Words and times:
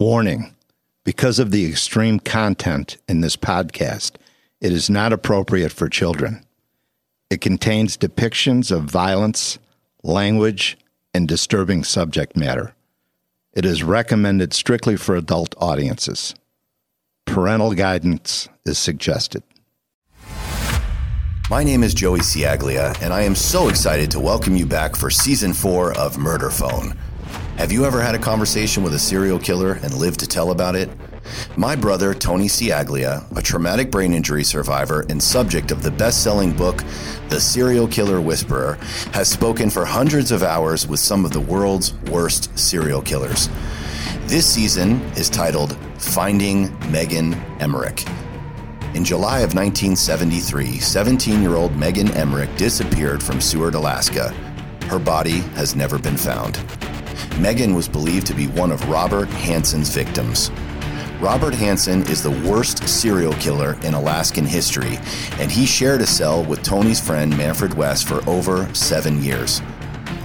Warning 0.00 0.56
because 1.04 1.38
of 1.38 1.50
the 1.50 1.66
extreme 1.66 2.20
content 2.20 2.96
in 3.06 3.20
this 3.20 3.36
podcast, 3.36 4.12
it 4.58 4.72
is 4.72 4.88
not 4.88 5.12
appropriate 5.12 5.72
for 5.72 5.90
children. 5.90 6.46
It 7.28 7.42
contains 7.42 7.98
depictions 7.98 8.72
of 8.74 8.84
violence, 8.84 9.58
language, 10.02 10.78
and 11.12 11.28
disturbing 11.28 11.84
subject 11.84 12.34
matter. 12.34 12.74
It 13.52 13.66
is 13.66 13.82
recommended 13.82 14.54
strictly 14.54 14.96
for 14.96 15.16
adult 15.16 15.54
audiences. 15.58 16.34
Parental 17.26 17.74
guidance 17.74 18.48
is 18.64 18.78
suggested. 18.78 19.42
My 21.50 21.62
name 21.62 21.82
is 21.82 21.92
Joey 21.92 22.20
Ciaglia, 22.20 22.94
and 23.02 23.12
I 23.12 23.20
am 23.20 23.34
so 23.34 23.68
excited 23.68 24.10
to 24.12 24.20
welcome 24.20 24.56
you 24.56 24.64
back 24.64 24.96
for 24.96 25.10
season 25.10 25.52
four 25.52 25.92
of 25.98 26.16
Murder 26.16 26.48
Phone. 26.48 26.96
Have 27.60 27.72
you 27.72 27.84
ever 27.84 28.00
had 28.00 28.14
a 28.14 28.18
conversation 28.18 28.82
with 28.82 28.94
a 28.94 28.98
serial 28.98 29.38
killer 29.38 29.74
and 29.82 29.92
lived 29.92 30.20
to 30.20 30.26
tell 30.26 30.50
about 30.50 30.74
it? 30.74 30.88
My 31.58 31.76
brother, 31.76 32.14
Tony 32.14 32.48
Ciaglia, 32.48 33.26
a 33.36 33.42
traumatic 33.42 33.90
brain 33.90 34.14
injury 34.14 34.44
survivor 34.44 35.04
and 35.10 35.22
subject 35.22 35.70
of 35.70 35.82
the 35.82 35.90
best 35.90 36.24
selling 36.24 36.54
book, 36.54 36.82
The 37.28 37.38
Serial 37.38 37.86
Killer 37.86 38.18
Whisperer, 38.18 38.78
has 39.12 39.28
spoken 39.28 39.68
for 39.68 39.84
hundreds 39.84 40.32
of 40.32 40.42
hours 40.42 40.86
with 40.86 41.00
some 41.00 41.26
of 41.26 41.32
the 41.32 41.40
world's 41.40 41.92
worst 42.10 42.58
serial 42.58 43.02
killers. 43.02 43.50
This 44.24 44.46
season 44.46 45.02
is 45.14 45.28
titled 45.28 45.76
Finding 45.98 46.74
Megan 46.90 47.34
Emmerich. 47.60 48.06
In 48.94 49.04
July 49.04 49.40
of 49.40 49.54
1973, 49.54 50.78
17 50.78 51.42
year 51.42 51.56
old 51.56 51.76
Megan 51.76 52.10
Emmerich 52.12 52.56
disappeared 52.56 53.22
from 53.22 53.38
Seward, 53.38 53.74
Alaska. 53.74 54.30
Her 54.86 54.98
body 54.98 55.40
has 55.56 55.76
never 55.76 55.98
been 55.98 56.16
found. 56.16 56.58
Megan 57.38 57.74
was 57.74 57.88
believed 57.88 58.26
to 58.28 58.34
be 58.34 58.46
one 58.48 58.70
of 58.70 58.88
Robert 58.88 59.28
Hansen's 59.28 59.90
victims. 59.90 60.50
Robert 61.20 61.54
Hansen 61.54 62.00
is 62.08 62.22
the 62.22 62.30
worst 62.48 62.88
serial 62.88 63.34
killer 63.34 63.76
in 63.82 63.92
Alaskan 63.92 64.46
history, 64.46 64.98
and 65.38 65.50
he 65.50 65.66
shared 65.66 66.00
a 66.00 66.06
cell 66.06 66.42
with 66.44 66.62
Tony's 66.62 66.98
friend 66.98 67.36
Manfred 67.36 67.74
West 67.74 68.08
for 68.08 68.26
over 68.28 68.72
seven 68.74 69.22
years. 69.22 69.60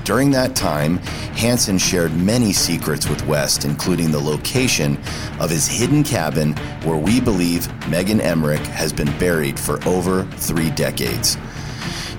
During 0.05 0.29
that 0.31 0.55
time, 0.55 0.97
Hansen 1.35 1.79
shared 1.79 2.15
many 2.15 2.53
secrets 2.53 3.09
with 3.09 3.25
West, 3.25 3.65
including 3.65 4.11
the 4.11 4.19
location 4.19 4.97
of 5.39 5.49
his 5.49 5.67
hidden 5.67 6.03
cabin 6.03 6.53
where 6.83 6.95
we 6.95 7.19
believe 7.19 7.67
Megan 7.89 8.21
Emmerich 8.21 8.65
has 8.67 8.93
been 8.93 9.11
buried 9.17 9.59
for 9.59 9.83
over 9.87 10.23
three 10.37 10.69
decades. 10.69 11.37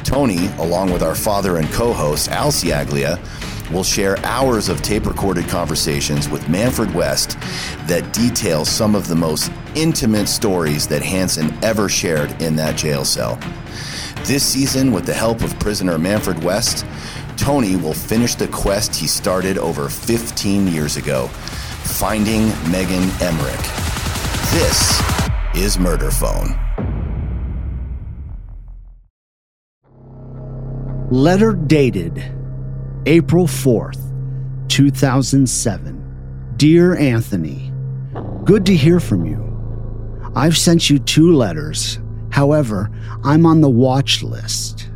Tony, 0.02 0.48
along 0.58 0.92
with 0.92 1.02
our 1.02 1.14
father 1.14 1.56
and 1.56 1.70
co 1.72 1.92
host 1.92 2.28
Al 2.28 2.50
Ciaglia, 2.50 3.18
will 3.70 3.84
share 3.84 4.18
hours 4.24 4.68
of 4.68 4.82
tape 4.82 5.06
recorded 5.06 5.48
conversations 5.48 6.28
with 6.28 6.48
Manfred 6.48 6.94
West 6.94 7.38
that 7.86 8.12
detail 8.12 8.64
some 8.64 8.94
of 8.94 9.08
the 9.08 9.14
most 9.14 9.50
intimate 9.74 10.28
stories 10.28 10.86
that 10.88 11.02
Hansen 11.02 11.56
ever 11.62 11.88
shared 11.88 12.40
in 12.40 12.56
that 12.56 12.76
jail 12.76 13.04
cell. 13.04 13.38
This 14.24 14.44
season, 14.44 14.92
with 14.92 15.06
the 15.06 15.14
help 15.14 15.42
of 15.42 15.58
prisoner 15.58 15.98
Manfred 15.98 16.42
West, 16.42 16.84
Tony 17.36 17.76
will 17.76 17.94
finish 17.94 18.34
the 18.34 18.48
quest 18.48 18.94
he 18.94 19.06
started 19.06 19.58
over 19.58 19.88
15 19.88 20.66
years 20.66 20.96
ago 20.96 21.28
finding 21.86 22.48
Megan 22.70 23.08
Emmerich. 23.22 23.62
This 24.52 25.00
is 25.54 25.78
Murder 25.78 26.10
Phone. 26.10 26.58
Letter 31.10 31.52
dated 31.52 32.35
April 33.06 33.46
4th, 33.46 34.00
2007. 34.68 36.54
Dear 36.56 36.96
Anthony, 36.96 37.72
good 38.44 38.66
to 38.66 38.74
hear 38.74 38.98
from 39.00 39.24
you. 39.24 39.42
I've 40.34 40.56
sent 40.56 40.90
you 40.90 40.98
two 40.98 41.32
letters. 41.32 41.98
However, 42.30 42.90
I'm 43.24 43.46
on 43.46 43.60
the 43.60 43.68
watch 43.70 44.22
list. 44.22 44.90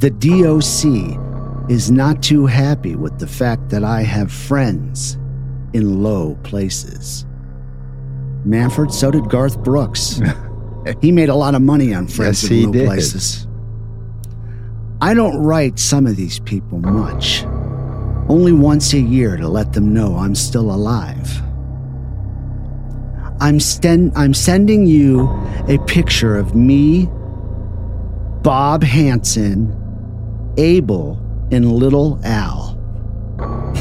The 0.00 0.10
DOC 0.10 1.70
is 1.70 1.90
not 1.90 2.22
too 2.22 2.46
happy 2.46 2.96
with 2.96 3.18
the 3.18 3.26
fact 3.26 3.68
that 3.70 3.84
I 3.84 4.02
have 4.02 4.30
friends 4.32 5.14
in 5.72 6.02
low 6.02 6.34
places. 6.42 7.26
Manford, 8.46 8.92
so 8.92 9.10
did 9.10 9.28
Garth 9.28 9.58
Brooks. 9.62 10.20
he 11.00 11.12
made 11.12 11.28
a 11.28 11.34
lot 11.34 11.54
of 11.54 11.62
money 11.62 11.92
on 11.94 12.06
friends 12.06 12.42
Yes, 12.42 12.50
in 12.52 12.66
low 12.66 12.72
did. 12.72 12.86
places. 12.86 13.47
I 15.00 15.14
don't 15.14 15.38
write 15.38 15.78
some 15.78 16.06
of 16.06 16.16
these 16.16 16.40
people 16.40 16.80
much, 16.80 17.44
only 18.28 18.50
once 18.50 18.92
a 18.94 18.98
year 18.98 19.36
to 19.36 19.46
let 19.46 19.72
them 19.72 19.94
know 19.94 20.16
I'm 20.16 20.34
still 20.34 20.72
alive. 20.72 21.40
I'm, 23.40 23.60
sten- 23.60 24.12
I'm 24.16 24.34
sending 24.34 24.86
you 24.86 25.28
a 25.68 25.78
picture 25.86 26.36
of 26.36 26.56
me, 26.56 27.08
Bob 28.42 28.82
Hansen, 28.82 29.72
Abel, 30.56 31.16
and 31.52 31.72
little 31.72 32.18
Al. 32.24 32.74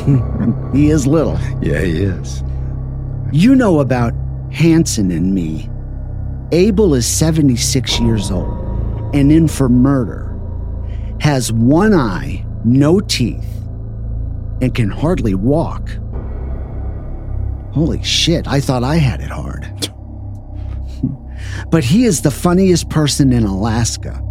he 0.73 0.91
is 0.91 1.07
little. 1.07 1.39
Yeah, 1.63 1.81
he 1.81 2.03
is. 2.03 2.43
You 3.31 3.55
know 3.55 3.79
about 3.79 4.13
Hansen 4.51 5.09
and 5.09 5.33
me. 5.33 5.67
Abel 6.51 6.93
is 6.93 7.07
76 7.07 7.99
years 7.99 8.29
old 8.29 8.53
and 9.15 9.31
in 9.31 9.47
for 9.47 9.67
murder. 9.67 10.26
Has 11.19 11.51
one 11.51 11.93
eye, 11.93 12.45
no 12.63 12.99
teeth, 12.99 13.45
and 14.61 14.73
can 14.73 14.89
hardly 14.89 15.35
walk. 15.35 15.89
Holy 17.73 18.01
shit, 18.03 18.47
I 18.47 18.59
thought 18.59 18.83
I 18.83 18.95
had 18.95 19.21
it 19.21 19.29
hard. 19.29 19.91
but 21.69 21.83
he 21.83 22.05
is 22.05 22.21
the 22.21 22.31
funniest 22.31 22.89
person 22.89 23.33
in 23.33 23.43
Alaska. 23.43 24.21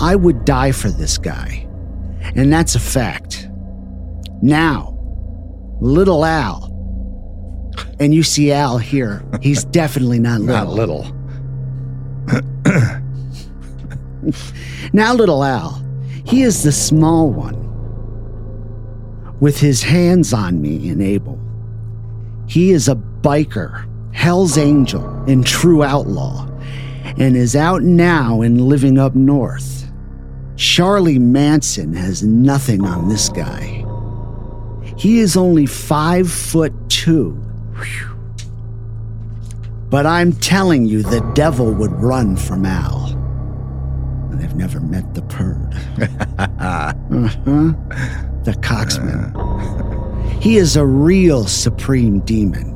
I 0.00 0.16
would 0.16 0.44
die 0.44 0.72
for 0.72 0.90
this 0.90 1.18
guy. 1.18 1.66
And 2.34 2.52
that's 2.52 2.74
a 2.74 2.80
fact. 2.80 3.48
Now, 4.42 4.98
little 5.80 6.24
Al. 6.24 6.72
And 8.00 8.14
you 8.14 8.22
see 8.22 8.52
Al 8.52 8.78
here. 8.78 9.24
He's 9.40 9.64
definitely 9.80 10.18
not 10.18 10.40
little. 10.40 10.66
Not 10.66 10.74
little. 10.74 11.12
Now, 14.92 15.14
little 15.14 15.44
Al, 15.44 15.82
he 16.26 16.42
is 16.42 16.62
the 16.64 16.72
small 16.72 17.30
one. 17.30 17.62
With 19.38 19.60
his 19.60 19.82
hands 19.82 20.32
on 20.32 20.60
me 20.60 20.88
and 20.88 21.00
Abel. 21.00 21.40
He 22.48 22.70
is 22.70 22.88
a 22.88 22.96
biker, 22.96 23.86
Hell's 24.12 24.58
Angel, 24.58 25.04
and 25.28 25.46
true 25.46 25.82
outlaw, 25.82 26.48
and 27.18 27.36
is 27.36 27.54
out 27.54 27.82
now 27.82 28.40
and 28.40 28.60
living 28.60 28.98
up 28.98 29.14
north. 29.14 29.88
Charlie 30.56 31.18
Manson 31.18 31.92
has 31.92 32.22
nothing 32.22 32.84
on 32.84 33.08
this 33.08 33.28
guy. 33.28 33.84
He 34.96 35.18
is 35.18 35.36
only 35.36 35.66
five 35.66 36.30
foot 36.30 36.72
two. 36.88 37.40
But 39.90 40.06
I'm 40.06 40.32
telling 40.32 40.86
you, 40.86 41.02
the 41.02 41.20
devil 41.34 41.72
would 41.72 41.92
run 41.92 42.36
from 42.36 42.64
Al. 42.66 43.15
I've 44.42 44.56
never 44.56 44.80
met 44.80 45.14
the 45.14 45.22
purd. 45.22 45.72
uh-huh. 46.38 46.92
The 48.44 48.52
coxman. 48.52 49.32
He 50.40 50.56
is 50.56 50.76
a 50.76 50.86
real 50.86 51.46
supreme 51.46 52.20
demon. 52.20 52.72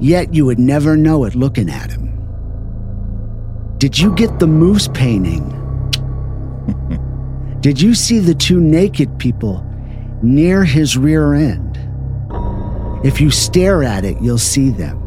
Yet 0.00 0.32
you 0.32 0.44
would 0.44 0.60
never 0.60 0.96
know 0.96 1.24
it 1.24 1.34
looking 1.34 1.68
at 1.68 1.90
him. 1.90 2.06
Did 3.78 3.98
you 3.98 4.14
get 4.14 4.38
the 4.38 4.46
moose 4.46 4.88
painting? 4.94 5.52
Did 7.60 7.80
you 7.80 7.94
see 7.94 8.20
the 8.20 8.34
two 8.34 8.60
naked 8.60 9.18
people 9.18 9.66
near 10.22 10.64
his 10.64 10.96
rear 10.96 11.34
end? 11.34 11.78
If 13.04 13.20
you 13.20 13.30
stare 13.30 13.82
at 13.82 14.04
it, 14.04 14.20
you'll 14.22 14.38
see 14.38 14.70
them. 14.70 15.02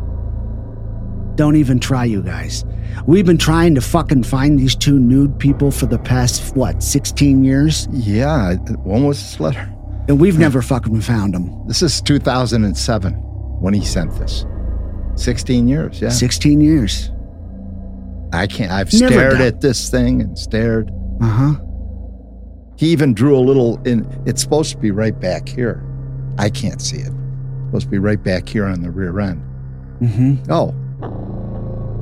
Don't 1.39 1.55
even 1.55 1.79
try, 1.79 2.03
you 2.03 2.21
guys. 2.21 2.65
We've 3.07 3.25
been 3.25 3.37
trying 3.37 3.73
to 3.75 3.79
fucking 3.79 4.23
find 4.23 4.59
these 4.59 4.75
two 4.75 4.99
nude 4.99 5.39
people 5.39 5.71
for 5.71 5.85
the 5.85 5.97
past, 5.97 6.53
what, 6.53 6.83
16 6.83 7.45
years? 7.45 7.87
Yeah. 7.93 8.55
When 8.83 9.05
was 9.05 9.19
this 9.21 9.39
letter? 9.39 9.73
And 10.09 10.19
we've 10.19 10.37
never 10.37 10.61
fucking 10.61 10.99
found 10.99 11.33
them. 11.33 11.65
This 11.65 11.81
is 11.81 12.01
2007 12.01 13.13
when 13.13 13.73
he 13.73 13.85
sent 13.85 14.19
this. 14.19 14.45
16 15.15 15.69
years. 15.69 16.01
Yeah. 16.01 16.09
16 16.09 16.59
years. 16.59 17.09
I 18.33 18.45
can't. 18.45 18.73
I've 18.73 18.91
Never 18.91 19.13
stared 19.13 19.31
done. 19.37 19.41
at 19.43 19.61
this 19.61 19.89
thing 19.89 20.21
and 20.21 20.37
stared. 20.37 20.91
Uh 21.21 21.25
huh. 21.25 21.53
He 22.75 22.87
even 22.87 23.13
drew 23.13 23.37
a 23.37 23.39
little 23.39 23.81
in. 23.83 24.05
It's 24.25 24.41
supposed 24.41 24.71
to 24.73 24.77
be 24.77 24.91
right 24.91 25.17
back 25.17 25.47
here. 25.47 25.81
I 26.37 26.49
can't 26.49 26.81
see 26.81 26.97
it. 26.97 27.13
supposed 27.67 27.85
to 27.85 27.91
be 27.91 27.97
right 27.97 28.21
back 28.21 28.49
here 28.49 28.65
on 28.65 28.81
the 28.81 28.91
rear 28.91 29.17
end. 29.21 29.41
Mm 30.01 30.15
hmm. 30.41 30.51
Oh, 30.51 30.75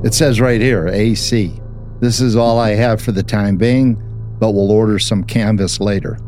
it 0.04 0.14
says 0.14 0.40
right 0.40 0.60
here 0.60 0.88
AC. 0.88 1.60
This 2.00 2.20
is 2.20 2.36
all 2.36 2.58
I 2.58 2.70
have 2.70 3.02
for 3.02 3.12
the 3.12 3.22
time 3.22 3.56
being, 3.56 3.94
but 4.38 4.52
we'll 4.52 4.70
order 4.70 4.98
some 4.98 5.24
canvas 5.24 5.80
later. 5.80 6.18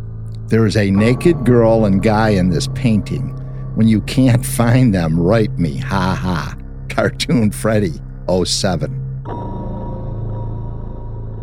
There 0.49 0.67
is 0.67 0.77
a 0.77 0.91
naked 0.91 1.45
girl 1.45 1.85
and 1.85 2.03
guy 2.03 2.31
in 2.31 2.51
this 2.51 2.67
painting. 2.75 3.29
When 3.77 3.87
you 3.87 4.01
can't 4.03 4.45
find 4.47 4.93
them, 4.93 5.19
write 5.19 5.57
me. 5.59 5.79
Ha 5.79 6.15
ha. 6.15 6.57
Cartoon 6.89 7.53
Freddy 7.53 8.01
07. 8.29 8.97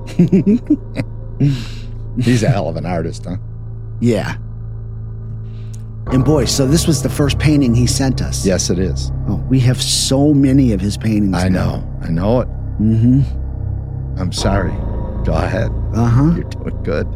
He's 2.19 2.44
a 2.44 2.50
hell 2.50 2.68
of 2.68 2.75
an 2.75 2.85
artist, 2.85 3.25
huh? 3.25 3.38
Yeah. 4.01 4.38
And 6.12 6.24
boy, 6.24 6.45
so 6.45 6.65
this 6.65 6.88
was 6.88 7.04
the 7.04 7.09
first 7.09 7.38
painting 7.38 7.75
he 7.75 7.86
sent 7.86 8.21
us. 8.21 8.45
Yes, 8.45 8.69
it 8.69 8.80
is. 8.80 9.12
Oh, 9.27 9.36
we 9.50 9.59
have 9.62 9.81
so 9.81 10.33
many 10.33 10.71
of 10.71 10.80
his 10.80 10.98
paintings. 10.98 11.36
I 11.36 11.50
know. 11.50 11.86
I 12.01 12.09
know 12.09 12.42
it. 12.42 12.48
Mm-hmm. 12.80 14.19
I'm 14.19 14.31
sorry. 14.31 14.71
Go 15.25 15.33
ahead. 15.33 15.69
Uh-huh. 15.94 16.36
You're 16.36 16.44
doing 16.45 16.83
good. 16.83 17.07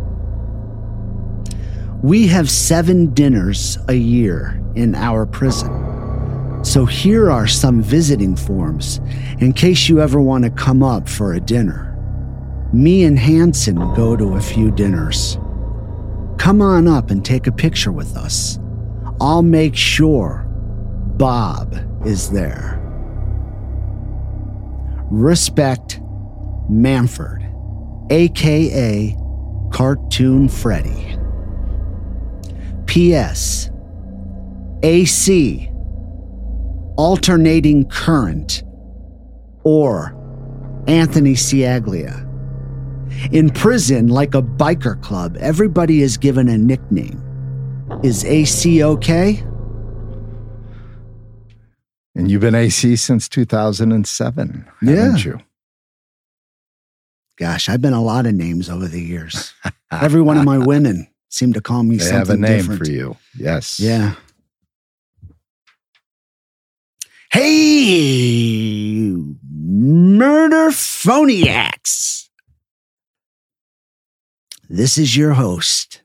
We 2.04 2.28
have 2.28 2.50
seven 2.50 3.14
dinners 3.14 3.78
a 3.88 3.94
year 3.94 4.62
in 4.76 4.96
our 4.96 5.26
prison. 5.26 6.64
So 6.64 6.86
here 6.86 7.32
are 7.32 7.48
some 7.48 7.82
visiting 7.82 8.36
forms 8.36 9.00
in 9.40 9.54
case 9.54 9.88
you 9.88 10.02
ever 10.02 10.20
want 10.20 10.44
to 10.44 10.50
come 10.50 10.84
up 10.84 11.08
for 11.08 11.34
a 11.34 11.40
dinner. 11.40 11.88
Me 12.74 13.04
and 13.04 13.18
Hansen 13.18 13.78
go 13.96 14.16
to 14.16 14.36
a 14.36 14.42
few 14.42 14.72
dinners. 14.72 15.38
Come 16.38 16.62
on 16.62 16.88
up 16.88 17.10
and 17.12 17.24
take 17.24 17.48
a 17.48 17.52
picture 17.52 17.92
with 17.92 18.18
us. 18.18 18.60
I'll 19.21 19.44
make 19.44 19.75
sure 19.75 20.47
Bob 21.18 21.75
is 22.03 22.31
there. 22.31 22.79
Respect 25.12 26.01
Manford, 26.71 27.44
aka 28.09 29.15
Cartoon 29.71 30.50
Freddy. 30.50 31.19
P.S. 32.88 33.69
AC, 34.81 35.69
alternating 36.97 37.88
current, 37.89 38.63
or 39.63 40.18
Anthony 40.88 41.35
Ciaglia. 41.35 42.27
In 43.31 43.51
prison, 43.51 44.07
like 44.07 44.33
a 44.33 44.41
biker 44.41 45.00
club, 45.03 45.38
everybody 45.39 46.01
is 46.01 46.18
given 46.18 46.50
a 46.50 46.57
nickname. 46.57 47.31
Is 48.04 48.26
AC 48.26 48.84
okay? 48.84 49.44
And 52.16 52.30
you've 52.30 52.42
been 52.42 52.56
AC 52.56 52.96
since 52.96 53.30
2007, 53.30 54.68
haven't 54.82 55.24
you? 55.26 55.40
Gosh, 57.38 57.70
I've 57.70 57.82
been 57.82 57.94
a 57.94 58.02
lot 58.02 58.26
of 58.26 58.34
names 58.34 58.70
over 58.70 58.88
the 58.88 59.02
years. 59.02 59.54
Every 59.92 60.22
one 60.22 60.38
of 60.38 60.44
my 60.46 60.58
women 60.58 61.08
seem 61.30 61.54
to 61.54 61.62
call 61.62 61.84
me 61.84 61.98
They 61.98 62.06
something 62.06 62.18
have 62.18 62.30
a 62.30 62.38
name 62.38 62.58
different. 62.62 62.86
for 62.86 62.92
you. 62.92 63.18
Yes. 63.38 63.80
Yeah. 63.80 64.16
Hey, 67.32 69.14
murder 69.50 70.70
phoniacs. 70.72 72.28
This 74.70 74.98
is 74.98 75.16
your 75.16 75.34
host, 75.34 76.02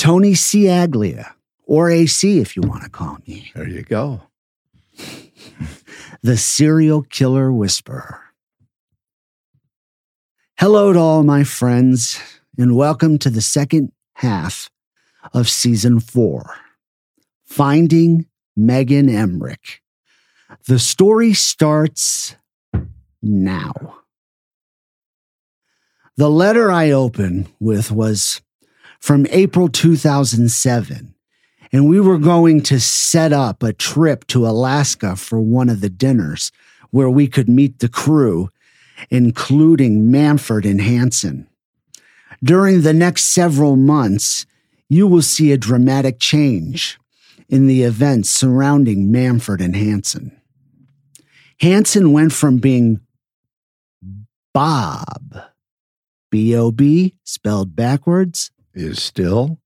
Tony 0.00 0.32
Ciaglia, 0.32 1.34
or 1.66 1.90
AC 1.90 2.38
if 2.38 2.56
you 2.56 2.62
want 2.62 2.82
to 2.84 2.88
call 2.88 3.18
me, 3.28 3.52
There 3.54 3.68
you 3.68 3.82
go. 3.82 4.22
the 6.22 6.38
serial 6.38 7.02
killer 7.02 7.52
whisperer. 7.52 8.18
Hello 10.58 10.94
to 10.94 10.98
all 10.98 11.22
my 11.22 11.44
friends, 11.44 12.18
and 12.56 12.74
welcome 12.74 13.18
to 13.18 13.28
the 13.28 13.42
second 13.42 13.92
half 14.14 14.70
of 15.34 15.50
season 15.50 16.00
four 16.00 16.54
Finding 17.44 18.24
Megan 18.56 19.10
Emmerich. 19.10 19.82
The 20.66 20.78
story 20.78 21.34
starts 21.34 22.36
now. 23.20 23.98
The 26.16 26.30
letter 26.30 26.72
I 26.72 26.90
opened 26.90 27.52
with 27.60 27.92
was 27.92 28.40
from 29.00 29.26
April 29.30 29.68
2007, 29.68 31.14
and 31.72 31.88
we 31.88 31.98
were 31.98 32.18
going 32.18 32.62
to 32.62 32.78
set 32.78 33.32
up 33.32 33.62
a 33.62 33.72
trip 33.72 34.26
to 34.28 34.46
Alaska 34.46 35.16
for 35.16 35.40
one 35.40 35.68
of 35.68 35.80
the 35.80 35.88
dinners 35.88 36.52
where 36.90 37.10
we 37.10 37.26
could 37.26 37.48
meet 37.48 37.78
the 37.78 37.88
crew, 37.88 38.50
including 39.08 40.10
Manford 40.10 40.68
and 40.68 40.80
Hansen. 40.80 41.48
During 42.42 42.82
the 42.82 42.92
next 42.92 43.26
several 43.26 43.76
months, 43.76 44.46
you 44.88 45.06
will 45.06 45.22
see 45.22 45.52
a 45.52 45.56
dramatic 45.56 46.18
change 46.20 46.98
in 47.48 47.66
the 47.66 47.82
events 47.82 48.28
surrounding 48.30 49.08
Manford 49.08 49.62
and 49.64 49.76
Hansen. 49.76 50.36
Hansen 51.60 52.12
went 52.12 52.32
from 52.32 52.58
being 52.58 53.00
Bob, 54.52 55.42
B 56.30 56.56
O 56.56 56.70
B, 56.70 57.14
spelled 57.24 57.76
backwards, 57.76 58.50
Is 58.80 59.02
still 59.02 59.60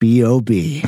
B 0.00 0.22
O 0.22 0.42
B. 0.42 0.84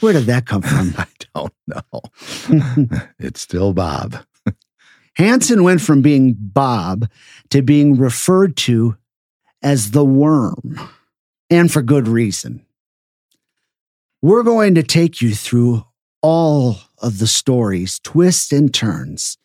Where 0.00 0.12
did 0.12 0.26
that 0.26 0.44
come 0.44 0.60
from? 0.60 0.92
I 0.98 1.06
don't 1.34 1.54
know. 1.66 2.02
it's 3.18 3.40
still 3.40 3.72
Bob. 3.72 4.18
Hansen 5.14 5.62
went 5.62 5.80
from 5.80 6.02
being 6.02 6.36
Bob 6.38 7.08
to 7.48 7.62
being 7.62 7.96
referred 7.96 8.58
to 8.58 8.98
as 9.62 9.92
the 9.92 10.04
worm, 10.04 10.78
and 11.48 11.72
for 11.72 11.80
good 11.80 12.08
reason. 12.08 12.66
We're 14.20 14.42
going 14.42 14.74
to 14.74 14.82
take 14.82 15.22
you 15.22 15.34
through 15.34 15.86
all 16.20 16.76
of 16.98 17.20
the 17.20 17.26
stories, 17.26 18.00
twists 18.00 18.52
and 18.52 18.72
turns, 18.74 19.38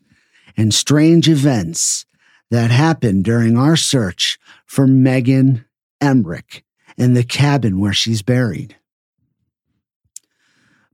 and 0.57 0.73
strange 0.73 1.29
events 1.29 2.05
that 2.51 2.71
happened 2.71 3.23
during 3.23 3.57
our 3.57 3.75
search 3.75 4.37
for 4.65 4.87
Megan 4.87 5.65
Emmerich 6.01 6.63
and 6.97 7.15
the 7.15 7.23
cabin 7.23 7.79
where 7.79 7.93
she's 7.93 8.21
buried. 8.21 8.75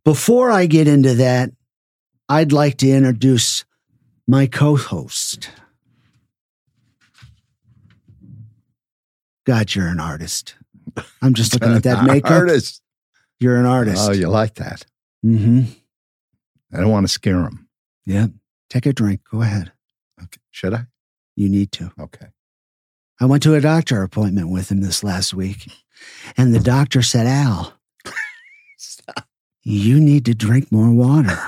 Before 0.04 0.52
I 0.52 0.66
get 0.66 0.88
into 0.88 1.16
that, 1.16 1.52
I'd 2.28 2.52
like 2.52 2.78
to 2.78 2.90
introduce 2.90 3.64
my 4.28 4.48
co 4.48 4.76
host. 4.76 5.50
God, 9.46 9.76
you're 9.76 9.88
an 9.88 10.00
artist. 10.00 10.56
I'm 11.22 11.34
just 11.34 11.54
looking 11.54 11.74
at 11.74 11.84
that 11.84 12.04
makeup. 12.08 12.32
Artist. 12.32 12.82
You're 13.40 13.58
an 13.58 13.66
artist. 13.66 14.10
Oh, 14.10 14.14
you 14.14 14.28
like 14.30 14.56
that? 14.56 14.86
mm-hmm. 15.26 15.64
I 16.74 16.80
don't 16.80 16.90
want 16.90 17.06
to 17.06 17.12
scare 17.12 17.42
him. 17.42 17.68
Yeah. 18.06 18.28
Take 18.70 18.86
a 18.86 18.94
drink. 18.94 19.22
Go 19.30 19.42
ahead. 19.42 19.72
Okay. 20.22 20.40
Should 20.50 20.74
I? 20.74 20.86
You 21.36 21.50
need 21.50 21.72
to. 21.74 21.92
Okay. 22.00 22.28
I 23.20 23.26
went 23.26 23.44
to 23.44 23.56
a 23.56 23.62
doctor 23.62 24.04
appointment 24.04 24.50
with 24.50 24.72
him 24.72 24.82
this 24.82 25.04
last 25.04 25.34
week, 25.34 25.72
and 26.36 26.54
the 26.54 26.60
doctor 26.60 27.02
said, 27.02 27.28
Al, 27.28 27.74
you 29.64 30.00
need 30.00 30.26
to 30.26 30.34
drink 30.34 30.72
more 30.72 30.92
water. 30.92 31.40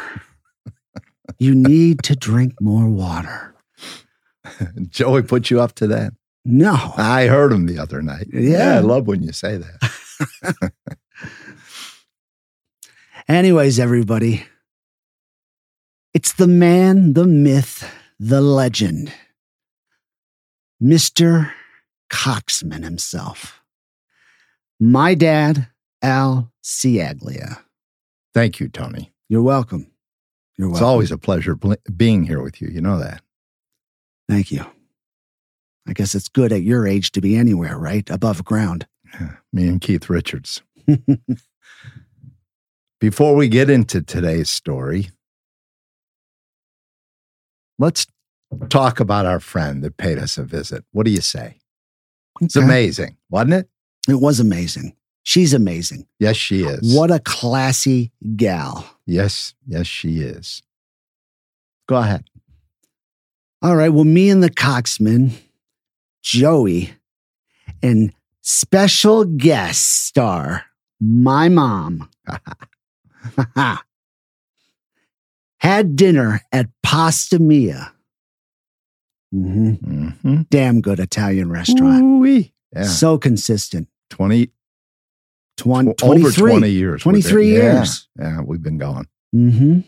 you 1.38 1.54
need 1.54 2.04
to 2.04 2.16
drink 2.16 2.54
more 2.62 2.88
water. 2.88 3.56
Joey 4.90 5.24
put 5.24 5.50
you 5.50 5.60
up 5.60 5.74
to 5.76 5.88
that. 5.88 6.14
No. 6.46 6.94
I 6.96 7.26
heard 7.26 7.52
him 7.52 7.66
the 7.66 7.80
other 7.80 8.02
night. 8.02 8.28
Yeah. 8.32 8.76
I 8.76 8.80
love 8.80 9.08
when 9.08 9.24
you 9.24 9.32
say 9.32 9.58
that. 9.58 10.72
Anyways, 13.28 13.80
everybody, 13.80 14.46
it's 16.14 16.34
the 16.34 16.48
man, 16.48 17.14
the 17.14 17.26
myth, 17.26 17.92
the 18.20 18.42
legend, 18.42 19.12
Mr. 20.82 21.52
Coxman 22.10 22.84
himself. 22.84 23.62
My 24.80 25.16
dad, 25.16 25.68
Al 26.02 26.52
Ciaglia. 26.64 27.60
Thank 28.34 28.60
you, 28.60 28.68
Tony. 28.68 29.12
You're 29.30 29.42
welcome. 29.42 29.88
You're 30.58 30.70
It's 30.72 30.82
always 30.82 31.12
a 31.12 31.18
pleasure 31.18 31.56
bl- 31.56 31.74
being 31.96 32.24
here 32.24 32.42
with 32.42 32.62
you. 32.62 32.68
You 32.68 32.82
know 32.82 33.00
that. 33.00 33.22
Thank 34.30 34.52
you. 34.52 34.66
I 35.88 35.94
guess 35.94 36.16
it's 36.16 36.30
good 36.30 36.52
at 36.52 36.64
your 36.64 36.88
age 36.88 37.12
to 37.14 37.22
be 37.22 37.36
anywhere, 37.36 37.78
right? 37.78 38.10
Above 38.10 38.44
ground. 38.44 38.88
Me 39.54 39.68
and 39.68 39.80
Keith 39.80 40.10
Richards. 40.10 40.62
Before 43.00 43.36
we 43.36 43.48
get 43.48 43.70
into 43.70 44.02
today's 44.02 44.50
story, 44.50 45.12
let's 47.78 48.08
talk 48.70 49.00
about 49.00 49.26
our 49.26 49.40
friend 49.40 49.84
that 49.84 49.98
paid 49.98 50.18
us 50.18 50.38
a 50.38 50.44
visit. 50.44 50.84
What 50.92 51.06
do 51.06 51.12
you 51.12 51.22
say? 51.22 51.60
It's 52.42 52.56
amazing, 52.56 53.18
wasn't 53.30 53.54
it? 53.54 53.70
It 54.10 54.16
was 54.16 54.40
amazing. 54.40 54.96
She's 55.24 55.54
amazing. 55.54 56.06
Yes, 56.20 56.36
she 56.36 56.64
is. 56.64 56.96
What 56.96 57.12
a 57.12 57.20
classy 57.20 58.12
gal. 58.36 58.86
Yes, 59.06 59.54
yes, 59.66 59.88
she 59.88 60.20
is. 60.20 60.62
Go 61.88 61.96
ahead. 61.96 62.26
All 63.62 63.76
right. 63.76 63.90
Well, 63.90 64.04
me 64.04 64.30
and 64.30 64.44
the 64.44 64.50
Coxman, 64.50 65.32
Joey, 66.22 66.94
and 67.82 68.14
special 68.42 69.26
guest 69.26 70.06
star 70.06 70.66
my 71.00 71.50
mom 71.50 72.10
had 75.58 75.96
dinner 75.96 76.42
at 76.52 76.68
Pasta 76.84 77.40
Mia. 77.40 77.92
Mhm. 79.36 79.80
Mm-hmm. 79.82 80.42
Damn 80.50 80.82
good 80.82 81.00
Italian 81.00 81.50
restaurant. 81.50 82.02
Ooh-wee. 82.04 82.54
Yeah. 82.74 82.84
So 82.84 83.18
consistent. 83.18 83.88
20, 84.12 84.50
Twen- 85.58 85.94
tw- 85.96 86.04
over 86.04 86.32
20 86.32 86.70
years. 86.70 87.02
23 87.02 87.48
years. 87.50 88.08
Yeah, 88.20 88.42
we've 88.42 88.62
been 88.64 88.78
going. 88.78 89.08
hmm 89.32 89.80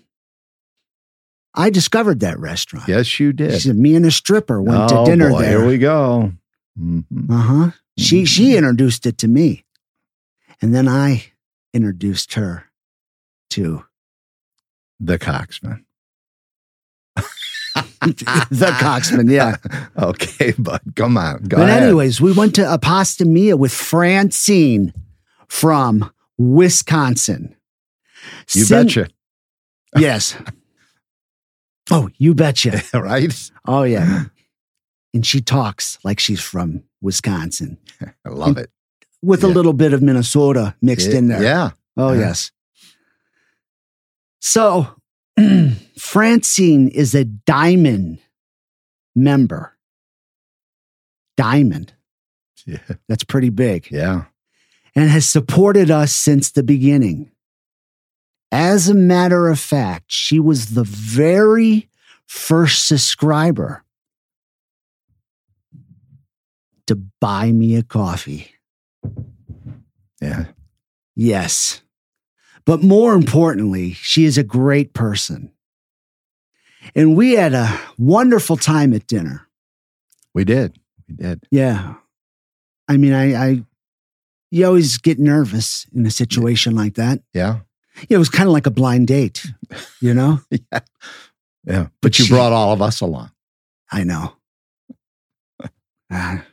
I 1.54 1.70
discovered 1.72 2.20
that 2.20 2.38
restaurant. 2.38 2.88
Yes, 2.88 3.20
you 3.20 3.34
did. 3.34 3.54
She 3.54 3.60
said, 3.70 3.77
me 3.77 3.96
and 3.96 4.06
a 4.06 4.12
stripper 4.12 4.62
went 4.62 4.92
oh, 4.92 5.04
to 5.06 5.10
dinner 5.10 5.30
boy, 5.32 5.42
there. 5.42 5.60
Here 5.60 5.68
we 5.68 5.77
go. 5.80 6.34
Mhm. 6.80 7.06
Uh 7.30 7.34
huh. 7.42 7.72
She 7.98 8.24
Mhm. 8.24 8.27
she 8.27 8.56
introduced 8.58 9.08
it 9.08 9.18
to 9.20 9.27
me, 9.27 9.66
and 10.62 10.75
then 10.75 10.88
I 10.88 11.32
introduced 11.74 12.36
her 12.36 12.66
to 13.51 13.86
The 15.00 15.18
Coxman. 15.18 15.84
the 18.50 18.74
Coxman. 18.80 19.30
Yeah. 19.32 19.56
okay, 19.98 20.54
but 20.58 20.82
come 20.96 21.18
on. 21.18 21.44
Go 21.44 21.58
but 21.58 21.70
ahead. 21.70 21.84
anyways, 21.84 22.20
we 22.22 22.32
went 22.34 22.56
to 22.56 22.72
a 22.74 22.78
pasta 22.78 23.26
mia 23.26 23.56
with 23.58 23.74
Francine 23.74 24.94
from 25.48 26.12
Wisconsin. 26.38 27.56
you 28.52 28.64
Sin- 28.66 28.86
betcha. 28.88 29.08
Yes. 29.98 30.36
Oh, 31.90 32.10
you 32.18 32.36
betcha. 32.36 32.82
right? 32.94 33.34
Oh 33.66 33.84
yeah. 33.84 34.26
And 35.14 35.26
she 35.26 35.40
talks 35.42 35.98
like 36.04 36.20
she's 36.20 36.42
from 36.42 36.84
Wisconsin 37.02 37.78
I 38.02 38.30
love 38.30 38.58
it. 38.58 38.70
with 39.24 39.44
a 39.44 39.48
little 39.48 39.74
bit 39.74 39.94
of 39.94 40.02
Minnesota 40.04 40.76
mixed 40.82 41.08
in 41.10 41.30
there. 41.30 41.42
Yeah. 41.42 41.72
Oh, 41.96 42.12
Yeah. 42.14 42.20
yes. 42.20 42.52
So, 44.40 44.88
Francine 45.98 46.88
is 46.88 47.13
a 47.13 47.24
diamond 47.24 48.20
member. 49.15 49.77
Diamond. 51.36 51.94
Yeah. 52.65 52.79
That's 53.08 53.24
pretty 53.24 53.50
big. 53.50 53.89
Yeah. 53.91 54.25
And 54.96 55.10
has 55.10 55.27
supported 55.27 55.91
us 55.91 56.13
since 56.13 56.51
the 56.51 56.63
beginning. 56.63 57.32
As 58.51 58.89
a 58.89 58.96
matter 58.96 59.50
of 59.50 59.60
fact, 59.60 60.06
she 60.08 60.39
was 60.39 60.74
the 60.74 60.84
very 60.84 61.89
first 62.25 62.88
subscriber 62.88 63.84
to 66.88 66.96
buy 66.96 67.51
me 67.51 67.75
a 67.75 67.84
coffee. 67.84 68.51
Yeah. 70.22 70.46
Yes. 71.15 71.82
But 72.68 72.84
more 72.84 73.14
importantly, 73.14 73.94
she 73.94 74.26
is 74.26 74.38
a 74.38 74.44
great 74.44 74.94
person. 74.94 75.52
And 76.94 77.16
we 77.16 77.32
had 77.32 77.54
a 77.54 77.80
wonderful 77.98 78.58
time 78.58 78.94
at 78.94 79.08
dinner. 79.08 79.48
We 80.34 80.44
did. 80.44 80.78
We 81.08 81.16
did. 81.16 81.46
Yeah. 81.50 81.96
I 82.90 82.98
mean, 82.98 83.14
I, 83.14 83.34
I 83.36 83.64
you 84.52 84.66
always 84.66 84.98
get 84.98 85.18
nervous 85.18 85.88
in 85.96 86.06
a 86.06 86.12
situation 86.12 86.76
like 86.76 86.96
that. 86.96 87.22
Yeah. 87.34 87.60
Yeah, 88.10 88.16
it 88.16 88.20
was 88.20 88.30
kind 88.30 88.48
of 88.48 88.54
like 88.54 88.68
a 88.68 88.72
blind 88.72 89.08
date, 89.08 89.46
you 90.02 90.14
know? 90.14 90.40
Yeah. 90.72 90.80
Yeah. 91.66 91.88
But 92.02 92.20
you 92.20 92.26
she- 92.26 92.34
brought 92.34 92.52
all 92.54 92.74
of 92.74 92.82
us 92.82 93.00
along. 93.02 93.32
I 93.92 94.04
know. 94.04 94.34
Ah. 96.12 96.46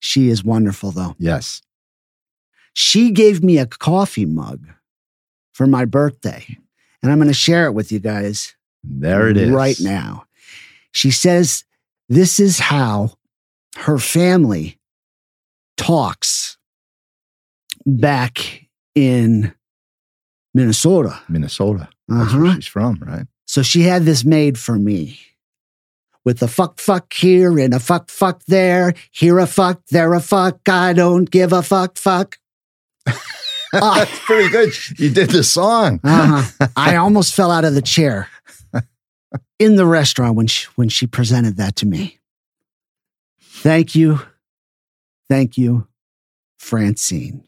she 0.00 0.28
is 0.28 0.44
wonderful, 0.44 0.90
though. 0.92 1.14
Yes. 1.18 1.62
She 2.74 3.10
gave 3.10 3.42
me 3.42 3.58
a 3.58 3.66
coffee 3.66 4.24
mug 4.26 4.66
for 5.52 5.66
my 5.66 5.84
birthday, 5.84 6.44
and 7.02 7.12
I'm 7.12 7.18
going 7.18 7.28
to 7.28 7.34
share 7.34 7.66
it 7.66 7.72
with 7.72 7.92
you 7.92 7.98
guys 7.98 8.54
There 8.82 9.28
it 9.28 9.36
is. 9.36 9.50
right 9.50 9.78
now. 9.80 10.24
She 10.92 11.10
says 11.10 11.64
this 12.08 12.38
is 12.40 12.58
how 12.58 13.16
her 13.76 13.98
family 13.98 14.78
talks 15.76 16.56
back 17.86 18.66
in 18.94 19.54
Minnesota. 20.54 21.18
Minnesota. 21.28 21.88
That's 22.08 22.32
where 22.34 22.44
Uh-huh. 22.46 22.54
she's 22.56 22.66
from, 22.66 22.98
right? 23.06 23.26
So 23.46 23.62
she 23.62 23.82
had 23.82 24.04
this 24.04 24.24
made 24.24 24.58
for 24.58 24.78
me 24.78 25.18
with 26.24 26.42
a 26.42 26.48
fuck 26.48 26.78
fuck 26.78 27.12
here 27.12 27.58
and 27.58 27.74
a 27.74 27.80
fuck 27.80 28.10
fuck 28.10 28.42
there. 28.46 28.94
Here 29.10 29.38
a 29.38 29.46
fuck, 29.46 29.82
there 29.90 30.12
a 30.14 30.20
fuck. 30.20 30.68
I 30.68 30.92
don't 30.92 31.30
give 31.30 31.52
a 31.52 31.62
fuck 31.62 31.96
fuck. 31.96 32.38
Ah. 33.06 33.14
That's 33.98 34.18
pretty 34.20 34.48
good. 34.50 34.72
You 34.98 35.10
did 35.10 35.30
the 35.30 35.42
song. 35.42 36.00
Uh-huh. 36.04 36.68
I 36.76 36.96
almost 36.96 37.34
fell 37.34 37.50
out 37.50 37.64
of 37.64 37.74
the 37.74 37.82
chair 37.82 38.28
in 39.58 39.76
the 39.76 39.86
restaurant 39.86 40.36
when 40.36 40.46
she 40.46 40.66
when 40.76 40.88
she 40.88 41.06
presented 41.06 41.56
that 41.56 41.76
to 41.76 41.86
me. 41.86 42.18
Thank 43.40 43.94
you. 43.94 44.20
Thank 45.28 45.56
you, 45.56 45.86
Francine. 46.58 47.44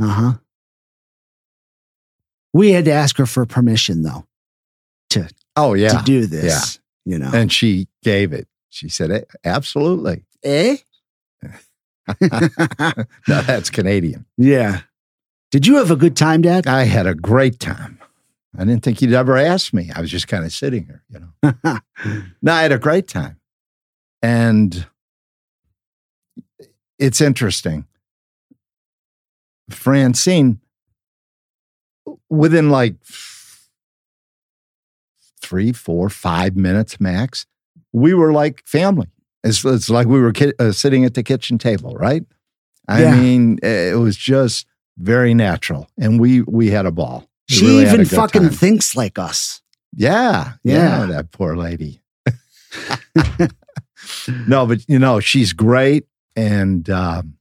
Uh-huh. 0.00 0.34
We 2.52 2.70
had 2.72 2.86
to 2.86 2.92
ask 2.92 3.16
her 3.18 3.26
for 3.26 3.44
permission 3.46 4.02
though 4.02 4.26
to 5.10 5.28
Oh, 5.56 5.74
yeah. 5.74 5.90
to 5.98 6.02
do 6.04 6.26
this. 6.26 6.78
Yeah. 7.06 7.12
You 7.12 7.18
know. 7.18 7.30
And 7.34 7.52
she 7.52 7.88
gave 8.02 8.32
it. 8.32 8.46
She 8.70 8.88
said, 8.88 9.10
"Eh, 9.10 9.20
absolutely. 9.44 10.24
eh? 10.44 10.76
No, 13.28 13.42
that's 13.42 13.70
Canadian. 13.70 14.26
yeah. 14.36 14.82
Did 15.50 15.66
you 15.66 15.76
have 15.76 15.90
a 15.90 15.96
good 15.96 16.16
time, 16.16 16.42
Dad? 16.42 16.68
I 16.68 16.84
had 16.84 17.06
a 17.08 17.14
great 17.14 17.58
time. 17.58 17.98
I 18.56 18.64
didn't 18.64 18.82
think 18.84 19.02
you'd 19.02 19.12
ever 19.12 19.36
ask 19.36 19.72
me. 19.72 19.90
I 19.94 20.00
was 20.00 20.10
just 20.10 20.28
kind 20.28 20.44
of 20.44 20.52
sitting 20.52 20.86
here, 20.86 21.02
you 21.10 21.20
know. 21.20 21.78
no, 22.42 22.52
I 22.52 22.62
had 22.62 22.72
a 22.72 22.78
great 22.78 23.08
time. 23.08 23.40
And 24.22 24.86
it's 27.00 27.20
interesting. 27.20 27.86
Francine, 29.70 30.60
within 32.28 32.70
like 32.70 32.94
three, 35.42 35.72
four, 35.72 36.08
five 36.08 36.56
minutes 36.56 37.00
max, 37.00 37.46
we 37.92 38.14
were 38.14 38.32
like 38.32 38.62
family. 38.66 39.08
It's, 39.42 39.64
it's 39.64 39.88
like 39.90 40.06
we 40.06 40.20
were 40.20 40.32
ki- 40.32 40.52
uh, 40.58 40.72
sitting 40.72 41.04
at 41.04 41.14
the 41.14 41.22
kitchen 41.22 41.58
table, 41.58 41.94
right? 41.94 42.24
I 42.88 43.02
Yeah. 43.02 43.14
mean, 43.20 43.58
it 43.62 43.98
was 43.98 44.16
just 44.16 44.66
very 44.98 45.32
natural, 45.34 45.88
and 45.98 46.20
we 46.20 46.42
we 46.42 46.68
had 46.70 46.86
a 46.86 46.90
ball. 46.90 47.28
We 47.48 47.56
she 47.56 47.66
really 47.66 47.82
even 47.86 48.04
fucking 48.04 48.42
time. 48.42 48.50
thinks 48.50 48.94
like 48.96 49.18
us. 49.18 49.62
Yeah, 49.96 50.52
yeah, 50.62 51.00
Yeah. 51.00 51.06
that 51.06 51.30
poor 51.32 51.56
lady. 51.56 52.00
no, 54.48 54.66
but 54.66 54.88
you 54.88 54.98
know, 54.98 55.20
she's 55.20 55.52
great. 55.52 56.06
And 56.36 56.88
um, 56.90 57.34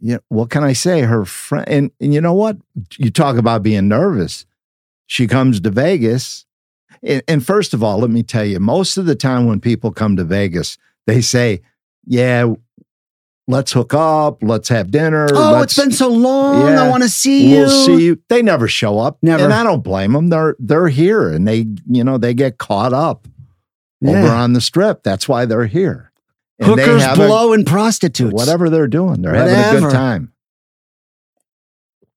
yeah, 0.00 0.18
what 0.28 0.50
can 0.50 0.64
I 0.64 0.72
say? 0.72 1.02
Her 1.02 1.24
friend, 1.24 1.68
and, 1.68 1.90
and 2.00 2.14
you 2.14 2.20
know 2.20 2.34
what? 2.34 2.56
You 2.96 3.10
talk 3.10 3.36
about 3.36 3.62
being 3.62 3.88
nervous. 3.88 4.46
She 5.06 5.26
comes 5.26 5.60
to 5.60 5.70
Vegas. 5.70 6.46
And, 7.02 7.22
and 7.26 7.44
first 7.44 7.74
of 7.74 7.82
all, 7.82 7.98
let 7.98 8.10
me 8.10 8.22
tell 8.22 8.44
you, 8.44 8.60
most 8.60 8.96
of 8.96 9.06
the 9.06 9.14
time 9.14 9.46
when 9.46 9.60
people 9.60 9.90
come 9.92 10.16
to 10.16 10.24
Vegas, 10.24 10.78
they 11.06 11.20
say, 11.20 11.62
Yeah, 12.06 12.54
let's 13.48 13.72
hook 13.72 13.94
up, 13.94 14.42
let's 14.42 14.68
have 14.68 14.90
dinner. 14.90 15.28
Oh, 15.30 15.52
let's, 15.52 15.76
it's 15.76 15.84
been 15.84 15.92
so 15.92 16.08
long. 16.08 16.66
Yeah. 16.66 16.82
I 16.84 16.88
want 16.88 17.02
to 17.02 17.08
see 17.08 17.50
you. 17.50 17.58
We'll 17.58 17.86
see 17.86 18.04
you. 18.04 18.22
They 18.28 18.42
never 18.42 18.68
show 18.68 18.98
up. 18.98 19.18
Never. 19.22 19.44
And 19.44 19.52
I 19.52 19.62
don't 19.62 19.82
blame 19.82 20.12
them. 20.12 20.28
They're 20.28 20.56
they're 20.58 20.88
here 20.88 21.30
and 21.30 21.46
they, 21.46 21.66
you 21.88 22.04
know, 22.04 22.18
they 22.18 22.34
get 22.34 22.58
caught 22.58 22.92
up 22.92 23.26
over 24.04 24.28
on 24.28 24.52
the 24.52 24.60
strip. 24.60 25.02
That's 25.02 25.28
why 25.28 25.44
they're 25.44 25.66
here. 25.66 26.12
And 26.58 26.68
Hookers, 26.68 27.04
blow, 27.16 27.52
and 27.52 27.66
prostitutes. 27.66 28.32
whatever 28.32 28.70
they're 28.70 28.86
doing, 28.86 29.22
they're 29.22 29.34
having 29.34 29.54
a 29.78 29.80
good 29.80 29.92
time. 29.92 30.31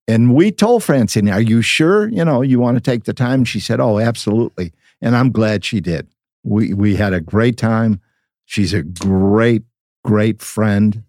And 0.08 0.36
we 0.36 0.52
told 0.52 0.84
Francine, 0.84 1.30
"Are 1.30 1.42
you 1.42 1.62
sure? 1.62 2.08
You 2.10 2.24
know, 2.26 2.42
you 2.42 2.60
want 2.60 2.76
to 2.78 2.82
take 2.82 3.06
the 3.06 3.14
time?" 3.14 3.44
She 3.44 3.60
said, 3.60 3.80
"Oh, 3.80 4.00
absolutely." 4.00 4.72
And 5.02 5.16
I'm 5.16 5.32
glad 5.32 5.66
she 5.66 5.80
did. 5.82 6.08
We 6.44 6.74
we 6.74 6.96
had 6.96 7.14
a 7.14 7.22
great 7.22 7.58
time. 7.58 8.00
She's 8.46 8.74
a 8.74 8.84
great 8.84 9.64
great 10.04 10.42
friend, 10.42 11.04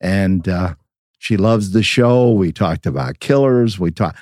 and 0.00 0.48
uh, 0.48 0.74
she 1.18 1.36
loves 1.36 1.72
the 1.72 1.82
show. 1.82 2.30
We 2.30 2.52
talked 2.52 2.86
about 2.86 3.18
killers. 3.18 3.78
We 3.80 3.90
talked. 3.90 4.18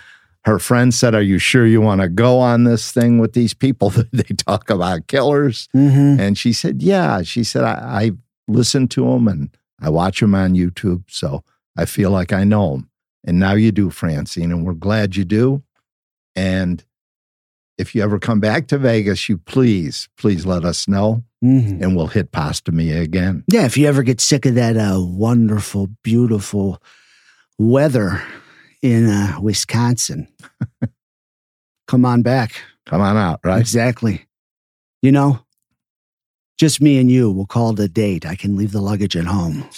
Her 0.47 0.59
friend 0.59 0.93
said, 0.95 1.15
"Are 1.15 1.23
you 1.23 1.39
sure 1.39 1.67
you 1.67 1.81
want 1.83 2.01
to 2.01 2.09
go 2.09 2.39
on 2.39 2.65
this 2.65 2.93
thing 2.93 3.19
with 3.19 3.33
these 3.35 3.53
people 3.55 3.91
that 3.91 4.09
they 4.13 4.35
talk 4.35 4.71
about 4.71 5.07
killers?" 5.07 5.69
Mhm. 5.75 6.19
And 6.19 6.39
she 6.39 6.53
said, 6.55 6.83
Yeah. 6.83 7.23
She 7.23 7.45
said, 7.45 7.65
I, 7.65 7.75
I 8.05 8.11
listen 8.49 8.89
to 8.89 9.05
them 9.07 9.27
and 9.29 9.51
I 9.81 9.89
watch 9.91 10.21
them 10.21 10.35
on 10.35 10.55
YouTube. 10.55 11.05
So 11.09 11.45
I 11.77 11.85
feel 11.87 12.11
like 12.11 12.33
I 12.33 12.45
know 12.45 12.73
them. 12.73 12.91
And 13.25 13.39
now 13.39 13.55
you 13.55 13.73
do, 13.73 13.91
Francine. 13.91 14.53
And 14.53 14.65
we're 14.67 14.75
glad 14.75 15.17
you 15.17 15.25
do. 15.25 15.63
And 16.37 16.85
if 17.79 17.95
you 17.95 18.03
ever 18.03 18.19
come 18.19 18.39
back 18.39 18.69
to 18.69 18.79
Vegas, 18.79 19.29
you 19.29 19.39
please, 19.39 20.09
please 20.19 20.45
let 20.47 20.65
us 20.65 20.87
know 20.87 21.25
Mhm. 21.43 21.83
and 21.83 21.97
we'll 21.97 22.07
hit 22.09 22.33
Pasta 22.33 22.71
Mia 22.71 23.01
again. 23.01 23.45
Yeah, 23.51 23.65
if 23.65 23.77
you 23.77 23.87
ever 23.89 24.03
get 24.03 24.21
sick 24.21 24.47
of 24.47 24.55
that 24.55 24.77
uh, 24.77 24.99
wonderful, 25.01 25.89
beautiful 26.03 26.81
weather 27.59 28.23
in 28.83 29.07
uh, 29.07 29.39
Wisconsin, 29.41 30.29
come 31.89 32.05
on 32.05 32.23
back. 32.23 32.53
Come 32.87 33.01
on 33.01 33.17
out, 33.17 33.41
right? 33.45 33.61
Exactly. 33.61 34.27
You 35.03 35.13
know, 35.13 35.41
just 36.59 36.81
me 36.81 36.99
and 36.99 37.11
you. 37.11 37.31
We'll 37.31 37.47
call 37.47 37.73
it 37.73 37.81
a 37.81 37.89
date. 37.89 38.25
I 38.27 38.37
can 38.37 38.57
leave 38.57 38.73
the 38.73 38.81
luggage 38.81 39.17
at 39.17 39.25
home. 39.27 39.65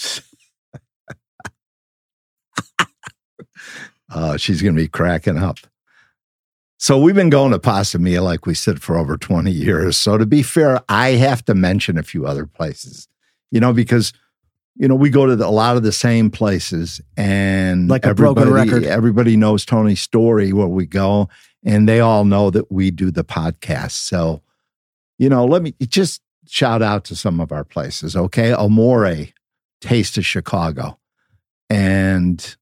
Uh, 4.16 4.38
she's 4.38 4.62
going 4.62 4.74
to 4.74 4.80
be 4.80 4.88
cracking 4.88 5.36
up. 5.36 5.58
So 6.78 6.98
we've 6.98 7.14
been 7.14 7.28
going 7.28 7.52
to 7.52 7.58
Pasta 7.58 7.98
Mia, 7.98 8.22
like 8.22 8.46
we 8.46 8.54
said, 8.54 8.82
for 8.82 8.96
over 8.96 9.18
20 9.18 9.50
years. 9.50 9.98
So 9.98 10.16
to 10.16 10.24
be 10.24 10.42
fair, 10.42 10.80
I 10.88 11.10
have 11.10 11.44
to 11.44 11.54
mention 11.54 11.98
a 11.98 12.02
few 12.02 12.26
other 12.26 12.46
places, 12.46 13.08
you 13.50 13.60
know, 13.60 13.74
because, 13.74 14.14
you 14.74 14.88
know, 14.88 14.94
we 14.94 15.10
go 15.10 15.26
to 15.26 15.36
the, 15.36 15.46
a 15.46 15.50
lot 15.50 15.76
of 15.76 15.82
the 15.82 15.92
same 15.92 16.30
places 16.30 16.98
and 17.18 17.90
Like 17.90 18.06
a 18.06 18.14
broken 18.14 18.50
record. 18.50 18.84
Everybody 18.84 19.36
knows 19.36 19.66
Tony's 19.66 20.00
story 20.00 20.54
where 20.54 20.66
we 20.66 20.86
go 20.86 21.28
and 21.62 21.86
they 21.86 22.00
all 22.00 22.24
know 22.24 22.48
that 22.50 22.72
we 22.72 22.90
do 22.90 23.10
the 23.10 23.24
podcast. 23.24 23.92
So, 23.92 24.42
you 25.18 25.28
know, 25.28 25.44
let 25.44 25.60
me 25.60 25.74
just 25.82 26.22
shout 26.48 26.80
out 26.80 27.04
to 27.04 27.16
some 27.16 27.38
of 27.38 27.52
our 27.52 27.64
places, 27.64 28.16
okay? 28.16 28.54
Amore, 28.54 29.26
Taste 29.82 30.16
of 30.16 30.24
Chicago. 30.24 30.98
And 31.68 32.56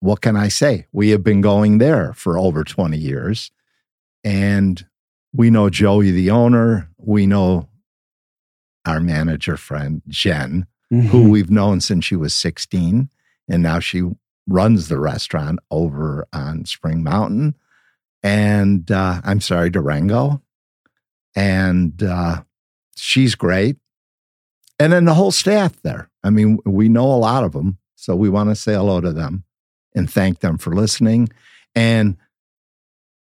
what 0.00 0.20
can 0.20 0.36
I 0.36 0.48
say? 0.48 0.86
We 0.92 1.10
have 1.10 1.22
been 1.24 1.40
going 1.40 1.78
there 1.78 2.12
for 2.12 2.38
over 2.38 2.64
20 2.64 2.96
years. 2.96 3.50
And 4.24 4.84
we 5.32 5.50
know 5.50 5.70
Joey, 5.70 6.10
the 6.10 6.30
owner. 6.30 6.90
We 6.98 7.26
know 7.26 7.68
our 8.84 9.00
manager 9.00 9.56
friend, 9.56 10.02
Jen, 10.08 10.66
Mm-hmm. 10.92 11.08
who 11.08 11.28
we've 11.30 11.50
known 11.50 11.80
since 11.80 12.04
she 12.04 12.14
was 12.14 12.32
16. 12.32 13.08
And 13.48 13.62
now 13.62 13.80
she 13.80 14.02
runs 14.46 14.86
the 14.86 15.00
restaurant 15.00 15.58
over 15.68 16.28
on 16.32 16.64
Spring 16.64 17.02
Mountain. 17.02 17.56
And 18.22 18.88
uh, 18.92 19.20
I'm 19.24 19.40
sorry, 19.40 19.68
Durango. 19.68 20.42
And 21.34 22.00
uh, 22.04 22.44
she's 22.96 23.34
great. 23.34 23.78
And 24.78 24.92
then 24.92 25.06
the 25.06 25.14
whole 25.14 25.32
staff 25.32 25.82
there. 25.82 26.08
I 26.22 26.30
mean, 26.30 26.58
we 26.64 26.88
know 26.88 27.06
a 27.12 27.18
lot 27.18 27.42
of 27.42 27.50
them. 27.52 27.78
So 27.96 28.14
we 28.14 28.28
want 28.28 28.50
to 28.50 28.54
say 28.54 28.74
hello 28.74 29.00
to 29.00 29.12
them 29.12 29.42
and 29.96 30.08
thank 30.08 30.38
them 30.40 30.58
for 30.58 30.72
listening. 30.74 31.28
And 31.74 32.16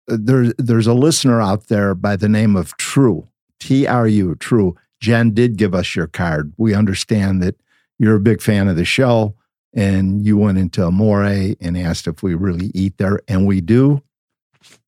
uh, 0.10 0.18
there, 0.20 0.54
there's 0.58 0.88
a 0.88 0.94
listener 0.94 1.42
out 1.42 1.68
there 1.68 1.94
by 1.94 2.16
the 2.16 2.30
name 2.30 2.56
of 2.56 2.78
True, 2.78 3.28
T 3.60 3.86
R 3.86 4.08
U, 4.08 4.36
True. 4.36 4.78
Jen 5.02 5.34
did 5.34 5.58
give 5.58 5.74
us 5.74 5.96
your 5.96 6.08
card. 6.08 6.54
We 6.58 6.74
understand 6.74 7.42
that 7.44 7.56
you're 7.98 8.16
a 8.16 8.22
big 8.22 8.42
fan 8.42 8.68
of 8.68 8.76
the 8.76 8.86
show 8.86 9.36
and 9.74 10.26
you 10.26 10.38
went 10.38 10.58
into 10.58 10.84
Amore 10.84 11.56
and 11.60 11.78
asked 11.78 12.08
if 12.08 12.24
we 12.24 12.34
really 12.36 12.72
eat 12.74 12.98
there. 12.98 13.20
And 13.28 13.46
we 13.46 13.62
do. 13.62 14.02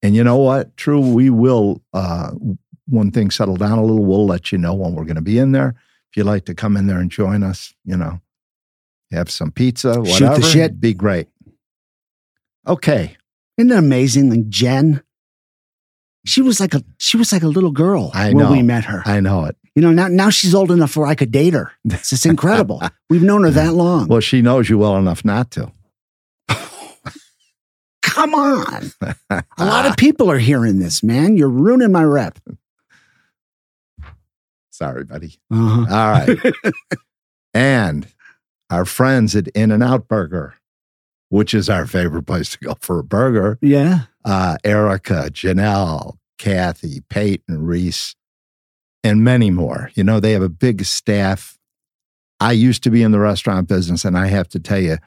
And 0.03 0.15
you 0.15 0.23
know 0.23 0.37
what? 0.37 0.75
True, 0.75 0.99
we 0.99 1.29
will, 1.29 1.81
uh, 1.93 2.31
when 2.87 3.11
things 3.11 3.35
settle 3.35 3.55
down 3.55 3.77
a 3.77 3.83
little, 3.83 4.03
we'll 4.03 4.25
let 4.25 4.51
you 4.51 4.57
know 4.57 4.73
when 4.73 4.95
we're 4.95 5.05
going 5.05 5.15
to 5.15 5.21
be 5.21 5.37
in 5.37 5.53
there. 5.53 5.75
If 6.09 6.17
you'd 6.17 6.25
like 6.25 6.43
to 6.45 6.53
come 6.53 6.75
in 6.75 6.87
there 6.87 6.99
and 6.99 7.09
join 7.09 7.41
us, 7.41 7.73
you 7.85 7.95
know, 7.95 8.19
have 9.13 9.29
some 9.29 9.51
pizza, 9.51 9.99
whatever, 9.99 10.05
Shoot 10.07 10.19
the 10.19 10.29
whatever, 10.29 10.47
shit. 10.47 10.81
be 10.81 10.93
great. 10.93 11.27
Okay. 12.67 13.15
Isn't 13.57 13.71
it 13.71 13.77
amazing? 13.77 14.29
Like 14.29 14.47
Jen, 14.49 15.01
she 16.25 16.41
was 16.41 16.59
like 16.59 16.73
a 16.73 16.83
she 16.99 17.17
was 17.17 17.31
like 17.33 17.43
a 17.43 17.47
little 17.47 17.71
girl 17.71 18.11
I 18.13 18.27
when 18.33 18.37
know. 18.45 18.51
we 18.51 18.61
met 18.61 18.85
her. 18.85 19.01
I 19.05 19.19
know 19.19 19.45
it. 19.45 19.55
you 19.75 19.81
know, 19.81 19.91
now 19.91 20.07
now 20.07 20.29
she's 20.29 20.53
old 20.55 20.71
enough 20.71 20.95
where 20.95 21.07
I 21.07 21.15
could 21.15 21.31
date 21.31 21.53
her. 21.53 21.71
It's 21.85 22.09
just 22.11 22.25
incredible. 22.25 22.81
We've 23.09 23.23
known 23.23 23.43
her 23.43 23.49
that 23.51 23.73
long. 23.73 24.07
Well, 24.07 24.19
she 24.21 24.41
knows 24.41 24.69
you 24.69 24.77
well 24.77 24.97
enough 24.97 25.25
not 25.25 25.51
to. 25.51 25.71
Come 28.01 28.33
on. 28.35 28.91
A 29.29 29.43
lot 29.65 29.85
of 29.85 29.95
people 29.97 30.29
are 30.29 30.37
hearing 30.39 30.79
this, 30.79 31.01
man. 31.03 31.37
You're 31.37 31.49
ruining 31.49 31.91
my 31.91 32.03
rep. 32.03 32.39
Sorry, 34.71 35.03
buddy. 35.03 35.39
Uh-huh. 35.51 35.85
All 35.89 36.11
right. 36.11 36.53
and 37.53 38.07
our 38.69 38.85
friends 38.85 39.35
at 39.35 39.47
In 39.49 39.71
N 39.71 39.81
Out 39.81 40.07
Burger, 40.07 40.55
which 41.31 41.53
is 41.53 41.69
our 41.69 41.85
favorite 41.87 42.23
place 42.27 42.49
to 42.49 42.59
go 42.59 42.75
for 42.81 42.99
a 42.99 43.03
burger. 43.03 43.57
Yeah. 43.61 44.01
Uh, 44.25 44.57
Erica, 44.65 45.29
Janelle, 45.31 46.17
Kathy, 46.37 46.99
Peyton, 47.09 47.63
Reese, 47.63 48.15
and 49.01 49.23
many 49.23 49.49
more. 49.49 49.89
You 49.95 50.03
know, 50.03 50.19
they 50.19 50.33
have 50.33 50.41
a 50.41 50.49
big 50.49 50.83
staff. 50.83 51.57
I 52.41 52.51
used 52.51 52.83
to 52.83 52.89
be 52.91 53.01
in 53.01 53.11
the 53.11 53.19
restaurant 53.19 53.69
business, 53.69 54.03
and 54.03 54.17
I 54.17 54.27
have 54.27 54.49
to 54.49 54.59
tell 54.59 54.79
you, 54.79 54.97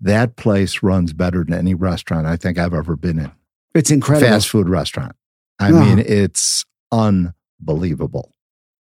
that 0.00 0.34
place 0.34 0.82
runs 0.82 1.12
better 1.12 1.44
than 1.44 1.54
any 1.54 1.74
restaurant 1.74 2.26
I 2.26 2.36
think 2.36 2.58
I've 2.58 2.74
ever 2.74 2.96
been 2.96 3.18
in. 3.20 3.30
It's 3.74 3.90
incredible. 3.92 4.28
Fast 4.28 4.48
food 4.48 4.68
restaurant. 4.68 5.14
I 5.60 5.70
Oh. 5.70 5.78
mean, 5.80 5.98
it's 6.00 6.64
unbelievable. 6.90 8.32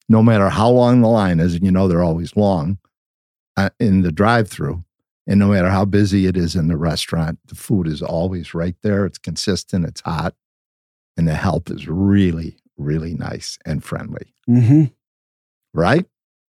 No 0.09 0.23
matter 0.23 0.49
how 0.49 0.71
long 0.71 1.03
the 1.03 1.09
line 1.09 1.41
is, 1.41 1.55
and 1.55 1.65
you 1.65 1.71
know 1.71 1.89
they're 1.89 2.03
always 2.03 2.37
long 2.37 2.79
uh, 3.57 3.71
in 3.79 4.01
the 4.03 4.11
drive-through, 4.13 4.83
and 5.27 5.39
no 5.39 5.49
matter 5.49 5.71
how 5.71 5.85
busy 5.85 6.27
it 6.27 6.37
is 6.37 6.57
in 6.57 6.69
the 6.69 6.77
restaurant, 6.77 7.39
the 7.47 7.55
food 7.55 7.87
is 7.87 8.03
always 8.03 8.55
right 8.55 8.77
there. 8.83 9.07
It's 9.07 9.19
consistent. 9.19 9.85
It's 9.87 10.01
hot, 10.01 10.35
and 11.17 11.29
the 11.29 11.35
help 11.35 11.71
is 11.71 11.87
really, 11.89 12.57
really 12.77 13.15
nice 13.15 13.59
and 13.65 13.85
friendly. 13.85 14.35
Mm-hmm. 14.49 14.85
Right? 15.75 16.07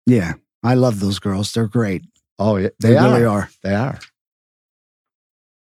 Yeah. 0.06 0.34
I 0.62 0.74
love 0.74 1.00
those 1.00 1.18
girls. 1.18 1.52
They're 1.52 1.66
great. 1.66 2.04
Oh, 2.38 2.56
yeah, 2.56 2.68
They, 2.80 2.90
they, 2.90 2.96
are. 2.96 3.12
really 3.12 3.24
are. 3.24 3.50
They 3.62 3.74
are. 3.74 3.98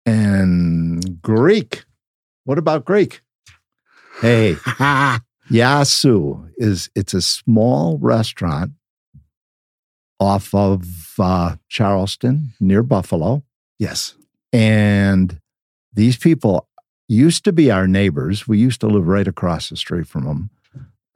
And 0.06 1.20
Greek. 1.22 1.84
What 2.44 2.58
about 2.58 2.84
Greek? 2.84 3.20
Hey, 4.20 4.54
Yasu 5.50 6.50
is 6.56 6.90
it's 6.94 7.14
a 7.14 7.22
small 7.22 7.98
restaurant 7.98 8.72
off 10.18 10.54
of 10.54 10.84
uh, 11.20 11.56
Charleston 11.68 12.54
near 12.60 12.82
Buffalo, 12.82 13.42
yes. 13.78 14.14
and 14.52 15.40
these 15.92 16.16
people 16.16 16.68
used 17.08 17.44
to 17.44 17.52
be 17.52 17.70
our 17.70 17.88
neighbors. 17.88 18.46
We 18.46 18.58
used 18.58 18.80
to 18.82 18.86
live 18.86 19.06
right 19.06 19.26
across 19.26 19.68
the 19.68 19.76
street 19.76 20.06
from 20.06 20.24
them. 20.24 20.50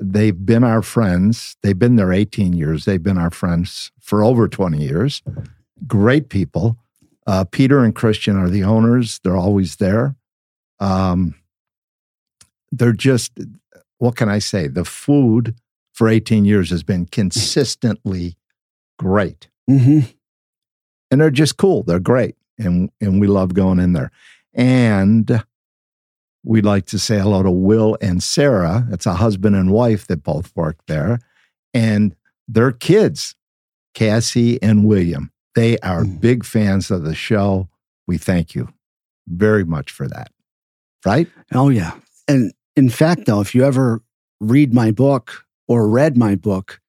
They've 0.00 0.44
been 0.44 0.64
our 0.64 0.82
friends. 0.82 1.56
They've 1.62 1.78
been 1.78 1.96
there 1.96 2.12
18 2.12 2.52
years. 2.52 2.84
They've 2.84 3.02
been 3.02 3.18
our 3.18 3.30
friends 3.30 3.92
for 4.00 4.24
over 4.24 4.48
20 4.48 4.78
years. 4.78 5.22
Great 5.86 6.28
people. 6.28 6.78
Uh, 7.26 7.44
Peter 7.44 7.84
and 7.84 7.94
Christian 7.94 8.36
are 8.36 8.50
the 8.50 8.64
owners. 8.64 9.20
They're 9.22 9.36
always 9.36 9.76
there. 9.76 10.16
Um, 10.80 11.36
they're 12.72 12.92
just, 12.92 13.38
what 13.98 14.16
can 14.16 14.28
I 14.28 14.40
say? 14.40 14.66
The 14.66 14.84
food 14.84 15.54
for 15.92 16.08
18 16.08 16.44
years 16.44 16.70
has 16.70 16.82
been 16.82 17.06
consistently 17.06 18.36
great. 18.98 19.48
Hmm 19.68 20.00
And 21.10 21.20
they're 21.20 21.30
just 21.30 21.56
cool. 21.56 21.82
They're 21.82 22.00
great. 22.00 22.36
And, 22.58 22.90
and 23.00 23.20
we 23.20 23.26
love 23.26 23.54
going 23.54 23.78
in 23.78 23.92
there. 23.92 24.10
And 24.54 25.42
we'd 26.44 26.64
like 26.64 26.86
to 26.86 26.98
say 26.98 27.18
hello 27.18 27.42
to 27.42 27.50
Will 27.50 27.96
and 28.00 28.22
Sarah. 28.22 28.86
It's 28.90 29.06
a 29.06 29.14
husband 29.14 29.56
and 29.56 29.72
wife 29.72 30.06
that 30.06 30.22
both 30.22 30.52
work 30.54 30.76
there. 30.86 31.18
And 31.72 32.14
their 32.46 32.70
kids, 32.72 33.34
Cassie 33.94 34.62
and 34.62 34.84
William, 34.84 35.32
they 35.54 35.78
are 35.78 36.04
Mm. 36.04 36.20
big 36.20 36.44
fans 36.44 36.90
of 36.90 37.04
the 37.04 37.14
show. 37.14 37.68
We 38.06 38.18
thank 38.18 38.54
you 38.54 38.68
very 39.26 39.64
much 39.64 39.90
for 39.90 40.06
that. 40.08 40.30
Right? 41.06 41.28
Oh, 41.52 41.68
yeah. 41.70 41.92
And 42.28 42.52
in 42.76 42.88
fact, 42.90 43.26
though, 43.26 43.40
if 43.40 43.54
you 43.54 43.64
ever 43.64 44.02
read 44.40 44.72
my 44.74 44.90
book 44.90 45.44
or 45.68 45.88
read 45.88 46.16
my 46.16 46.34
book, 46.34 46.80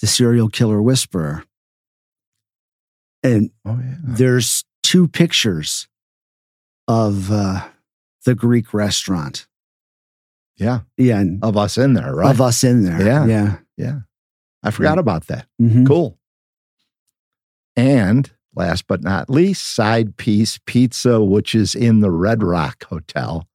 The 0.00 0.06
Serial 0.06 0.48
Killer 0.48 0.82
Whisperer, 0.82 1.44
and 3.22 3.50
Oh, 3.64 3.78
yeah. 3.80 3.94
there's 4.02 4.64
two 4.82 5.08
pictures 5.08 5.88
of 6.88 7.30
uh, 7.32 7.66
the 8.24 8.34
Greek 8.34 8.72
restaurant. 8.74 9.46
Yeah. 10.56 10.80
Yeah. 10.96 11.18
And 11.20 11.42
Of 11.44 11.56
us 11.56 11.76
in 11.76 11.94
there, 11.94 12.14
right? 12.14 12.30
of 12.30 12.40
us 12.40 12.64
in 12.64 12.84
there. 12.84 13.02
Yeah. 13.04 13.26
Yeah. 13.26 13.56
Yeah. 13.76 13.98
I 14.62 14.70
forgot 14.70 14.98
about 14.98 15.26
that. 15.26 15.46
Mhm. 15.60 15.86
Cool. 15.86 16.18
And 17.76 18.30
last 18.54 18.86
but 18.86 19.02
not 19.02 19.28
least, 19.28 19.74
Side 19.74 20.16
Piece 20.16 20.58
Pizza, 20.66 21.22
which 21.22 21.54
is 21.54 21.74
in 21.74 22.00
the 22.00 22.10
Red 22.10 22.42
Rock 22.42 22.84
Hotel. 22.84 23.46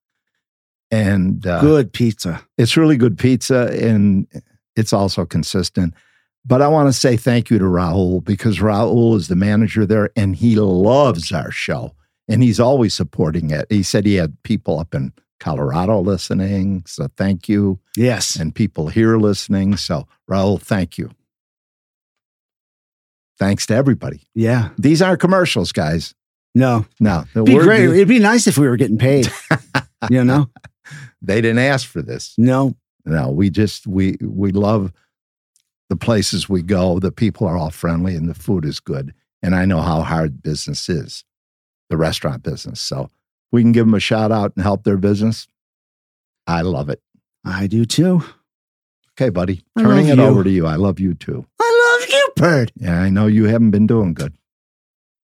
And 0.91 1.45
uh, 1.47 1.61
Good 1.61 1.93
pizza. 1.93 2.41
it's 2.57 2.75
really 2.77 2.97
good 2.97 3.17
pizza 3.17 3.69
and 3.81 4.27
it's 4.75 4.91
also 4.93 5.25
consistent. 5.25 5.93
But 6.45 6.61
I 6.61 6.67
want 6.67 6.87
to 6.87 6.93
say 6.93 7.17
thank 7.17 7.49
you 7.49 7.59
to 7.59 7.65
Raul 7.65 8.23
because 8.23 8.59
Raul 8.59 9.15
is 9.15 9.27
the 9.27 9.35
manager 9.35 9.85
there 9.85 10.09
and 10.15 10.35
he 10.35 10.55
loves 10.55 11.31
our 11.31 11.51
show 11.51 11.93
and 12.27 12.41
he's 12.41 12.59
always 12.59 12.93
supporting 12.93 13.51
it. 13.51 13.67
He 13.69 13.83
said 13.83 14.05
he 14.05 14.15
had 14.15 14.41
people 14.43 14.79
up 14.79 14.95
in 14.95 15.13
Colorado 15.39 15.99
listening. 15.99 16.83
So 16.87 17.09
thank 17.15 17.47
you. 17.47 17.79
Yes. 17.95 18.35
And 18.35 18.55
people 18.55 18.89
here 18.89 19.17
listening. 19.17 19.77
So, 19.77 20.07
Raul, 20.29 20.59
thank 20.59 20.97
you. 20.97 21.11
Thanks 23.37 23.65
to 23.67 23.75
everybody. 23.75 24.21
Yeah. 24.33 24.69
These 24.77 25.01
aren't 25.01 25.19
commercials, 25.19 25.71
guys. 25.71 26.13
No. 26.53 26.85
No. 26.99 27.25
It'd 27.33 27.45
be 27.45 27.57
great. 27.57 27.89
It'd 27.89 28.07
be 28.07 28.19
nice 28.19 28.47
if 28.47 28.57
we 28.57 28.67
were 28.67 28.77
getting 28.77 28.97
paid. 28.97 29.31
you 30.09 30.23
know? 30.23 30.49
they 31.21 31.41
didn't 31.41 31.59
ask 31.59 31.87
for 31.87 32.01
this. 32.01 32.33
No. 32.37 32.75
No, 33.05 33.31
we 33.31 33.49
just 33.49 33.87
we 33.87 34.17
we 34.21 34.51
love 34.51 34.93
the 35.91 35.97
places 35.97 36.47
we 36.47 36.61
go. 36.61 36.99
The 36.99 37.11
people 37.11 37.45
are 37.45 37.57
all 37.57 37.69
friendly 37.69 38.15
and 38.15 38.29
the 38.29 38.33
food 38.33 38.63
is 38.63 38.79
good. 38.79 39.13
And 39.43 39.53
I 39.53 39.65
know 39.65 39.81
how 39.81 40.03
hard 40.03 40.41
business 40.41 40.87
is, 40.87 41.25
the 41.89 41.97
restaurant 41.97 42.43
business. 42.43 42.79
So 42.79 43.09
we 43.51 43.61
can 43.61 43.73
give 43.73 43.87
them 43.87 43.93
a 43.93 43.99
shout 43.99 44.31
out 44.31 44.53
and 44.55 44.63
help 44.63 44.85
their 44.85 44.95
business. 44.95 45.49
I 46.47 46.61
love 46.61 46.87
it. 46.87 47.01
I 47.43 47.67
do 47.67 47.83
too. 47.83 48.23
Okay, 49.11 49.27
buddy. 49.29 49.65
I 49.75 49.81
Turning 49.81 50.07
it 50.07 50.17
you. 50.17 50.23
over 50.23 50.45
to 50.45 50.49
you. 50.49 50.65
I 50.65 50.75
love 50.77 50.97
you 50.97 51.13
too. 51.13 51.45
I 51.59 51.97
love 51.99 52.09
you, 52.09 52.29
Bird. 52.37 52.71
Yeah, 52.77 53.01
I 53.01 53.09
know 53.09 53.27
you 53.27 53.43
haven't 53.47 53.71
been 53.71 53.85
doing 53.85 54.13
good. 54.13 54.33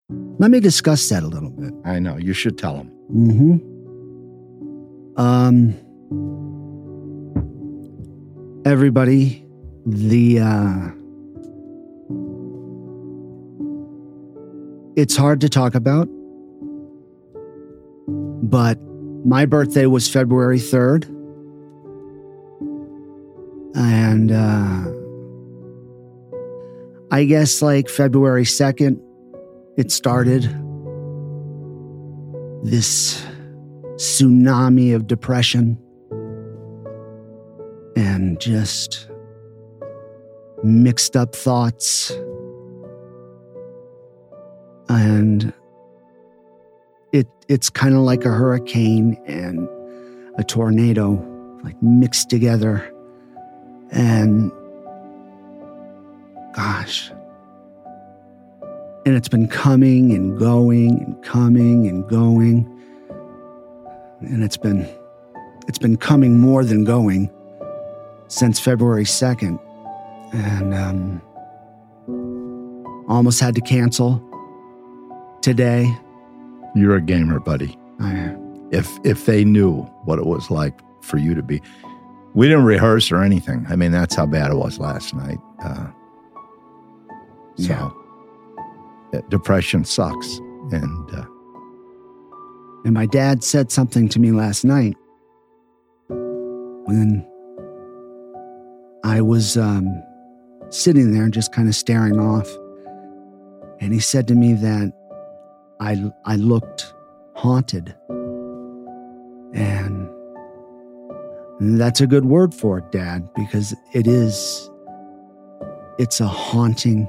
Let 0.09 0.51
me 0.51 0.59
discuss 0.59 1.07
that 1.07 1.23
a 1.23 1.27
little 1.27 1.51
bit. 1.51 1.73
I 1.85 1.99
know. 1.99 2.17
You 2.17 2.33
should 2.33 2.57
tell 2.57 2.75
them. 2.75 2.91
Mm-hmm. 3.09 3.57
Um 5.17 5.75
everybody, 8.65 9.46
the 9.87 10.39
uh 10.41 10.89
it's 14.97 15.15
hard 15.15 15.39
to 15.41 15.47
talk 15.47 15.75
about, 15.75 16.09
but 18.43 18.77
my 19.25 19.45
birthday 19.45 19.85
was 19.85 20.09
February 20.09 20.57
3rd. 20.59 21.05
And 23.75 24.31
uh 24.33 24.91
I 27.09 27.23
guess 27.23 27.61
like 27.61 27.87
February 27.87 28.43
2nd, 28.43 28.99
it 29.77 29.89
started 29.89 30.43
this 32.63 33.25
tsunami 33.95 34.93
of 34.93 35.07
depression 35.07 35.77
and 37.95 38.37
just 38.41 39.07
mixed 40.63 41.15
up 41.15 41.35
thoughts. 41.35 42.11
And 44.89 45.53
it 47.11 47.27
it's 47.47 47.69
kind 47.69 47.95
of 47.95 48.01
like 48.01 48.25
a 48.25 48.29
hurricane 48.29 49.21
and 49.25 49.67
a 50.37 50.43
tornado 50.43 51.23
like 51.63 51.81
mixed 51.81 52.29
together 52.29 52.93
and 53.91 54.51
gosh 56.53 57.11
and 59.05 59.15
it's 59.15 59.29
been 59.29 59.47
coming 59.47 60.13
and 60.13 60.37
going 60.37 61.01
and 61.03 61.23
coming 61.23 61.87
and 61.87 62.07
going 62.07 62.69
and 64.19 64.43
it's 64.43 64.57
been 64.57 64.87
it's 65.67 65.79
been 65.79 65.97
coming 65.97 66.37
more 66.37 66.63
than 66.63 66.83
going 66.83 67.29
since 68.27 68.59
February 68.59 69.05
2nd 69.05 69.59
and 70.33 70.73
um 70.73 71.21
almost 73.07 73.39
had 73.39 73.55
to 73.55 73.61
cancel 73.61 74.21
today 75.41 75.89
You're 76.75 76.95
a 76.97 77.01
gamer, 77.01 77.39
buddy. 77.39 77.77
I, 77.99 78.35
If 78.71 78.89
if 79.03 79.25
they 79.25 79.43
knew 79.45 79.83
what 80.05 80.19
it 80.19 80.25
was 80.25 80.51
like 80.51 80.77
for 81.01 81.17
you 81.17 81.33
to 81.35 81.41
be, 81.41 81.61
we 82.33 82.47
didn't 82.47 82.65
rehearse 82.65 83.11
or 83.11 83.23
anything. 83.23 83.65
I 83.69 83.75
mean, 83.77 83.91
that's 83.91 84.13
how 84.15 84.25
bad 84.25 84.51
it 84.51 84.57
was 84.57 84.77
last 84.77 85.13
night. 85.15 85.39
Uh, 85.63 85.87
so, 87.55 87.93
Yeah. 89.13 89.21
depression 89.29 89.85
sucks, 89.85 90.37
and 90.71 91.09
uh, 91.15 91.25
and 92.85 92.93
my 92.93 93.05
dad 93.05 93.43
said 93.43 93.71
something 93.71 94.09
to 94.09 94.19
me 94.19 94.31
last 94.31 94.65
night 94.65 94.95
when 96.09 97.25
I 99.05 99.21
was 99.21 99.57
um, 99.57 99.87
sitting 100.69 101.13
there 101.13 101.23
and 101.23 101.33
just 101.33 101.51
kind 101.51 101.67
of 101.67 101.75
staring 101.75 102.19
off. 102.19 102.47
And 103.79 103.93
he 103.93 103.99
said 103.99 104.27
to 104.29 104.35
me 104.35 104.53
that 104.53 104.93
I, 105.79 106.11
I 106.25 106.35
looked 106.35 106.93
haunted. 107.35 107.95
And 109.53 110.09
that's 111.59 112.01
a 112.01 112.07
good 112.07 112.25
word 112.25 112.53
for 112.53 112.79
it, 112.79 112.91
Dad, 112.91 113.29
because 113.35 113.73
it 113.93 114.07
is, 114.07 114.69
it's 115.97 116.19
a 116.19 116.27
haunting, 116.27 117.07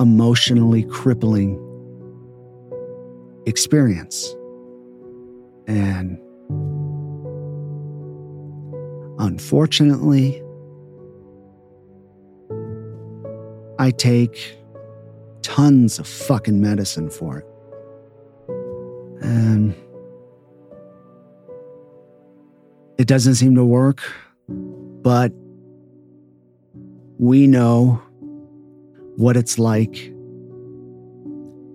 emotionally 0.00 0.84
crippling 0.84 1.62
experience. 3.46 4.34
And 5.66 6.18
unfortunately, 9.18 10.42
I 13.78 13.90
take 13.90 14.56
tons 15.42 15.98
of 15.98 16.06
fucking 16.06 16.60
medicine 16.60 17.10
for 17.10 17.38
it. 17.38 17.46
And 19.22 19.74
it 22.98 23.06
doesn't 23.06 23.34
seem 23.34 23.54
to 23.54 23.64
work, 23.64 24.02
but 24.48 25.32
we 27.18 27.46
know 27.46 28.02
what 29.16 29.36
it's 29.36 29.58
like 29.58 30.12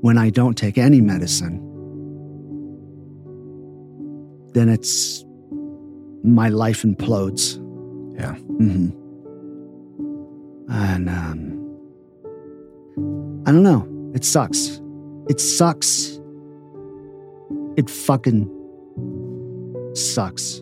when 0.02 0.18
I 0.18 0.30
don't 0.30 0.58
take 0.58 0.78
any 0.78 1.02
medicine. 1.02 1.60
Then 4.54 4.70
it's 4.70 5.24
my 6.24 6.50
life 6.50 6.84
implodes. 6.84 7.58
Yeah. 8.20 8.34
hmm 8.36 8.90
And 10.70 11.10
um, 11.10 11.51
I 13.52 13.54
don't 13.54 13.64
know. 13.64 13.86
It 14.16 14.24
sucks. 14.24 14.80
It 15.28 15.42
sucks. 15.42 16.22
It 17.76 17.90
fucking 17.90 18.48
sucks. 19.94 20.60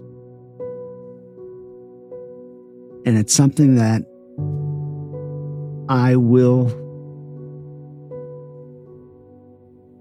And 3.06 3.16
it's 3.16 3.32
something 3.32 3.76
that 3.76 4.02
I 5.88 6.16
will 6.16 6.70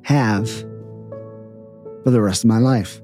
have 0.04 0.48
for 0.48 2.10
the 2.10 2.22
rest 2.22 2.42
of 2.44 2.48
my 2.48 2.56
life. 2.56 3.02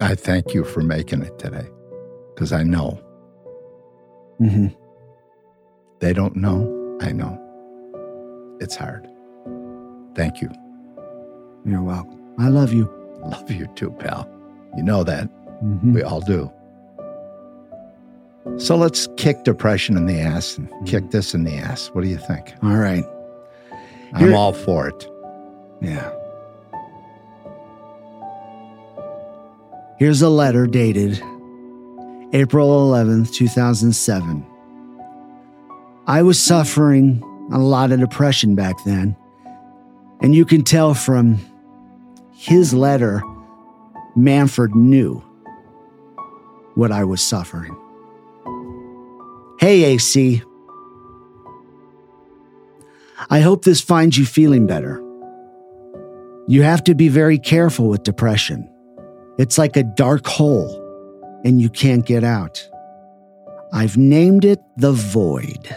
I 0.00 0.16
thank 0.16 0.52
you 0.52 0.64
for 0.64 0.80
making 0.80 1.22
it 1.22 1.38
today, 1.38 1.68
because 2.34 2.52
I 2.52 2.64
know 2.64 2.98
Mm-hmm. 4.40 4.66
they 6.00 6.12
don't 6.12 6.34
know. 6.34 6.74
I 7.00 7.12
know 7.12 7.38
it's 8.60 8.74
hard. 8.76 9.08
Thank 10.14 10.40
you. 10.40 10.50
You're 11.64 11.82
welcome. 11.82 12.18
I 12.38 12.48
love 12.48 12.72
you. 12.72 12.90
Love 13.24 13.50
you 13.50 13.66
too, 13.74 13.90
pal. 13.92 14.28
You 14.76 14.82
know 14.82 15.04
that. 15.04 15.28
Mhm. 15.62 15.92
We 15.94 16.02
all 16.02 16.20
do. 16.20 16.50
So 18.56 18.76
let's 18.76 19.06
kick 19.16 19.44
depression 19.44 19.96
in 19.96 20.06
the 20.06 20.18
ass 20.20 20.56
and 20.58 20.68
kick 20.86 21.10
this 21.10 21.34
in 21.34 21.44
the 21.44 21.54
ass. 21.56 21.88
What 21.92 22.02
do 22.02 22.08
you 22.08 22.16
think? 22.18 22.54
All 22.62 22.76
right. 22.76 23.04
I'm 24.14 24.22
You're- 24.22 24.34
all 24.34 24.52
for 24.52 24.88
it. 24.88 25.06
Yeah. 25.80 26.10
Here's 29.98 30.22
a 30.22 30.28
letter 30.30 30.66
dated 30.66 31.20
April 32.32 32.68
11th, 32.88 33.32
2007. 33.32 34.46
I 36.08 36.22
was 36.22 36.40
suffering 36.40 37.22
a 37.52 37.58
lot 37.58 37.92
of 37.92 38.00
depression 38.00 38.54
back 38.54 38.82
then, 38.84 39.14
and 40.22 40.34
you 40.34 40.46
can 40.46 40.64
tell 40.64 40.94
from 40.94 41.38
his 42.32 42.72
letter, 42.72 43.20
Manford 44.16 44.74
knew 44.74 45.22
what 46.76 46.92
I 46.92 47.04
was 47.04 47.20
suffering. 47.20 47.76
Hey, 49.60 49.84
AC. 49.84 50.42
I 53.28 53.40
hope 53.40 53.64
this 53.64 53.82
finds 53.82 54.16
you 54.16 54.24
feeling 54.24 54.66
better. 54.66 55.04
You 56.46 56.62
have 56.62 56.84
to 56.84 56.94
be 56.94 57.08
very 57.08 57.38
careful 57.38 57.86
with 57.86 58.02
depression. 58.02 58.66
It's 59.38 59.58
like 59.58 59.76
a 59.76 59.82
dark 59.82 60.26
hole 60.26 60.70
and 61.44 61.60
you 61.60 61.68
can't 61.68 62.06
get 62.06 62.24
out. 62.24 62.66
I've 63.74 63.98
named 63.98 64.46
it 64.46 64.60
the 64.78 64.92
void. 64.92 65.76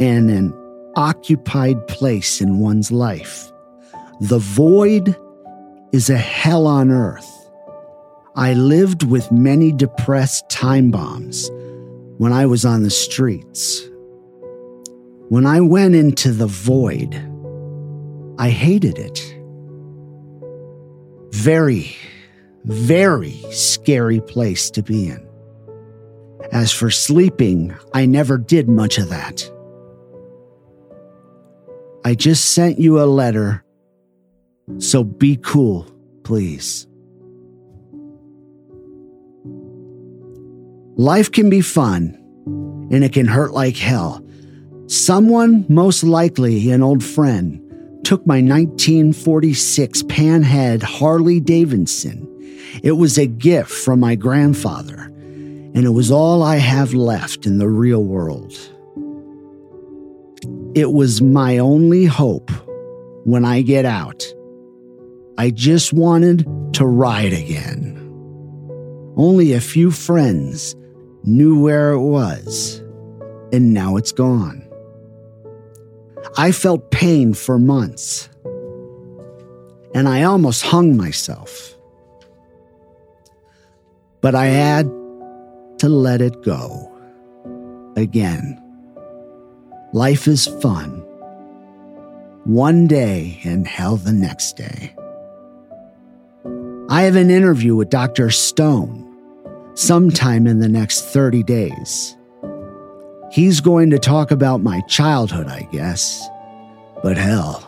And 0.00 0.30
an 0.30 0.54
occupied 0.96 1.86
place 1.86 2.40
in 2.40 2.58
one's 2.58 2.90
life, 2.90 3.52
The 4.20 4.38
void 4.38 5.16
is 5.92 6.10
a 6.10 6.16
hell 6.16 6.66
on 6.66 6.90
earth. 6.90 7.28
I 8.34 8.54
lived 8.54 9.02
with 9.02 9.30
many 9.30 9.72
depressed 9.72 10.48
time 10.48 10.90
bombs 10.90 11.50
when 12.18 12.32
I 12.32 12.46
was 12.46 12.64
on 12.64 12.82
the 12.82 12.90
streets. 12.90 13.82
When 15.28 15.46
I 15.46 15.60
went 15.60 15.94
into 15.94 16.32
the 16.32 16.46
void, 16.46 17.14
I 18.38 18.50
hated 18.50 18.98
it. 18.98 19.36
Very, 21.32 21.96
very 22.64 23.40
scary 23.52 24.20
place 24.20 24.70
to 24.70 24.82
be 24.82 25.08
in. 25.08 25.26
As 26.52 26.72
for 26.72 26.90
sleeping, 26.90 27.74
I 27.94 28.06
never 28.06 28.38
did 28.38 28.68
much 28.68 28.98
of 28.98 29.08
that. 29.10 29.50
I 32.04 32.14
just 32.14 32.54
sent 32.54 32.78
you 32.78 33.00
a 33.00 33.04
letter, 33.04 33.62
so 34.78 35.04
be 35.04 35.36
cool, 35.36 35.86
please. 36.24 36.86
Life 40.96 41.30
can 41.30 41.50
be 41.50 41.60
fun, 41.60 42.14
and 42.90 43.04
it 43.04 43.12
can 43.12 43.26
hurt 43.26 43.52
like 43.52 43.76
hell. 43.76 44.24
Someone, 44.86 45.66
most 45.68 46.02
likely 46.02 46.70
an 46.70 46.82
old 46.82 47.04
friend, 47.04 47.60
took 48.02 48.26
my 48.26 48.40
1946 48.40 50.02
Panhead 50.04 50.82
Harley 50.82 51.38
Davidson. 51.38 52.26
It 52.82 52.92
was 52.92 53.18
a 53.18 53.26
gift 53.26 53.70
from 53.70 54.00
my 54.00 54.14
grandfather, 54.14 55.02
and 55.02 55.84
it 55.84 55.90
was 55.90 56.10
all 56.10 56.42
I 56.42 56.56
have 56.56 56.94
left 56.94 57.44
in 57.44 57.58
the 57.58 57.68
real 57.68 58.02
world. 58.02 58.54
It 60.74 60.92
was 60.92 61.20
my 61.20 61.58
only 61.58 62.04
hope 62.04 62.50
when 63.24 63.44
I 63.44 63.62
get 63.62 63.84
out. 63.84 64.24
I 65.36 65.50
just 65.50 65.92
wanted 65.92 66.46
to 66.74 66.86
ride 66.86 67.32
again. 67.32 67.96
Only 69.16 69.52
a 69.52 69.60
few 69.60 69.90
friends 69.90 70.76
knew 71.24 71.60
where 71.60 71.90
it 71.90 72.00
was, 72.00 72.78
and 73.52 73.74
now 73.74 73.96
it's 73.96 74.12
gone. 74.12 74.64
I 76.36 76.52
felt 76.52 76.92
pain 76.92 77.34
for 77.34 77.58
months, 77.58 78.28
and 79.92 80.08
I 80.08 80.22
almost 80.22 80.62
hung 80.62 80.96
myself. 80.96 81.76
But 84.20 84.36
I 84.36 84.46
had 84.46 84.86
to 85.78 85.88
let 85.88 86.20
it 86.20 86.42
go. 86.42 86.92
Again, 87.96 88.56
life 89.92 90.28
is 90.28 90.46
fun. 90.46 91.04
One 92.44 92.86
day 92.86 93.40
and 93.44 93.66
hell 93.66 93.96
the 93.96 94.12
next 94.12 94.56
day. 94.56 94.94
I 96.88 97.02
have 97.02 97.16
an 97.16 97.30
interview 97.30 97.76
with 97.76 97.90
Dr. 97.90 98.30
Stone 98.30 99.06
sometime 99.74 100.46
in 100.46 100.60
the 100.60 100.68
next 100.68 101.02
30 101.06 101.42
days. 101.42 102.16
He's 103.30 103.60
going 103.60 103.90
to 103.90 103.98
talk 103.98 104.30
about 104.30 104.62
my 104.62 104.80
childhood, 104.88 105.46
I 105.46 105.68
guess. 105.70 106.28
But 107.02 107.16
hell, 107.16 107.66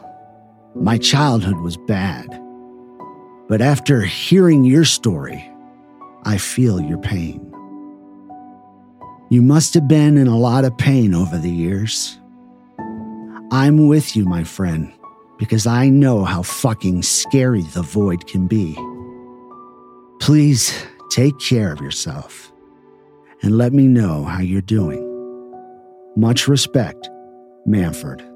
my 0.74 0.98
childhood 0.98 1.58
was 1.58 1.76
bad. 1.76 2.26
But 3.48 3.62
after 3.62 4.00
hearing 4.00 4.64
your 4.64 4.84
story, 4.84 5.48
I 6.24 6.38
feel 6.38 6.80
your 6.80 6.98
pain. 6.98 7.51
You 9.32 9.42
must 9.42 9.74
have 9.74 9.88
been 9.88 10.16
in 10.16 10.28
a 10.28 10.38
lot 10.38 10.64
of 10.64 10.76
pain 10.76 11.14
over 11.14 11.38
the 11.38 11.50
years. 11.50 12.18
I'm 13.50 13.88
with 13.88 14.14
you, 14.14 14.24
my 14.24 14.44
friend, 14.44 14.92
because 15.38 15.66
I 15.66 15.88
know 15.88 16.24
how 16.24 16.42
fucking 16.42 17.02
scary 17.02 17.62
the 17.62 17.82
void 17.82 18.26
can 18.26 18.46
be. 18.46 18.76
Please 20.20 20.86
Take 21.12 21.38
care 21.38 21.70
of 21.70 21.82
yourself 21.82 22.50
and 23.42 23.58
let 23.58 23.74
me 23.74 23.86
know 23.86 24.24
how 24.24 24.40
you're 24.40 24.62
doing. 24.62 25.10
Much 26.16 26.48
respect, 26.48 27.10
Manfred. 27.66 28.26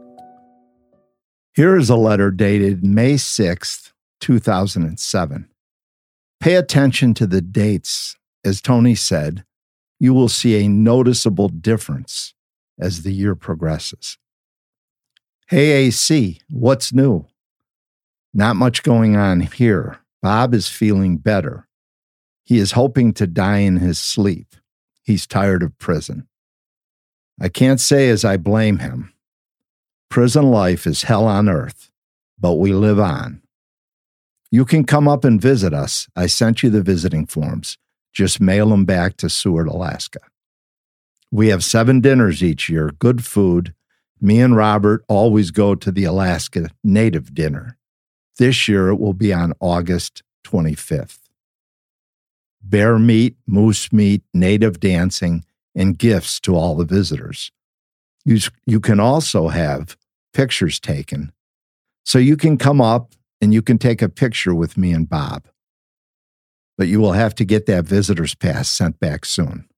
Here 1.55 1.79
is 1.79 1.89
a 1.89 1.97
letter 1.97 2.31
dated 2.31 2.85
May 2.85 3.15
6th, 3.15 3.93
2007. 4.21 5.49
Pay 6.39 6.55
attention 6.57 7.15
to 7.15 7.27
the 7.27 7.41
dates. 7.41 8.19
As 8.45 8.61
Tony 8.61 8.95
said, 8.95 9.46
you 9.99 10.13
will 10.13 10.29
see 10.29 10.63
a 10.65 10.69
noticeable 10.69 11.49
difference 11.49 12.35
as 12.79 13.03
the 13.03 13.13
year 13.13 13.35
progresses. 13.35 14.19
Hey, 15.49 15.87
AC, 15.87 16.41
what's 16.51 16.93
new? 16.93 17.27
Not 18.35 18.57
much 18.57 18.83
going 18.83 19.17
on 19.17 19.41
here. 19.41 20.01
Bob 20.23 20.53
is 20.53 20.69
feeling 20.69 21.19
better. 21.19 21.69
He 22.45 22.59
is 22.59 22.73
hoping 22.73 23.13
to 23.15 23.27
die 23.27 23.59
in 23.59 23.77
his 23.77 23.99
sleep. 23.99 24.57
He's 25.03 25.27
tired 25.27 25.63
of 25.63 25.79
prison. 25.79 26.27
I 27.41 27.49
can't 27.49 27.81
say 27.81 28.09
as 28.09 28.25
I 28.25 28.37
blame 28.37 28.79
him. 28.79 29.13
Prison 30.11 30.51
life 30.51 30.87
is 30.87 31.03
hell 31.03 31.27
on 31.27 31.49
earth, 31.49 31.91
but 32.39 32.55
we 32.55 32.73
live 32.73 32.99
on. 32.99 33.43
You 34.51 34.65
can 34.65 34.85
come 34.85 35.09
up 35.09 35.25
and 35.25 35.41
visit 35.41 35.75
us. 35.75 36.09
I 36.17 36.27
sent 36.27 36.63
you 36.63 36.71
the 36.71 36.83
visiting 36.83 37.27
forms. 37.27 37.79
Just 38.17 38.41
mail 38.41 38.71
them 38.71 38.87
back 38.87 39.19
to 39.19 39.29
Seward, 39.29 39.69
Alaska. 39.69 40.21
We 41.31 41.49
have 41.49 41.63
seven 41.63 42.01
dinners 42.01 42.43
each 42.43 42.67
year, 42.67 42.93
good 42.99 43.23
food. 43.23 43.75
Me 44.23 44.41
and 44.41 44.57
Robert 44.57 45.05
always 45.07 45.51
go 45.51 45.75
to 45.75 45.93
the 45.93 46.05
Alaska 46.05 46.71
Native 46.83 47.35
Dinner. 47.35 47.77
This 48.39 48.69
year 48.69 48.89
it 48.89 48.99
will 48.99 49.13
be 49.13 49.35
on 49.35 49.53
August 49.61 50.23
25th 50.47 51.19
bear 52.63 52.99
meat, 52.99 53.37
moose 53.47 53.93
meat, 53.93 54.23
native 54.33 54.81
dancing, 54.81 55.45
and 55.75 55.99
gifts 55.99 56.41
to 56.41 56.57
all 56.57 56.75
the 56.75 56.87
visitors. 56.87 57.53
You, 58.25 58.39
you 58.65 58.81
can 58.81 58.99
also 58.99 59.49
have 59.49 59.95
pictures 60.33 60.81
taken. 60.81 61.33
So 62.03 62.19
you 62.19 62.39
can 62.39 62.57
come 62.57 62.81
up 62.81 63.13
and 63.43 63.53
you 63.53 63.61
can 63.61 63.77
take 63.77 64.01
a 64.01 64.09
picture 64.09 64.55
with 64.55 64.79
me 64.79 64.93
and 64.93 65.07
Bob. 65.07 65.47
But 66.79 66.89
you 66.89 67.01
will 67.01 67.13
have 67.13 67.35
to 67.37 67.45
get 67.45 67.67
that 67.67 67.85
visitor's 67.85 68.35
pass 68.35 68.69
sent 68.69 69.01
back 69.01 69.25
soon. 69.25 69.69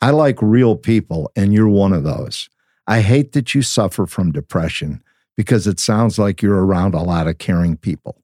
I 0.00 0.10
like 0.10 0.40
real 0.40 0.76
people, 0.76 1.30
and 1.34 1.52
you're 1.52 1.68
one 1.68 1.92
of 1.92 2.04
those. 2.04 2.48
I 2.86 3.00
hate 3.00 3.32
that 3.32 3.54
you 3.54 3.62
suffer 3.62 4.06
from 4.06 4.32
depression 4.32 5.02
because 5.36 5.66
it 5.66 5.80
sounds 5.80 6.18
like 6.18 6.42
you're 6.42 6.64
around 6.64 6.94
a 6.94 7.02
lot 7.02 7.26
of 7.26 7.38
caring 7.38 7.76
people. 7.76 8.20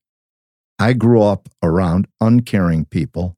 I 0.79 0.93
grew 0.93 1.23
up 1.23 1.49
around 1.63 2.07
uncaring 2.21 2.85
people, 2.85 3.37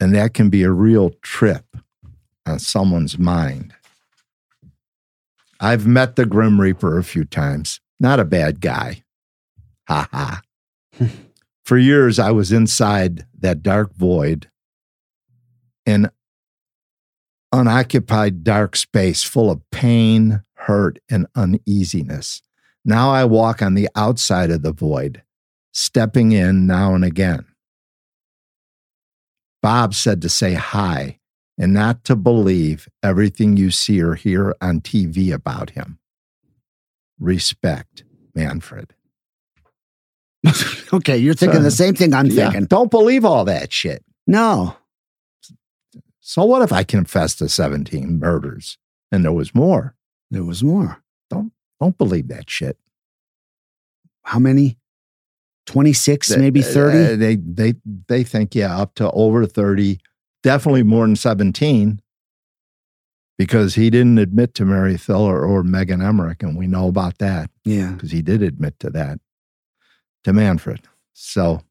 and 0.00 0.14
that 0.14 0.34
can 0.34 0.50
be 0.50 0.62
a 0.62 0.70
real 0.70 1.10
trip 1.22 1.76
on 2.46 2.58
someone's 2.58 3.18
mind. 3.18 3.74
I've 5.60 5.86
met 5.86 6.16
the 6.16 6.26
Grim 6.26 6.60
Reaper 6.60 6.98
a 6.98 7.04
few 7.04 7.24
times. 7.24 7.80
Not 7.98 8.20
a 8.20 8.24
bad 8.24 8.60
guy. 8.60 9.04
Ha 9.88 10.08
ha. 10.12 10.42
For 11.66 11.76
years, 11.76 12.20
I 12.20 12.30
was 12.30 12.52
inside 12.52 13.26
that 13.40 13.64
dark 13.64 13.92
void, 13.96 14.48
an 15.84 16.10
unoccupied 17.50 18.44
dark 18.44 18.76
space 18.76 19.24
full 19.24 19.50
of 19.50 19.68
pain, 19.72 20.44
hurt, 20.54 21.00
and 21.10 21.26
uneasiness. 21.34 22.40
Now 22.84 23.10
I 23.10 23.24
walk 23.24 23.62
on 23.62 23.74
the 23.74 23.88
outside 23.96 24.52
of 24.52 24.62
the 24.62 24.72
void, 24.72 25.22
stepping 25.72 26.30
in 26.30 26.68
now 26.68 26.94
and 26.94 27.04
again. 27.04 27.46
Bob 29.60 29.92
said 29.92 30.22
to 30.22 30.28
say 30.28 30.54
hi 30.54 31.18
and 31.58 31.74
not 31.74 32.04
to 32.04 32.14
believe 32.14 32.88
everything 33.02 33.56
you 33.56 33.72
see 33.72 34.00
or 34.00 34.14
hear 34.14 34.54
on 34.60 34.82
TV 34.82 35.32
about 35.32 35.70
him. 35.70 35.98
Respect, 37.18 38.04
Manfred. 38.36 38.95
okay, 40.92 41.16
you're 41.16 41.34
thinking 41.34 41.60
so, 41.60 41.64
the 41.64 41.70
same 41.70 41.94
thing 41.94 42.14
I'm 42.14 42.26
yeah, 42.26 42.50
thinking. 42.50 42.66
Don't 42.66 42.90
believe 42.90 43.24
all 43.24 43.44
that 43.44 43.72
shit. 43.72 44.04
No. 44.26 44.76
So 46.20 46.44
what 46.44 46.62
if 46.62 46.72
I 46.72 46.82
confessed 46.82 47.38
to 47.38 47.48
17 47.48 48.18
murders 48.18 48.78
and 49.12 49.24
there 49.24 49.32
was 49.32 49.54
more? 49.54 49.94
There 50.30 50.44
was 50.44 50.62
more. 50.62 51.02
Don't 51.30 51.52
don't 51.80 51.96
believe 51.96 52.28
that 52.28 52.50
shit. 52.50 52.78
How 54.22 54.38
many? 54.38 54.78
26, 55.66 56.36
maybe 56.36 56.62
30? 56.62 56.98
Uh, 56.98 57.16
they 57.16 57.36
they 57.36 57.74
they 58.08 58.22
think 58.22 58.54
yeah, 58.54 58.76
up 58.76 58.94
to 58.94 59.10
over 59.10 59.46
30, 59.46 59.98
definitely 60.42 60.84
more 60.84 61.06
than 61.06 61.16
17 61.16 62.00
because 63.36 63.74
he 63.74 63.90
didn't 63.90 64.18
admit 64.18 64.54
to 64.54 64.64
Mary 64.64 64.96
Thiller 64.96 65.44
or 65.44 65.62
Megan 65.62 66.00
Emmerich 66.00 66.42
and 66.42 66.56
we 66.56 66.66
know 66.66 66.88
about 66.88 67.18
that. 67.18 67.50
Yeah. 67.64 67.92
Because 67.92 68.12
he 68.12 68.22
did 68.22 68.42
admit 68.42 68.78
to 68.80 68.90
that 68.90 69.18
to 70.26 70.32
Manfred. 70.32 70.80
So 71.12 71.62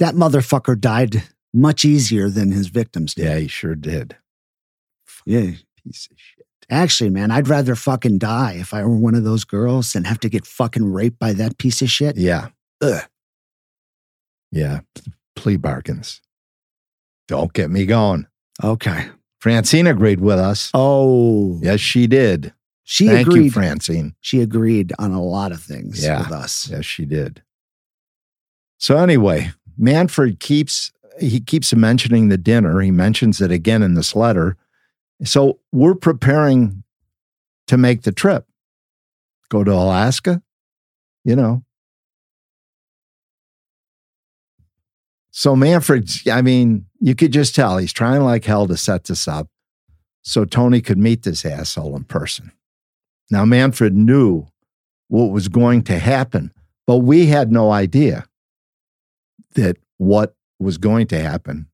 that 0.00 0.16
motherfucker 0.16 0.78
died 0.78 1.22
much 1.54 1.84
easier 1.84 2.28
than 2.28 2.50
his 2.50 2.66
victims 2.66 3.14
did. 3.14 3.24
Yeah, 3.24 3.38
he 3.38 3.46
sure 3.46 3.76
did. 3.76 4.16
Yeah. 5.24 5.52
Piece 5.84 6.08
of 6.10 6.18
shit. 6.18 6.44
Actually, 6.68 7.10
man, 7.10 7.30
I'd 7.30 7.46
rather 7.46 7.76
fucking 7.76 8.18
die 8.18 8.54
if 8.58 8.74
I 8.74 8.82
were 8.82 8.96
one 8.96 9.14
of 9.14 9.22
those 9.22 9.44
girls 9.44 9.92
than 9.92 10.02
have 10.04 10.18
to 10.20 10.28
get 10.28 10.44
fucking 10.44 10.92
raped 10.92 11.20
by 11.20 11.32
that 11.34 11.56
piece 11.58 11.82
of 11.82 11.88
shit. 11.88 12.16
Yeah. 12.16 12.48
Ugh. 12.80 13.04
Yeah. 14.50 14.80
Plea 15.36 15.56
bargains. 15.56 16.20
Don't 17.28 17.52
get 17.52 17.70
me 17.70 17.86
going. 17.86 18.26
Okay. 18.64 19.06
Francine 19.40 19.86
agreed 19.86 20.20
with 20.20 20.40
us. 20.40 20.72
Oh, 20.74 21.60
Yes, 21.62 21.78
she 21.78 22.08
did. 22.08 22.52
She 22.88 23.08
Thank 23.08 23.26
agreed. 23.26 23.44
you, 23.46 23.50
Francine. 23.50 24.14
she 24.20 24.40
agreed 24.40 24.92
on 25.00 25.10
a 25.10 25.20
lot 25.20 25.50
of 25.50 25.60
things 25.60 26.02
Yeah. 26.04 26.20
with 26.20 26.30
us. 26.30 26.68
Yes, 26.70 26.84
she 26.84 27.04
did. 27.04 27.42
So 28.78 28.96
anyway, 28.96 29.50
Manfred 29.76 30.38
keeps 30.38 30.92
he 31.18 31.40
keeps 31.40 31.74
mentioning 31.74 32.28
the 32.28 32.36
dinner. 32.38 32.80
He 32.80 32.90
mentions 32.92 33.40
it 33.40 33.50
again 33.50 33.82
in 33.82 33.94
this 33.94 34.14
letter. 34.14 34.56
So 35.24 35.58
we're 35.72 35.94
preparing 35.96 36.84
to 37.66 37.76
make 37.76 38.02
the 38.02 38.12
trip. 38.12 38.46
Go 39.48 39.64
to 39.64 39.72
Alaska, 39.72 40.42
you 41.24 41.34
know. 41.34 41.64
So 45.30 45.56
Manfred, 45.56 46.08
I 46.30 46.40
mean, 46.42 46.86
you 47.00 47.14
could 47.14 47.32
just 47.32 47.54
tell 47.54 47.78
he's 47.78 47.92
trying 47.92 48.22
like 48.22 48.44
hell 48.44 48.66
to 48.68 48.76
set 48.76 49.04
this 49.04 49.26
up 49.26 49.48
so 50.22 50.44
Tony 50.44 50.80
could 50.80 50.98
meet 50.98 51.22
this 51.24 51.44
asshole 51.44 51.96
in 51.96 52.04
person. 52.04 52.52
Now 53.30 53.44
Manfred 53.44 53.96
knew 53.96 54.46
what 55.08 55.30
was 55.30 55.48
going 55.48 55.82
to 55.84 55.98
happen, 55.98 56.52
but 56.86 56.98
we 56.98 57.26
had 57.26 57.50
no 57.52 57.70
idea 57.72 58.26
that 59.54 59.76
what 59.98 60.34
was 60.58 60.78
going 60.78 61.06
to 61.08 61.20
happen 61.20 61.66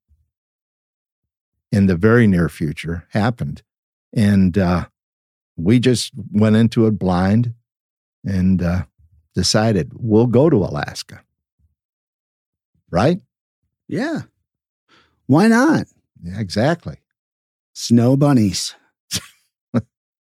in 1.70 1.86
the 1.86 1.96
very 1.96 2.26
near 2.26 2.48
future 2.48 3.06
happened. 3.10 3.62
And 4.12 4.56
uh, 4.58 4.86
we 5.56 5.78
just 5.78 6.12
went 6.30 6.56
into 6.56 6.86
it 6.86 6.98
blind 6.98 7.54
and 8.24 8.62
uh, 8.62 8.84
decided 9.34 9.92
we'll 9.94 10.26
go 10.26 10.50
to 10.50 10.56
Alaska. 10.56 11.22
Right? 12.90 13.20
Yeah. 13.88 14.22
Why 15.26 15.48
not? 15.48 15.86
Yeah, 16.22 16.38
exactly. 16.38 16.98
Snow 17.74 18.16
bunnies. 18.16 18.74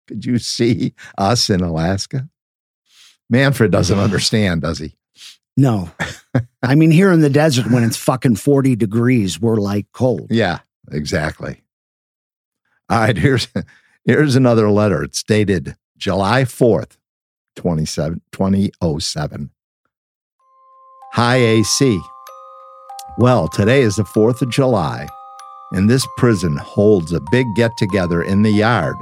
Could 0.09 0.25
you 0.25 0.39
see 0.39 0.95
us 1.19 1.51
in 1.51 1.61
Alaska? 1.61 2.27
Manfred 3.29 3.71
doesn't 3.71 3.99
understand, 4.07 4.63
does 4.63 4.79
he? 4.79 4.95
No. 5.55 5.91
I 6.63 6.73
mean, 6.73 6.89
here 6.89 7.11
in 7.11 7.21
the 7.21 7.29
desert, 7.29 7.69
when 7.69 7.83
it's 7.83 7.95
fucking 7.95 8.37
40 8.37 8.75
degrees, 8.75 9.39
we're 9.39 9.57
like 9.57 9.85
cold. 9.91 10.25
Yeah, 10.31 10.61
exactly. 10.91 11.61
All 12.89 12.97
right, 12.97 13.15
here's 13.15 13.47
here's 14.03 14.35
another 14.35 14.71
letter. 14.71 15.03
It's 15.03 15.21
dated 15.21 15.75
July 15.95 16.41
4th, 16.41 16.97
27, 17.55 18.21
2007. 18.31 19.51
Hi 21.11 21.35
AC. 21.35 21.99
Well, 23.19 23.47
today 23.47 23.81
is 23.81 23.97
the 23.97 24.03
4th 24.03 24.41
of 24.41 24.49
July, 24.49 25.07
and 25.71 25.87
this 25.87 26.07
prison 26.17 26.57
holds 26.57 27.13
a 27.13 27.21
big 27.29 27.45
get 27.55 27.69
together 27.77 28.23
in 28.23 28.41
the 28.41 28.49
yard. 28.51 28.95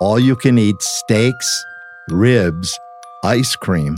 All 0.00 0.18
you 0.18 0.36
can 0.36 0.58
eat 0.58 0.82
steaks, 0.82 1.64
ribs, 2.10 2.78
ice 3.22 3.54
cream, 3.56 3.96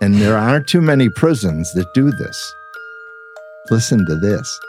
and 0.00 0.14
there 0.16 0.36
aren't 0.36 0.66
too 0.66 0.80
many 0.80 1.08
prisons 1.08 1.72
that 1.74 1.92
do 1.94 2.10
this. 2.10 2.54
Listen 3.70 4.06
to 4.06 4.16
this. 4.16 4.60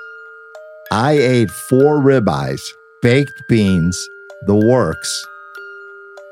I 0.92 1.12
ate 1.12 1.52
four 1.52 2.00
ribeyes, 2.00 2.62
baked 3.02 3.44
beans, 3.50 4.08
the 4.46 4.56
works, 4.56 5.26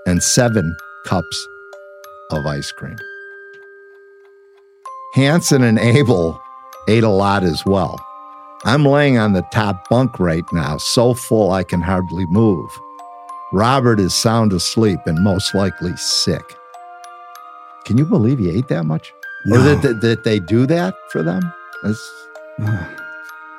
and 0.05 0.21
seven 0.21 0.75
cups 1.05 1.47
of 2.31 2.45
ice 2.45 2.71
cream. 2.71 2.97
Hansen 5.13 5.63
and 5.63 5.79
Abel 5.79 6.39
ate 6.87 7.03
a 7.03 7.09
lot 7.09 7.43
as 7.43 7.65
well. 7.65 7.99
I'm 8.65 8.85
laying 8.85 9.17
on 9.17 9.33
the 9.33 9.43
top 9.53 9.87
bunk 9.89 10.19
right 10.19 10.43
now, 10.51 10.77
so 10.77 11.13
full 11.13 11.51
I 11.51 11.63
can 11.63 11.81
hardly 11.81 12.25
move. 12.25 12.69
Robert 13.55 14.01
is 14.01 14.13
sound 14.13 14.51
asleep 14.51 14.99
and 15.05 15.23
most 15.23 15.55
likely 15.55 15.95
sick. 15.95 16.43
Can 17.85 17.97
you 17.97 18.05
believe 18.05 18.37
he 18.37 18.49
ate 18.49 18.67
that 18.67 18.83
much? 18.83 19.13
Or 19.49 19.59
that, 19.59 19.81
that, 19.81 20.01
that 20.01 20.23
they 20.25 20.41
do 20.41 20.65
that 20.65 20.93
for 21.09 21.23
them? 21.23 21.41
That's 21.81 22.27
uh, 22.61 22.85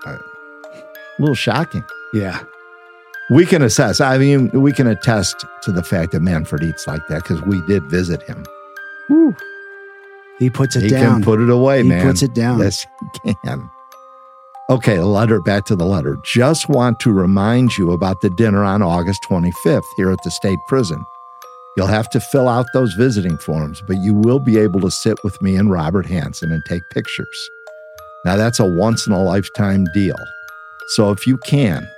a 0.04 0.18
little 1.18 1.35
shocking. 1.35 1.82
yeah. 2.12 2.44
We 3.30 3.46
can 3.46 3.62
assess. 3.62 4.00
I 4.00 4.18
mean, 4.18 4.50
we 4.50 4.72
can 4.72 4.87
attest 4.87 5.44
to 5.62 5.72
the 5.72 5.82
fact 5.82 6.12
that 6.12 6.20
Manfred 6.20 6.62
eats 6.62 6.87
like 6.87 7.04
that 7.09 7.22
because 7.22 7.40
we 7.42 7.61
did 7.66 7.82
visit 7.85 8.22
him. 8.22 8.44
He 10.38 10.50
puts 10.50 10.76
it 10.76 10.82
he 10.82 10.88
down. 10.90 11.00
He 11.00 11.06
can 11.06 11.22
put 11.22 11.40
it 11.40 11.48
away, 11.48 11.82
he 11.82 11.88
man. 11.88 12.02
He 12.02 12.06
puts 12.06 12.22
it 12.22 12.35
down. 12.35 12.61
Yes, 12.61 12.87
he 13.24 13.35
can. 13.44 13.70
Okay, 14.68 14.98
letter, 14.98 15.40
back 15.40 15.64
to 15.66 15.76
the 15.76 15.87
letter. 15.87 16.16
Just 16.24 16.68
want 16.68 16.98
to 16.98 17.12
remind 17.12 17.79
you 17.79 17.92
about 17.92 18.20
the 18.20 18.31
dinner 18.31 18.64
on 18.64 18.83
August 18.83 19.22
25th 19.22 19.87
here 19.96 20.11
at 20.11 20.18
the 20.24 20.31
state 20.33 20.59
prison. 20.66 21.05
You'll 21.76 21.87
have 21.87 22.11
to 22.11 22.18
fill 22.18 22.48
out 22.48 22.66
those 22.72 22.94
visiting 22.94 23.38
forms, 23.38 23.81
but 23.87 23.98
you 23.98 24.12
will 24.12 24.40
be 24.40 24.59
able 24.59 24.81
to 24.81 24.90
sit 24.90 25.22
with 25.22 25.40
me 25.40 25.55
and 25.55 25.70
Robert 25.70 26.05
Hansen 26.05 26.50
and 26.50 26.64
take 26.64 26.83
pictures. 26.90 27.50
Now, 28.24 28.35
that's 28.35 28.59
a 28.59 28.66
once 28.66 29.07
in 29.07 29.12
a 29.12 29.22
lifetime 29.22 29.87
deal. 29.94 30.18
So 30.88 31.12
if 31.12 31.29
you 31.29 31.37
can, 31.46 31.88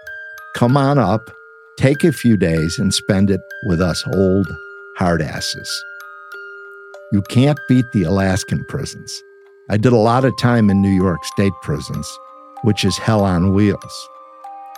come 0.54 0.76
on 0.76 0.98
up, 0.98 1.30
take 1.78 2.04
a 2.04 2.12
few 2.12 2.36
days, 2.36 2.78
and 2.78 2.92
spend 2.92 3.30
it 3.30 3.40
with 3.64 3.80
us 3.80 4.04
old 4.08 4.46
hardasses. 4.96 5.84
You 7.12 7.22
can't 7.22 7.58
beat 7.66 7.86
the 7.94 8.02
Alaskan 8.02 8.66
prisons. 8.66 9.22
I 9.70 9.78
did 9.78 9.94
a 9.94 9.96
lot 9.96 10.26
of 10.26 10.36
time 10.36 10.68
in 10.68 10.82
New 10.82 10.90
York 10.90 11.24
state 11.24 11.54
prisons, 11.62 12.18
which 12.62 12.84
is 12.84 12.98
hell 12.98 13.24
on 13.24 13.52
wheels. 13.52 14.08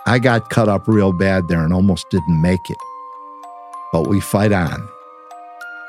I 0.05 0.19
got 0.19 0.49
cut 0.49 0.67
up 0.67 0.87
real 0.87 1.13
bad 1.13 1.47
there 1.47 1.63
and 1.63 1.73
almost 1.73 2.09
didn't 2.09 2.41
make 2.41 2.69
it. 2.69 2.77
But 3.91 4.07
we 4.07 4.19
fight 4.19 4.51
on. 4.51 4.87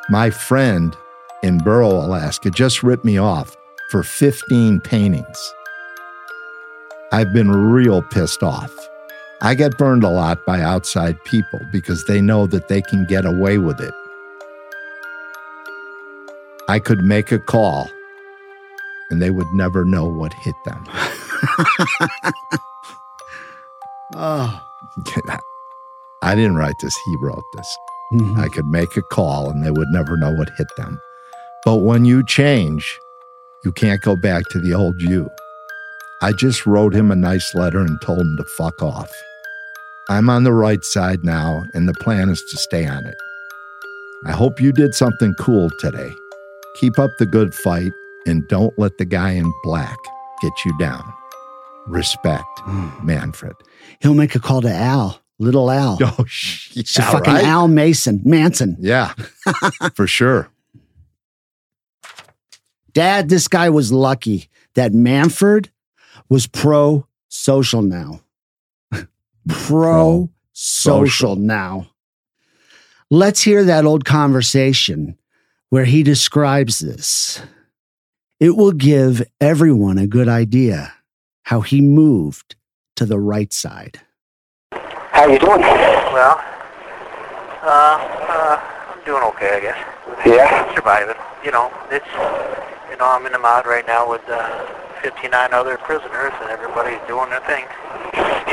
My 0.09 0.31
friend 0.31 0.97
in 1.43 1.59
Barrow, 1.59 1.91
Alaska, 1.91 2.51
just 2.51 2.83
ripped 2.83 3.05
me 3.05 3.19
off 3.19 3.57
for 3.91 4.03
15 4.03 4.81
paintings. 4.81 5.55
I've 7.13 7.33
been 7.33 7.51
real 7.51 8.03
pissed 8.03 8.43
off. 8.43 8.73
I 9.41 9.55
get 9.55 9.77
burned 9.77 10.05
a 10.05 10.09
lot 10.09 10.45
by 10.47 10.61
outside 10.61 11.23
people 11.25 11.61
because 11.73 12.05
they 12.05 12.21
know 12.21 12.47
that 12.47 12.69
they 12.69 12.81
can 12.81 13.05
get 13.07 13.25
away 13.25 13.59
with 13.59 13.81
it. 13.81 13.95
I 16.69 16.79
could 16.79 17.05
make 17.05 17.33
a 17.33 17.39
call 17.39 17.91
and 19.11 19.21
they 19.21 19.31
would 19.31 19.53
never 19.53 19.85
know 19.85 20.07
what 20.07 20.33
hit 20.33 20.55
them. 20.65 20.85
Oh. 24.15 24.61
I 26.23 26.35
didn't 26.35 26.57
write 26.57 26.75
this, 26.81 26.95
he 27.07 27.17
wrote 27.17 27.45
this. 27.55 27.79
Mhm. 28.13 28.39
I 28.39 28.49
could 28.49 28.67
make 28.67 28.95
a 28.97 29.03
call 29.03 29.49
and 29.51 29.65
they 29.65 29.71
would 29.71 29.89
never 29.89 30.17
know 30.19 30.33
what 30.33 30.51
hit 30.59 30.69
them. 30.77 31.01
But 31.65 31.77
when 31.77 32.05
you 32.05 32.23
change, 32.25 32.99
you 33.65 33.73
can't 33.73 34.03
go 34.03 34.15
back 34.17 34.49
to 34.51 34.59
the 34.61 34.75
old 34.75 35.01
you. 35.01 35.31
I 36.21 36.33
just 36.33 36.67
wrote 36.67 36.95
him 36.95 37.11
a 37.11 37.17
nice 37.17 37.55
letter 37.55 37.81
and 37.81 38.01
told 38.03 38.21
him 38.21 38.37
to 38.37 38.45
fuck 38.45 38.83
off. 38.83 39.11
I'm 40.11 40.29
on 40.29 40.45
the 40.45 40.53
right 40.53 40.85
side 40.85 41.25
now, 41.25 41.65
and 41.75 41.89
the 41.89 41.95
plan 41.95 42.29
is 42.29 42.43
to 42.51 42.57
stay 42.59 42.87
on 42.87 43.07
it. 43.07 43.17
I 44.27 44.33
hope 44.33 44.61
you 44.61 44.73
did 44.73 44.95
something 44.95 45.35
cool 45.39 45.71
today. 45.81 46.13
Keep 46.81 46.99
up 46.99 47.17
the 47.19 47.27
good 47.27 47.55
fight 47.55 47.93
and 48.27 48.47
don't 48.49 48.79
let 48.79 48.99
the 48.99 49.05
guy 49.05 49.31
in 49.33 49.51
black 49.65 49.97
get 50.43 50.53
you 50.65 50.77
down. 50.79 51.03
Respect, 51.87 52.61
hmm. 52.61 52.91
Manfred. 53.05 53.55
He'll 54.01 54.15
make 54.15 54.35
a 54.35 54.41
call 54.41 54.63
to 54.63 54.73
Al, 54.73 55.21
little 55.39 55.71
Al. 55.71 55.99
Oh, 56.19 56.25
shit. 56.27 56.89
A 56.99 57.03
fucking 57.03 57.35
Al 57.35 57.69
Mason, 57.69 58.21
Manson. 58.25 58.77
Yeah, 58.79 59.15
for 59.95 60.07
sure. 60.07 60.49
Dad, 62.93 63.29
this 63.29 63.49
guy 63.49 63.71
was 63.71 63.91
lucky 63.91 64.49
that 64.75 64.93
Manfred 64.93 65.71
was 66.29 66.47
pro 66.47 67.07
social 67.29 67.83
now. 67.83 68.21
pro 69.49 70.31
social 70.53 71.37
now. 71.37 71.89
Let's 73.11 73.43
hear 73.43 73.65
that 73.65 73.85
old 73.85 74.05
conversation 74.05 75.19
where 75.71 75.85
he 75.85 76.03
describes 76.03 76.79
this. 76.79 77.43
It 78.41 78.57
will 78.57 78.73
give 78.73 79.23
everyone 79.41 79.99
a 79.99 80.07
good 80.07 80.29
idea 80.29 80.93
how 81.45 81.61
he 81.61 81.81
moved 81.81 82.57
to 82.97 83.07
the 83.07 83.19
right 83.19 83.53
side. 83.53 84.01
How 84.71 85.27
you 85.27 85.39
doing? 85.39 85.61
Well, 85.61 86.41
uh, 87.63 87.99
uh, 88.29 88.61
I'm 88.93 89.05
doing 89.05 89.23
okay, 89.35 89.57
I 89.57 89.61
guess. 89.61 89.79
Yeah. 90.27 90.75
Surviving. 90.75 91.17
You 91.45 91.51
know, 91.51 91.73
it's, 91.91 92.07
you 92.91 92.97
know, 92.97 93.07
I'm 93.07 93.27
in 93.27 93.33
the 93.33 93.39
mod 93.39 93.67
right 93.67 93.87
now 93.87 94.09
with 94.09 94.23
uh, 94.29 94.67
59 95.03 95.53
other 95.53 95.77
prisoners, 95.79 96.33
and 96.41 96.51
everybody's 96.51 97.01
doing 97.09 97.29
their 97.31 97.41
thing. 97.41 97.65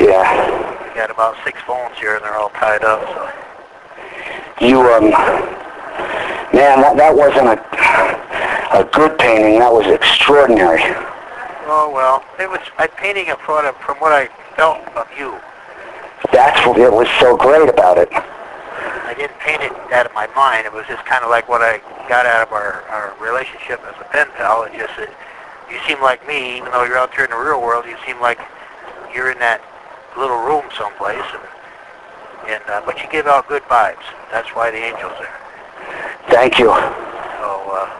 Yeah. 0.00 0.88
We 0.88 0.94
got 0.94 1.10
about 1.10 1.36
six 1.44 1.60
phones 1.62 1.96
here, 1.98 2.16
and 2.16 2.24
they're 2.24 2.36
all 2.36 2.50
tied 2.50 2.84
up. 2.84 3.00
So 4.60 4.66
You, 4.66 4.80
um, 4.80 5.10
man, 6.52 6.82
that, 6.82 6.96
that 6.96 7.14
wasn't 7.14 7.46
a, 7.46 8.80
a 8.80 8.84
good 8.92 9.18
painting. 9.18 9.60
That 9.60 9.72
was 9.72 9.86
extraordinary. 9.86 10.82
Oh 11.66 11.90
well, 11.92 12.24
it 12.38 12.48
was. 12.48 12.60
I'm 12.78 12.88
painting 12.90 13.26
it 13.28 13.38
from, 13.40 13.72
from 13.84 13.96
what 13.98 14.12
I 14.12 14.28
felt 14.56 14.80
of 14.96 15.08
you. 15.18 15.38
That's 16.32 16.66
what 16.66 16.78
it 16.78 16.92
was 16.92 17.08
so 17.18 17.36
great 17.36 17.68
about 17.68 17.98
it. 17.98 18.08
I 18.12 19.14
didn't 19.14 19.38
paint 19.38 19.62
it 19.62 19.72
out 19.92 20.06
of 20.06 20.14
my 20.14 20.26
mind. 20.36 20.66
It 20.66 20.72
was 20.72 20.86
just 20.86 21.04
kind 21.04 21.24
of 21.24 21.30
like 21.30 21.48
what 21.48 21.62
I 21.62 21.78
got 22.08 22.26
out 22.26 22.46
of 22.46 22.52
our, 22.52 22.82
our 22.88 23.14
relationship 23.20 23.80
as 23.82 23.94
a 24.00 24.04
pen 24.12 24.28
pal. 24.36 24.64
It 24.64 24.72
just, 24.78 24.98
it, 24.98 25.10
you 25.70 25.78
seem 25.86 26.00
like 26.00 26.26
me, 26.26 26.58
even 26.58 26.70
though 26.72 26.84
you're 26.84 26.98
out 26.98 27.10
there 27.16 27.24
in 27.24 27.30
the 27.30 27.36
real 27.36 27.60
world, 27.60 27.86
you 27.86 27.96
seem 28.06 28.20
like 28.20 28.38
you're 29.14 29.30
in 29.30 29.38
that 29.38 29.60
little 30.16 30.38
room 30.38 30.64
someplace, 30.76 31.22
and, 31.34 32.54
and 32.54 32.62
uh, 32.68 32.82
but 32.84 32.98
you 33.02 33.08
give 33.10 33.26
out 33.26 33.48
good 33.48 33.62
vibes. 33.64 34.04
That's 34.30 34.48
why 34.54 34.70
the 34.70 34.78
angel's 34.78 35.18
there. 35.18 35.36
Thank 36.28 36.58
you. 36.58 36.66
So, 36.66 37.50
uh, 37.74 37.90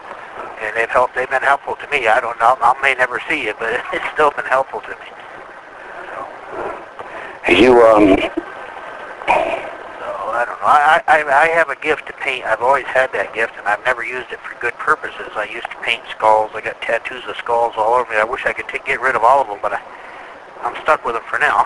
and 0.61 0.75
they've 0.75 0.89
helped. 0.89 1.15
They've 1.15 1.29
been 1.29 1.41
helpful 1.41 1.75
to 1.75 1.87
me. 1.89 2.07
I 2.07 2.19
don't 2.21 2.39
know. 2.39 2.57
I 2.61 2.73
may 2.81 2.93
never 2.95 3.19
see 3.27 3.43
you, 3.45 3.53
but 3.59 3.81
it's 3.93 4.05
still 4.13 4.31
been 4.31 4.45
helpful 4.45 4.81
to 4.81 4.89
me. 4.89 4.95
You, 7.49 7.81
um, 7.81 8.15
So 9.27 10.07
I 10.31 10.45
don't 10.45 10.59
know. 10.61 10.67
I, 10.67 11.01
I 11.07 11.23
I 11.23 11.47
have 11.49 11.69
a 11.69 11.75
gift 11.75 12.05
to 12.07 12.13
paint. 12.13 12.45
I've 12.45 12.61
always 12.61 12.85
had 12.85 13.11
that 13.13 13.33
gift, 13.33 13.53
and 13.57 13.67
I've 13.67 13.83
never 13.83 14.05
used 14.05 14.31
it 14.31 14.39
for 14.39 14.55
good 14.61 14.73
purposes. 14.75 15.31
I 15.35 15.45
used 15.45 15.69
to 15.71 15.77
paint 15.81 16.03
skulls. 16.11 16.51
I 16.53 16.61
got 16.61 16.79
tattoos 16.81 17.23
of 17.27 17.35
skulls 17.37 17.73
all 17.77 17.93
over 17.95 18.09
me. 18.09 18.17
I 18.17 18.23
wish 18.23 18.45
I 18.45 18.53
could 18.53 18.67
take, 18.67 18.85
get 18.85 19.01
rid 19.01 19.15
of 19.15 19.23
all 19.23 19.41
of 19.41 19.47
them, 19.47 19.59
but 19.61 19.73
I, 19.73 19.81
I'm 20.61 20.75
stuck 20.83 21.03
with 21.05 21.15
them 21.15 21.23
for 21.29 21.39
now. 21.39 21.65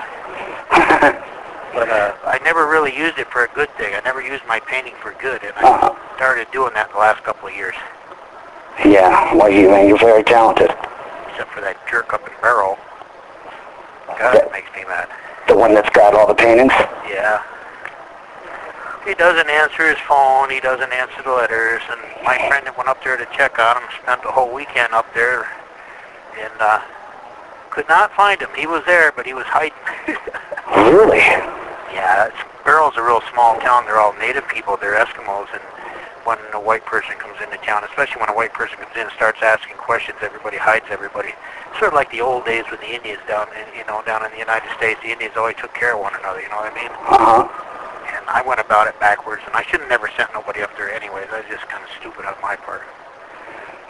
But 1.75 1.89
uh, 1.89 2.15
I 2.23 2.39
never 2.45 2.67
really 2.69 2.95
used 2.95 3.17
it 3.19 3.27
for 3.27 3.43
a 3.43 3.49
good 3.49 3.67
thing. 3.75 3.93
I 3.93 3.99
never 4.05 4.21
used 4.21 4.45
my 4.47 4.61
painting 4.61 4.93
for 5.01 5.11
good, 5.19 5.43
and 5.43 5.51
I 5.57 5.61
Uh-huh. 5.75 6.15
started 6.15 6.47
doing 6.53 6.73
that 6.73 6.87
in 6.87 6.93
the 6.93 6.99
last 6.99 7.21
couple 7.25 7.49
of 7.49 7.53
years. 7.53 7.75
Yeah, 8.83 9.33
well, 9.33 9.49
you, 9.49 9.69
man, 9.69 9.87
you're 9.87 9.97
very 9.97 10.23
talented. 10.23 10.71
Except 11.29 11.51
for 11.51 11.61
that 11.61 11.77
jerk 11.89 12.13
up 12.13 12.25
in 12.27 12.33
Barrow. 12.41 12.77
God, 14.07 14.35
it 14.35 14.51
makes 14.51 14.67
me 14.75 14.83
mad. 14.85 15.09
The 15.47 15.55
one 15.55 15.73
that's 15.73 15.89
got 15.89 16.13
all 16.13 16.27
the 16.27 16.33
paintings. 16.33 16.73
Yeah. 17.07 17.43
He 19.05 19.13
doesn't 19.13 19.49
answer 19.49 19.87
his 19.87 19.99
phone. 19.99 20.49
He 20.49 20.59
doesn't 20.59 20.91
answer 20.91 21.21
the 21.23 21.31
letters. 21.31 21.81
And 21.89 22.01
my 22.23 22.37
friend 22.47 22.65
that 22.65 22.75
went 22.75 22.89
up 22.89 23.03
there 23.03 23.17
to 23.17 23.25
check 23.35 23.59
on 23.59 23.77
him 23.77 23.89
spent 24.01 24.23
the 24.23 24.31
whole 24.31 24.51
weekend 24.53 24.93
up 24.93 25.05
there 25.13 25.47
and 26.39 26.53
uh, 26.59 26.81
could 27.69 27.87
not 27.87 28.11
find 28.13 28.41
him. 28.41 28.49
He 28.57 28.65
was 28.65 28.83
there, 28.85 29.11
but 29.11 29.25
he 29.25 29.33
was 29.33 29.45
hiding. 29.45 29.77
Really? 30.75 31.19
yeah, 31.93 32.31
Barrow's 32.65 32.97
a 32.97 33.01
real 33.03 33.21
small 33.31 33.59
town. 33.59 33.85
They're 33.85 33.99
all 33.99 34.13
native 34.13 34.47
people. 34.47 34.77
They're 34.77 34.95
Eskimos. 34.95 35.47
And 35.53 35.61
when 36.25 36.41
a 36.53 36.59
white 36.59 36.83
person 36.85 37.15
comes 37.21 37.37
into 37.39 37.57
town, 37.61 37.85
especially 37.85 38.19
when 38.19 38.29
a 38.29 38.35
white 38.35 38.51
person 38.51 38.77
comes 38.81 38.91
in 38.97 39.05
and 39.05 39.13
starts 39.13 39.39
asking 39.45 39.77
questions, 39.77 40.17
everybody 40.21 40.57
hides 40.57 40.85
everybody. 40.89 41.29
Sort 41.77 41.93
of 41.93 41.93
like 41.93 42.09
the 42.09 42.19
old 42.21 42.45
days 42.45 42.65
with 42.71 42.81
the 42.81 42.89
Indians 42.89 43.21
down 43.29 43.45
in, 43.53 43.65
you 43.77 43.85
know, 43.85 44.01
down 44.09 44.25
in 44.25 44.31
the 44.33 44.41
United 44.41 44.67
States. 44.73 44.97
The 45.05 45.13
Indians 45.13 45.37
always 45.37 45.55
took 45.61 45.73
care 45.77 45.93
of 45.93 46.01
one 46.01 46.17
another, 46.17 46.41
you 46.41 46.49
know 46.49 46.65
what 46.65 46.73
I 46.73 46.75
mean? 46.75 46.89
Uh-huh. 46.89 47.45
and 48.09 48.25
I 48.25 48.41
went 48.41 48.59
about 48.59 48.89
it 48.89 48.97
backwards, 48.99 49.45
and 49.45 49.53
I 49.53 49.61
should 49.69 49.85
have 49.85 49.89
never 49.89 50.09
sent 50.17 50.33
nobody 50.33 50.65
up 50.65 50.73
there 50.75 50.89
anyways. 50.89 51.29
That 51.29 51.45
was 51.45 51.51
just 51.53 51.69
kind 51.69 51.85
of 51.85 51.89
stupid 52.01 52.25
on 52.25 52.33
my 52.41 52.57
part. 52.57 52.81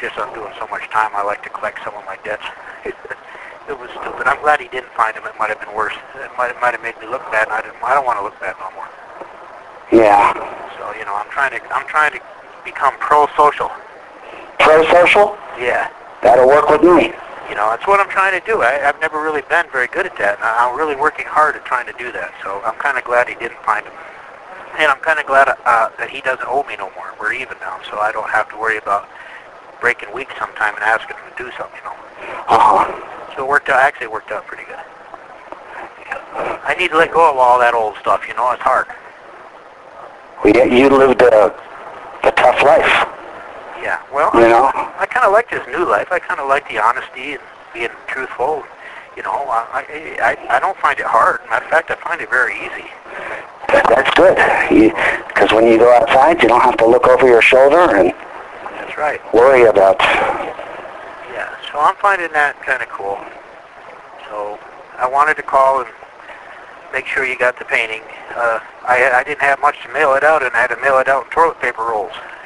Just 0.03 0.19
I'm 0.19 0.33
doing 0.35 0.51
so 0.59 0.67
much 0.67 0.83
time, 0.91 1.15
I 1.15 1.23
like 1.23 1.39
to 1.47 1.51
collect 1.55 1.79
some 1.87 1.95
of 1.95 2.03
my 2.03 2.19
debts. 2.27 2.43
it 2.83 3.77
was 3.79 3.87
stupid. 3.95 4.27
I'm 4.27 4.43
glad 4.43 4.59
he 4.59 4.67
didn't 4.67 4.91
find 4.91 5.15
him. 5.15 5.23
It 5.23 5.39
might 5.39 5.55
have 5.55 5.63
been 5.63 5.71
worse. 5.71 5.95
It 6.19 6.31
might 6.35 6.51
it 6.51 6.59
might 6.59 6.75
have 6.75 6.83
made 6.83 6.99
me 6.99 7.07
look 7.07 7.23
bad, 7.31 7.47
and 7.47 7.55
I 7.55 7.63
didn't. 7.63 7.79
I 7.79 7.95
don't 7.95 8.03
want 8.03 8.19
to 8.19 8.25
look 8.27 8.35
bad 8.43 8.59
no 8.59 8.67
more. 8.75 8.91
Yeah. 9.91 10.33
So 10.77 10.97
you 10.97 11.05
know, 11.05 11.15
I'm 11.15 11.29
trying 11.29 11.51
to 11.51 11.75
I'm 11.75 11.87
trying 11.87 12.13
to 12.13 12.21
become 12.63 12.93
pro-social. 12.99 13.71
Pro-social? 14.59 15.37
Yeah. 15.59 15.91
That'll 16.21 16.47
work 16.47 16.69
with 16.69 16.81
me. 16.81 17.13
You 17.49 17.53
know, 17.53 17.69
that's 17.69 17.85
what 17.85 17.99
I'm 17.99 18.09
trying 18.09 18.33
to 18.39 18.45
do. 18.45 18.63
I, 18.63 18.89
I've 18.89 18.99
never 18.99 19.21
really 19.21 19.43
been 19.47 19.69
very 19.71 19.87
good 19.87 20.07
at 20.07 20.17
that, 20.17 20.41
and 20.41 20.43
I, 20.43 20.65
I'm 20.65 20.75
really 20.75 20.95
working 20.95 21.25
hard 21.27 21.55
at 21.55 21.63
trying 21.65 21.85
to 21.85 21.93
do 21.93 22.11
that. 22.11 22.33
So 22.41 22.61
I'm 22.65 22.73
kind 22.81 22.97
of 22.97 23.03
glad 23.03 23.29
he 23.29 23.35
didn't 23.35 23.61
find 23.61 23.85
him. 23.85 23.93
And 24.79 24.91
I'm 24.91 24.99
kind 24.99 25.19
of 25.19 25.25
glad 25.25 25.47
uh, 25.47 25.89
that 25.97 26.09
he 26.09 26.21
doesn't 26.21 26.47
owe 26.49 26.63
me 26.63 26.75
no 26.75 26.89
more. 26.97 27.13
We're 27.19 27.33
even 27.33 27.55
now, 27.61 27.79
so 27.89 27.99
I 27.99 28.11
don't 28.11 28.29
have 28.29 28.49
to 28.49 28.57
worry 28.57 28.77
about 28.77 29.07
breaking 29.79 30.11
weak 30.13 30.29
sometime 30.39 30.73
and 30.73 30.83
asking 30.83 31.15
him 31.15 31.29
to 31.31 31.43
do 31.43 31.51
something, 31.55 31.77
you 31.77 31.85
know. 31.85 31.95
Uh-huh. 32.49 33.35
So 33.37 33.45
it 33.45 33.47
worked 33.47 33.69
out, 33.69 33.79
actually 33.79 34.07
worked 34.07 34.31
out 34.31 34.47
pretty 34.47 34.65
good. 34.65 34.81
I 36.65 36.75
need 36.77 36.89
to 36.89 36.97
let 36.97 37.13
go 37.13 37.29
of 37.29 37.37
all 37.37 37.59
that 37.59 37.73
old 37.73 37.95
stuff, 38.01 38.27
you 38.27 38.33
know, 38.33 38.51
it's 38.51 38.61
hard. 38.61 38.87
Well, 40.45 40.53
you, 40.53 40.89
lived 40.89 41.23
a, 41.23 41.47
a 42.21 42.31
tough 42.33 42.61
life, 42.61 42.85
Yeah, 43.81 43.99
well, 44.13 44.29
you 44.35 44.41
know? 44.41 44.69
I 44.99 45.07
kind 45.09 45.25
of 45.25 45.33
like 45.33 45.49
this 45.49 45.65
new 45.65 45.89
life. 45.89 46.11
I 46.11 46.19
kind 46.19 46.39
of 46.39 46.47
like 46.47 46.69
the 46.69 46.77
honesty 46.77 47.33
and 47.33 47.41
being 47.73 47.89
truthful. 48.05 48.63
You 49.17 49.23
know, 49.23 49.33
I, 49.49 49.81
I, 50.21 50.57
I 50.57 50.59
don't 50.59 50.77
find 50.77 50.99
it 50.99 51.07
hard. 51.07 51.41
Matter 51.49 51.65
of 51.65 51.71
fact, 51.71 51.89
I 51.89 51.95
find 51.95 52.21
it 52.21 52.29
very 52.29 52.53
easy. 52.57 52.85
That's 53.89 54.13
good. 54.13 54.37
Because 55.29 55.51
when 55.51 55.65
you 55.65 55.79
go 55.79 55.91
outside, 55.95 56.43
you 56.43 56.47
don't 56.47 56.61
have 56.61 56.77
to 56.77 56.85
look 56.85 57.07
over 57.07 57.25
your 57.27 57.41
shoulder 57.41 57.95
and 57.95 58.13
That's 58.77 58.95
right. 58.99 59.19
worry 59.33 59.63
about... 59.63 59.99
Yeah, 61.33 61.49
so 61.71 61.79
I'm 61.79 61.95
finding 61.95 62.31
that 62.33 62.61
kind 62.61 62.83
of 62.83 62.89
cool. 62.89 63.17
So 64.29 64.59
I 64.99 65.09
wanted 65.09 65.37
to 65.37 65.43
call 65.43 65.81
and 65.81 65.89
make 66.93 67.05
sure 67.05 67.25
you 67.25 67.37
got 67.37 67.57
the 67.57 67.65
painting. 67.65 68.01
Uh, 68.35 68.59
I, 68.87 69.11
I 69.13 69.23
didn't 69.23 69.41
have 69.41 69.59
much 69.59 69.81
to 69.83 69.89
mail 69.93 70.15
it 70.15 70.23
out, 70.23 70.43
and 70.43 70.53
I 70.55 70.61
had 70.61 70.67
to 70.67 70.77
mail 70.81 70.99
it 70.99 71.07
out 71.07 71.25
in 71.25 71.31
toilet 71.31 71.59
paper 71.61 71.83
rolls. 71.83 72.13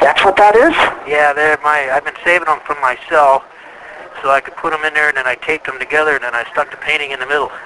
That's 0.00 0.24
what 0.24 0.36
that 0.36 0.54
is? 0.54 0.74
yeah, 1.08 1.32
they're 1.32 1.58
my. 1.62 1.90
I've 1.90 2.04
been 2.04 2.14
saving 2.24 2.46
them 2.46 2.60
from 2.64 2.80
my 2.80 2.96
cell, 3.08 3.44
so 4.22 4.30
I 4.30 4.40
could 4.40 4.54
put 4.56 4.70
them 4.70 4.84
in 4.84 4.94
there, 4.94 5.08
and 5.08 5.16
then 5.16 5.26
I 5.26 5.34
taped 5.34 5.66
them 5.66 5.78
together, 5.78 6.14
and 6.14 6.22
then 6.22 6.34
I 6.34 6.44
stuck 6.52 6.70
the 6.70 6.76
painting 6.76 7.10
in 7.10 7.20
the 7.20 7.26
middle. 7.26 7.50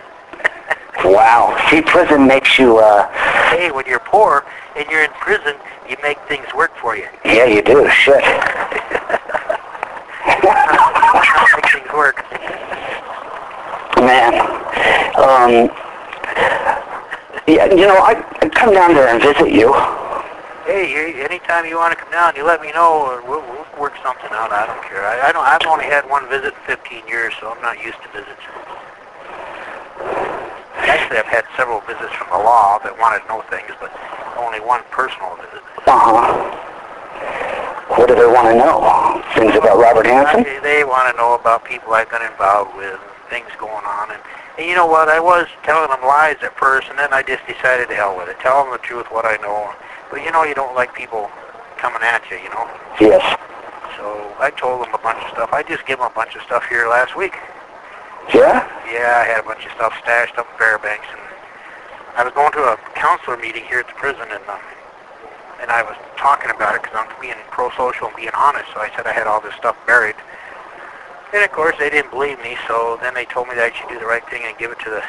Wow. 1.04 1.56
See, 1.70 1.80
prison 1.80 2.26
makes 2.26 2.58
you, 2.58 2.78
uh... 2.78 3.08
hey, 3.48 3.70
when 3.72 3.86
you're 3.86 3.98
poor 3.98 4.44
and 4.76 4.86
you're 4.88 5.02
in 5.02 5.10
prison, 5.12 5.56
you 5.88 5.96
make 6.02 6.18
things 6.28 6.46
work 6.54 6.70
for 6.76 6.96
you. 6.96 7.08
Yeah, 7.24 7.46
you 7.46 7.62
do. 7.62 7.88
Shit. 7.90 8.22
make 11.56 11.72
things 11.72 11.92
work. 11.92 12.24
Man. 14.02 14.34
Um... 15.16 15.70
Yeah, 17.48 17.66
you 17.66 17.90
know, 17.90 17.98
I, 17.98 18.22
I'd 18.40 18.54
come 18.54 18.72
down 18.72 18.94
there 18.94 19.08
and 19.08 19.20
visit 19.20 19.50
you. 19.50 19.74
Hey, 20.62 20.94
anytime 21.26 21.66
you 21.66 21.74
want 21.74 21.90
to 21.90 21.98
come 21.98 22.10
down, 22.12 22.36
you 22.36 22.46
let 22.46 22.62
me 22.62 22.70
know, 22.70 23.02
or 23.02 23.20
we'll, 23.26 23.42
we'll 23.42 23.66
work 23.80 23.94
something 23.98 24.30
out. 24.30 24.54
I 24.54 24.64
don't 24.64 24.78
care. 24.86 25.02
I, 25.02 25.28
I 25.28 25.32
don't. 25.32 25.42
I've 25.42 25.66
only 25.66 25.90
had 25.90 26.08
one 26.08 26.28
visit 26.30 26.54
in 26.54 26.78
15 26.78 27.02
years, 27.08 27.34
so 27.40 27.50
I'm 27.50 27.60
not 27.60 27.82
used 27.82 27.98
to 28.06 28.08
visits. 28.14 28.38
Actually, 30.86 31.18
I've 31.18 31.26
had 31.34 31.44
several 31.58 31.82
visits 31.82 32.14
from 32.14 32.30
the 32.30 32.38
law 32.38 32.78
that 32.86 32.94
wanted 32.94 33.26
to 33.26 33.28
know 33.28 33.42
things, 33.50 33.74
but 33.82 33.90
only 34.38 34.62
one 34.62 34.86
personal 34.94 35.34
visit. 35.42 35.66
Uh-huh. 35.90 36.30
What 37.98 38.06
do 38.06 38.14
they 38.14 38.30
want 38.30 38.48
to 38.48 38.54
know? 38.54 38.80
Things 39.34 39.58
about 39.58 39.82
Robert 39.82 40.06
Hansen? 40.06 40.46
They, 40.46 40.62
they 40.62 40.84
want 40.86 41.10
to 41.10 41.16
know 41.18 41.34
about 41.34 41.66
people 41.66 41.92
I've 41.92 42.08
been 42.08 42.22
involved 42.22 42.78
with, 42.78 43.02
things 43.32 43.48
going 43.56 43.80
on, 43.88 44.12
and, 44.12 44.20
and 44.60 44.68
you 44.68 44.76
know 44.76 44.84
what? 44.84 45.08
I 45.08 45.16
was 45.16 45.48
telling 45.64 45.88
them 45.88 46.04
lies 46.04 46.36
at 46.44 46.52
first, 46.60 46.92
and 46.92 46.98
then 47.00 47.16
I 47.16 47.24
just 47.24 47.40
decided 47.48 47.88
to 47.88 47.96
hell 47.96 48.12
with 48.12 48.28
it. 48.28 48.36
Tell 48.44 48.60
them 48.60 48.76
the 48.76 48.84
truth, 48.84 49.08
what 49.08 49.24
I 49.24 49.40
know. 49.40 49.72
But 50.12 50.20
you 50.20 50.30
know, 50.30 50.44
you 50.44 50.52
don't 50.52 50.76
like 50.76 50.92
people 50.92 51.32
coming 51.80 52.04
at 52.04 52.20
you, 52.28 52.36
you 52.36 52.52
know. 52.52 52.68
Yes. 53.00 53.24
So 53.96 54.04
I 54.36 54.52
told 54.52 54.84
them 54.84 54.92
a 54.92 55.00
bunch 55.00 55.24
of 55.24 55.32
stuff. 55.32 55.48
I 55.56 55.64
just 55.64 55.88
gave 55.88 55.96
them 55.96 56.12
a 56.12 56.14
bunch 56.14 56.36
of 56.36 56.42
stuff 56.44 56.68
here 56.68 56.84
last 56.92 57.16
week. 57.16 57.32
Yeah? 58.36 58.68
Yeah, 58.92 59.24
I 59.24 59.24
had 59.24 59.40
a 59.40 59.48
bunch 59.48 59.64
of 59.64 59.72
stuff 59.72 59.96
stashed 60.04 60.36
up 60.36 60.46
in 60.52 60.58
Fairbanks, 60.60 61.08
and 61.08 61.24
I 62.20 62.28
was 62.28 62.36
going 62.36 62.52
to 62.52 62.76
a 62.76 62.76
counselor 62.92 63.40
meeting 63.40 63.64
here 63.64 63.80
at 63.80 63.88
the 63.88 63.96
prison, 63.96 64.28
and 64.28 64.44
um, 64.52 64.60
and 65.64 65.70
I 65.70 65.80
was 65.82 65.96
talking 66.18 66.50
about 66.50 66.74
it 66.74 66.82
because 66.82 66.98
I'm 67.00 67.08
being 67.22 67.38
pro-social 67.50 68.08
and 68.08 68.16
being 68.16 68.34
honest. 68.36 68.68
So 68.74 68.82
I 68.82 68.90
said 68.94 69.06
I 69.06 69.14
had 69.14 69.26
all 69.26 69.40
this 69.40 69.54
stuff 69.54 69.78
buried, 69.86 70.18
and 71.32 71.44
of 71.44 71.52
course 71.52 71.76
they 71.78 71.90
didn't 71.90 72.10
believe 72.10 72.38
me. 72.42 72.56
So 72.68 72.98
then 73.00 73.14
they 73.14 73.24
told 73.24 73.48
me 73.48 73.54
that 73.54 73.72
I 73.72 73.76
should 73.76 73.88
do 73.88 73.98
the 73.98 74.06
right 74.06 74.24
thing 74.28 74.42
and 74.44 74.56
give 74.58 74.70
it 74.70 74.78
to 74.80 74.90
the 74.90 75.02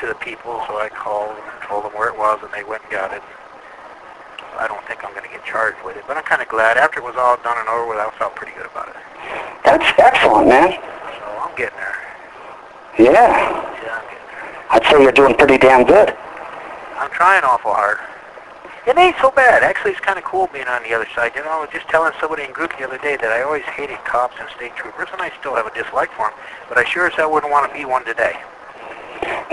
to 0.00 0.06
the 0.06 0.14
people. 0.16 0.64
So 0.66 0.78
I 0.78 0.88
called 0.88 1.36
and 1.36 1.62
told 1.68 1.84
them 1.84 1.92
where 1.92 2.08
it 2.08 2.16
was, 2.16 2.40
and 2.42 2.50
they 2.52 2.64
went 2.64 2.82
and 2.82 2.92
got 2.92 3.12
it. 3.12 3.22
I 4.58 4.68
don't 4.68 4.84
think 4.84 5.04
I'm 5.04 5.12
going 5.12 5.24
to 5.24 5.30
get 5.30 5.44
charged 5.44 5.78
with 5.84 5.96
it, 5.96 6.04
but 6.06 6.16
I'm 6.16 6.24
kind 6.24 6.42
of 6.42 6.48
glad. 6.48 6.76
After 6.76 7.00
it 7.00 7.04
was 7.04 7.16
all 7.16 7.36
done 7.40 7.56
and 7.56 7.68
over 7.68 7.88
with, 7.88 7.98
I 7.98 8.10
felt 8.18 8.34
pretty 8.36 8.52
good 8.52 8.66
about 8.66 8.88
it. 8.88 8.96
That's 9.64 9.86
excellent, 9.98 10.48
man. 10.48 10.72
So 10.72 11.24
I'm 11.40 11.56
getting 11.56 11.78
there. 11.78 11.96
Yeah. 12.98 13.32
Yeah, 13.80 13.96
I'm 13.96 14.04
getting 14.12 14.28
there. 14.28 14.64
I'd 14.70 14.84
say 14.90 15.02
you're 15.02 15.12
doing 15.12 15.34
pretty 15.34 15.56
damn 15.56 15.84
good. 15.84 16.14
I'm 16.98 17.10
trying 17.10 17.44
awful 17.44 17.72
hard. 17.72 17.98
It 18.84 18.98
ain't 18.98 19.14
so 19.20 19.30
bad. 19.30 19.62
Actually, 19.62 19.92
it's 19.92 20.00
kind 20.00 20.18
of 20.18 20.24
cool 20.24 20.48
being 20.52 20.66
on 20.66 20.82
the 20.82 20.92
other 20.92 21.06
side. 21.14 21.32
You 21.36 21.44
know, 21.44 21.50
I 21.50 21.60
was 21.60 21.70
just 21.72 21.86
telling 21.86 22.12
somebody 22.18 22.42
in 22.42 22.52
group 22.52 22.76
the 22.76 22.84
other 22.84 22.98
day 22.98 23.16
that 23.16 23.30
I 23.30 23.42
always 23.42 23.62
hated 23.62 24.02
cops 24.04 24.34
and 24.40 24.48
state 24.56 24.74
troopers, 24.74 25.06
and 25.12 25.22
I 25.22 25.30
still 25.38 25.54
have 25.54 25.66
a 25.66 25.74
dislike 25.74 26.10
for 26.18 26.30
them. 26.30 26.38
But 26.68 26.78
I 26.78 26.84
sure 26.84 27.06
as 27.06 27.14
hell 27.14 27.30
wouldn't 27.30 27.52
want 27.52 27.70
to 27.70 27.78
be 27.78 27.84
one 27.84 28.04
today. 28.04 28.34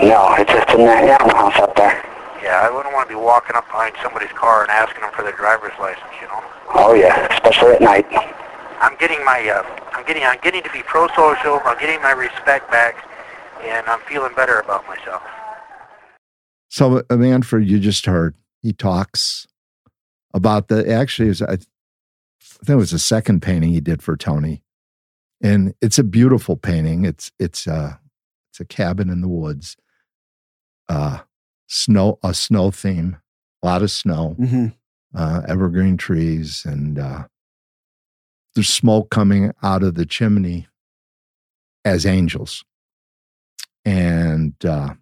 No, 0.02 0.34
it's 0.34 0.50
just 0.50 0.68
in 0.74 0.82
that 0.82 1.06
animal 1.06 1.36
house 1.36 1.54
up 1.62 1.76
there. 1.76 2.02
Yeah, 2.42 2.66
I 2.66 2.74
wouldn't 2.74 2.92
want 2.92 3.08
to 3.08 3.14
be 3.14 3.20
walking 3.20 3.54
up 3.54 3.66
behind 3.70 3.94
somebody's 4.02 4.32
car 4.34 4.62
and 4.62 4.70
asking 4.70 5.02
them 5.02 5.12
for 5.14 5.22
their 5.22 5.36
driver's 5.38 5.78
license. 5.78 6.10
You 6.20 6.26
know. 6.26 6.42
Oh 6.74 6.94
yeah, 6.94 7.30
especially 7.30 7.78
at 7.78 7.82
night. 7.82 8.06
I'm 8.80 8.96
getting 8.96 9.22
my, 9.24 9.46
uh, 9.46 9.62
I'm 9.92 10.04
getting, 10.06 10.24
I'm 10.24 10.40
getting 10.42 10.62
to 10.64 10.72
be 10.72 10.82
pro-social. 10.82 11.60
I'm 11.64 11.78
getting 11.78 12.02
my 12.02 12.12
respect 12.12 12.68
back, 12.72 12.96
and 13.62 13.86
I'm 13.86 14.00
feeling 14.08 14.34
better 14.34 14.58
about 14.58 14.88
myself. 14.88 15.22
So, 16.68 17.02
uh, 17.08 17.16
Manfred, 17.16 17.68
you 17.68 17.78
just 17.78 18.06
heard 18.06 18.34
he 18.62 18.72
talks 18.72 19.46
about 20.34 20.68
the 20.68 20.88
actually, 20.90 21.26
it 21.26 21.30
was, 21.30 21.42
I 21.42 21.56
think 21.56 22.68
it 22.68 22.74
was 22.76 22.90
the 22.92 22.98
second 22.98 23.40
painting 23.42 23.70
he 23.70 23.80
did 23.80 24.02
for 24.02 24.16
Tony, 24.16 24.62
and 25.42 25.74
it's 25.80 25.98
a 25.98 26.04
beautiful 26.04 26.56
painting. 26.56 27.04
It's 27.04 27.32
it's 27.38 27.66
uh 27.66 27.94
it's 28.50 28.60
a 28.60 28.64
cabin 28.64 29.10
in 29.10 29.20
the 29.20 29.28
woods, 29.28 29.76
uh, 30.88 31.20
snow 31.66 32.18
a 32.22 32.34
snow 32.34 32.70
theme, 32.70 33.16
a 33.62 33.66
lot 33.66 33.82
of 33.82 33.90
snow, 33.90 34.36
Mm-hmm. 34.38 34.66
uh, 35.14 35.42
evergreen 35.48 35.96
trees, 35.96 36.64
and 36.64 36.98
uh, 36.98 37.24
there's 38.54 38.68
smoke 38.68 39.10
coming 39.10 39.52
out 39.62 39.82
of 39.82 39.94
the 39.94 40.04
chimney 40.06 40.66
as 41.84 42.04
angels. 42.04 42.64
And 43.84 44.54
uh, 44.64 44.94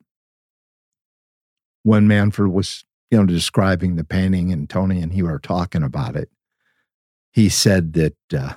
when 1.83 2.07
Manfred 2.07 2.53
was, 2.53 2.85
you 3.11 3.19
know, 3.19 3.27
describing 3.27 3.97
the 3.97 4.05
painting, 4.05 4.53
and 4.53 4.69
Tony 4.69 5.01
and 5.01 5.13
he 5.13 5.23
were 5.23 5.39
talking 5.39 5.83
about 5.83 6.17
it, 6.17 6.31
he 7.31 7.49
said 7.49 7.93
that 7.95 8.17
uh, 8.37 8.55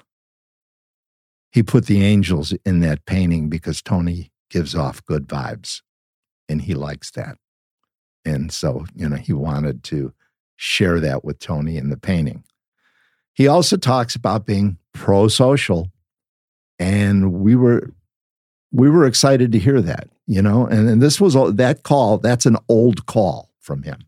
he 1.52 1.64
put 1.64 1.86
the 1.86 2.04
angels 2.04 2.54
in 2.66 2.80
that 2.82 3.06
painting 3.06 3.50
because 3.50 3.82
Tony 3.82 4.32
gives 4.50 4.76
off 4.76 5.06
good 5.06 5.28
vibes, 5.28 5.82
and 6.50 6.62
he 6.62 6.74
likes 6.74 7.12
that. 7.12 7.38
And 8.26 8.52
so, 8.52 8.86
you 8.96 9.10
know, 9.10 9.16
he 9.16 9.34
wanted 9.34 9.84
to 9.86 10.14
share 10.56 11.00
that 11.00 11.24
with 11.24 11.40
Tony 11.40 11.78
in 11.78 11.90
the 11.90 11.98
painting. 11.98 12.44
He 13.34 13.48
also 13.48 13.78
talks 13.78 14.16
about 14.16 14.46
being 14.46 14.78
pro-social, 14.94 15.92
and 16.78 17.34
we 17.34 17.56
were 17.56 17.92
we 18.72 18.90
were 18.90 19.06
excited 19.06 19.52
to 19.52 19.60
hear 19.60 19.82
that, 19.82 20.10
you 20.28 20.42
know. 20.42 20.66
And, 20.66 20.90
and 20.90 21.02
this 21.02 21.20
was 21.20 21.34
that 21.56 21.84
call. 21.84 22.18
That's 22.18 22.46
an 22.46 22.58
old 22.70 23.06
call 23.06 23.50
from 23.60 23.84
him. 23.84 24.00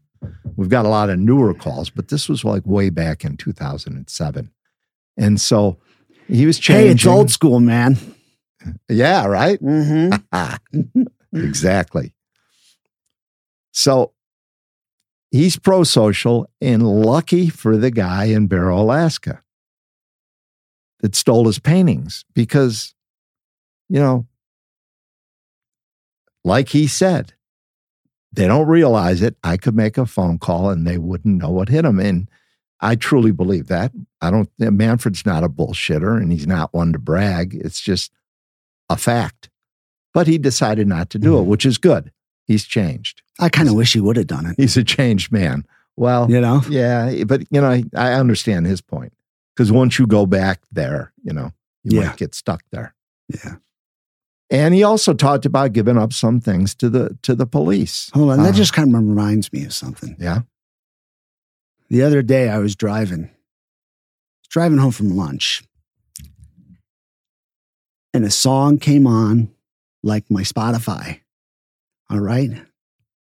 We've 0.56 0.70
got 0.70 0.86
a 0.86 0.90
lot 0.90 1.10
of 1.10 1.20
newer 1.20 1.54
calls, 1.54 1.90
but 1.90 2.10
this 2.10 2.30
was 2.30 2.44
like 2.44 2.64
way 2.66 2.90
back 2.90 3.26
in 3.26 3.38
2007, 3.38 4.52
and 5.18 5.42
so 5.42 5.78
he 6.28 6.46
was 6.46 6.60
changing. 6.60 6.88
Hey, 6.88 6.94
it's 6.94 7.06
old 7.06 7.32
school, 7.32 7.60
man. 7.60 7.98
Yeah, 8.90 9.26
right. 9.26 9.62
Mm-hmm. 9.62 11.04
exactly. 11.34 12.14
So 13.72 14.14
he's 15.32 15.58
pro 15.58 15.84
social 15.84 16.50
and 16.62 16.88
lucky 16.88 17.50
for 17.50 17.76
the 17.76 17.92
guy 17.92 18.26
in 18.26 18.48
Barrow, 18.48 18.80
Alaska 18.80 19.42
that 21.02 21.16
stole 21.16 21.46
his 21.48 21.60
paintings 21.60 22.24
because, 22.34 22.94
you 23.90 24.00
know, 24.00 24.28
like 26.46 26.70
he 26.70 26.88
said, 26.88 27.34
they 28.34 28.48
don't 28.48 28.68
realize 28.68 29.22
it. 29.22 29.36
I 29.44 29.58
could 29.58 29.76
make 29.76 29.98
a 29.98 30.06
phone 30.06 30.40
call 30.40 30.70
and 30.70 30.86
they 30.86 30.98
wouldn't 30.98 31.42
know 31.42 31.50
what 31.52 31.70
hit 31.70 31.84
them. 31.84 32.00
And 32.00 32.30
I 32.82 32.96
truly 32.96 33.32
believe 33.32 33.68
that. 33.68 33.92
I 34.22 34.32
don't, 34.32 34.50
Manfred's 34.60 35.26
not 35.26 35.44
a 35.44 35.50
bullshitter 35.50 36.18
and 36.18 36.32
he's 36.32 36.48
not 36.48 36.74
one 36.74 36.92
to 36.94 37.00
brag. 37.00 37.54
It's 37.56 37.80
just 37.80 38.12
a 38.90 38.98
fact. 38.98 39.50
But 40.14 40.28
he 40.28 40.38
decided 40.38 40.88
not 40.88 41.10
to 41.12 41.20
do 41.20 41.38
it, 41.38 41.42
mm-hmm. 41.42 41.50
which 41.50 41.66
is 41.66 41.78
good. 41.78 42.12
He's 42.46 42.66
changed. 42.66 43.22
I 43.40 43.50
kind 43.50 43.70
of 43.70 43.76
wish 43.76 43.94
he 43.94 44.02
would 44.02 44.18
have 44.18 44.28
done 44.28 44.46
it. 44.46 44.56
He's 44.58 44.78
a 44.78 44.84
changed 44.84 45.32
man. 45.32 45.66
Well, 45.96 46.30
You 46.30 46.42
know? 46.42 46.62
yeah, 46.70 47.24
but 47.24 47.42
you 47.52 47.62
know, 47.62 47.70
I, 47.70 47.84
I 47.96 48.14
understand 48.14 48.66
his 48.66 48.82
point 48.82 49.14
because 49.56 49.72
once 49.72 49.98
you 50.00 50.08
go 50.08 50.26
back 50.26 50.62
there, 50.72 51.14
you 51.24 51.34
know, 51.34 51.52
you 51.84 52.00
Yeah. 52.00 52.08
might 52.08 52.18
get 52.18 52.36
stuck 52.36 52.64
there. 52.72 52.96
Yeah. 53.30 53.56
And 54.54 54.74
he 54.76 54.84
also 54.84 55.14
talked 55.16 55.46
about 55.48 55.74
giving 55.74 55.98
up 55.98 56.14
some 56.14 56.40
things 56.40 56.76
to 56.76 56.88
the 56.90 57.18
to 57.24 57.34
the 57.34 57.48
police. 57.48 58.12
Hold 58.14 58.30
on. 58.32 58.44
That 58.44 58.54
Uh, 58.54 58.58
just 58.58 58.72
kind 58.72 58.96
of 58.96 59.02
reminds 59.02 59.52
me 59.52 59.66
of 59.66 59.74
something. 59.74 60.16
yeah. 60.20 60.42
The 61.90 62.04
other 62.04 62.22
day 62.22 62.50
I 62.50 62.60
was 62.60 62.76
driving, 62.76 63.32
driving 64.50 64.78
home 64.78 64.92
from 64.92 65.16
lunch, 65.18 65.64
and 68.14 68.24
a 68.26 68.30
song 68.32 68.78
came 68.78 69.08
on 69.08 69.50
like 70.04 70.30
my 70.30 70.44
Spotify. 70.44 71.22
All 72.12 72.20
right. 72.20 72.52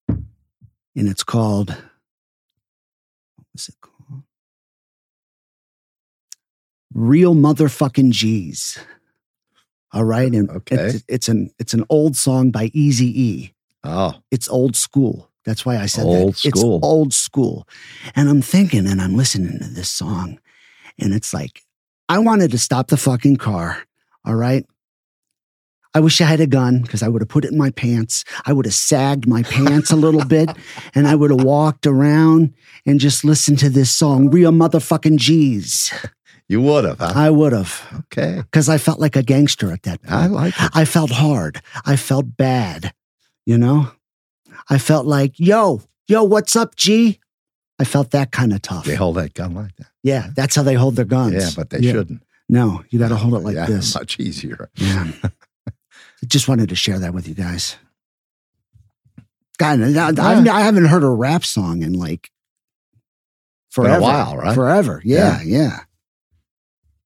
And 0.09 1.09
it's 1.09 1.23
called, 1.25 1.71
what 1.71 3.47
was 3.53 3.69
it 3.69 3.77
called? 3.81 4.25
Real 6.93 7.35
Motherfucking 7.35 8.11
G's. 8.11 8.79
All 9.93 10.05
right. 10.05 10.33
And 10.33 10.49
Okay. 10.51 10.77
it's, 10.77 11.05
it's 11.09 11.29
an 11.29 11.51
it's 11.59 11.75
an 11.75 11.85
old 11.91 12.17
song 12.17 12.51
by 12.51 12.71
Easy 12.73 13.11
E 13.23 13.53
Oh, 13.85 13.91
ah. 13.91 14.21
it's 14.31 14.49
old 14.49 14.77
school. 14.77 15.29
That's 15.45 15.67
why 15.67 15.77
I 15.77 15.87
said 15.87 16.05
Old 16.05 16.35
that. 16.35 16.39
school. 16.39 16.77
It's 16.79 16.87
old 16.87 17.13
school. 17.13 17.67
And 18.15 18.29
I'm 18.29 18.43
thinking 18.43 18.87
and 18.87 19.01
I'm 19.03 19.17
listening 19.17 19.59
to 19.59 19.65
this 19.69 19.89
song, 19.89 20.39
and 21.01 21.13
it's 21.13 21.35
like, 21.35 21.63
I 22.09 22.19
wanted 22.21 22.53
to 22.53 22.59
stop 22.59 22.89
the 22.89 22.97
fucking 22.97 23.37
car. 23.39 23.83
All 24.25 24.37
right. 24.37 24.65
I 25.95 26.01
wish 26.01 26.21
I 26.23 26.25
had 26.25 26.41
a 26.41 26.47
gun 26.47 26.81
because 26.81 27.03
I 27.03 27.09
would 27.09 27.21
have 27.21 27.29
put 27.29 27.45
it 27.45 27.53
in 27.53 27.59
my 27.59 27.71
pants. 27.71 28.25
I 28.47 28.53
would 28.55 28.65
have 28.65 28.73
sagged 28.75 29.27
my 29.29 29.43
pants 29.43 29.91
a 29.91 29.97
little 29.97 30.25
bit 30.25 30.49
and 30.95 31.07
I 31.07 31.15
would 31.15 31.31
have 31.31 31.43
walked 31.45 31.87
around 31.87 32.55
and 32.87 32.99
just 32.99 33.25
listened 33.25 33.59
to 33.59 33.69
this 33.69 33.91
song, 33.91 34.31
Real 34.31 34.53
Motherfucking 34.53 35.19
G's. 35.19 35.93
You 36.53 36.61
would 36.61 36.85
have, 36.85 36.99
huh? 36.99 37.13
I 37.15 37.31
would 37.31 37.53
have 37.53 37.83
okay. 38.01 38.37
because 38.43 38.69
I 38.69 38.77
felt 38.77 39.01
like 39.01 39.17
a 39.17 39.23
gangster 39.23 39.73
at 39.73 39.83
that 39.85 40.03
point. 40.03 40.13
I 40.13 40.27
like 40.27 40.55
it. 40.61 40.71
I 40.75 40.85
felt 40.85 41.11
hard. 41.11 41.63
I 41.87 41.97
felt 41.97 42.37
bad. 42.37 42.93
You 43.47 43.59
know, 43.59 43.91
I 44.69 44.79
felt 44.79 45.07
like, 45.07 45.41
yo, 45.41 45.83
yo, 46.07 46.23
what's 46.23 46.55
up, 46.55 46.77
G? 46.77 47.19
I 47.79 47.85
felt 47.85 48.11
that 48.13 48.31
kind 48.31 48.53
of 48.53 48.63
tough. 48.63 48.85
They 48.85 48.95
hold 48.95 49.17
that 49.17 49.35
gun 49.35 49.55
like 49.55 49.75
that. 49.77 49.89
Yeah, 50.03 50.29
that's 50.37 50.55
how 50.55 50.63
they 50.63 50.75
hold 50.75 50.95
their 50.95 51.07
guns. 51.07 51.35
Yeah, 51.35 51.51
but 51.57 51.71
they 51.71 51.79
Yeah. 51.79 51.93
shouldn't. 51.93 52.23
No, 52.49 52.85
you 52.91 52.99
got 52.99 53.09
to 53.09 53.17
hold 53.17 53.35
it 53.35 53.39
like 53.39 53.57
yeah, 53.57 53.67
this. 53.67 53.95
Much 53.95 54.21
easier. 54.21 54.71
Yeah. 54.75 55.11
I 55.25 56.27
just 56.27 56.49
wanted 56.49 56.69
to 56.69 56.77
share 56.77 56.99
that 56.99 57.15
with 57.15 57.27
you 57.27 57.35
guys. 57.35 57.77
God, 59.59 59.81
I, 59.81 60.55
I 60.55 60.61
haven't 60.61 60.85
heard 60.85 61.03
a 61.03 61.09
rap 61.09 61.45
song 61.45 61.83
in 61.83 61.95
like 61.95 62.31
Been 63.75 63.87
a 63.87 64.01
while, 64.01 64.37
right? 64.37 64.55
Forever. 64.55 65.01
Yeah, 65.05 65.41
yeah. 65.43 65.81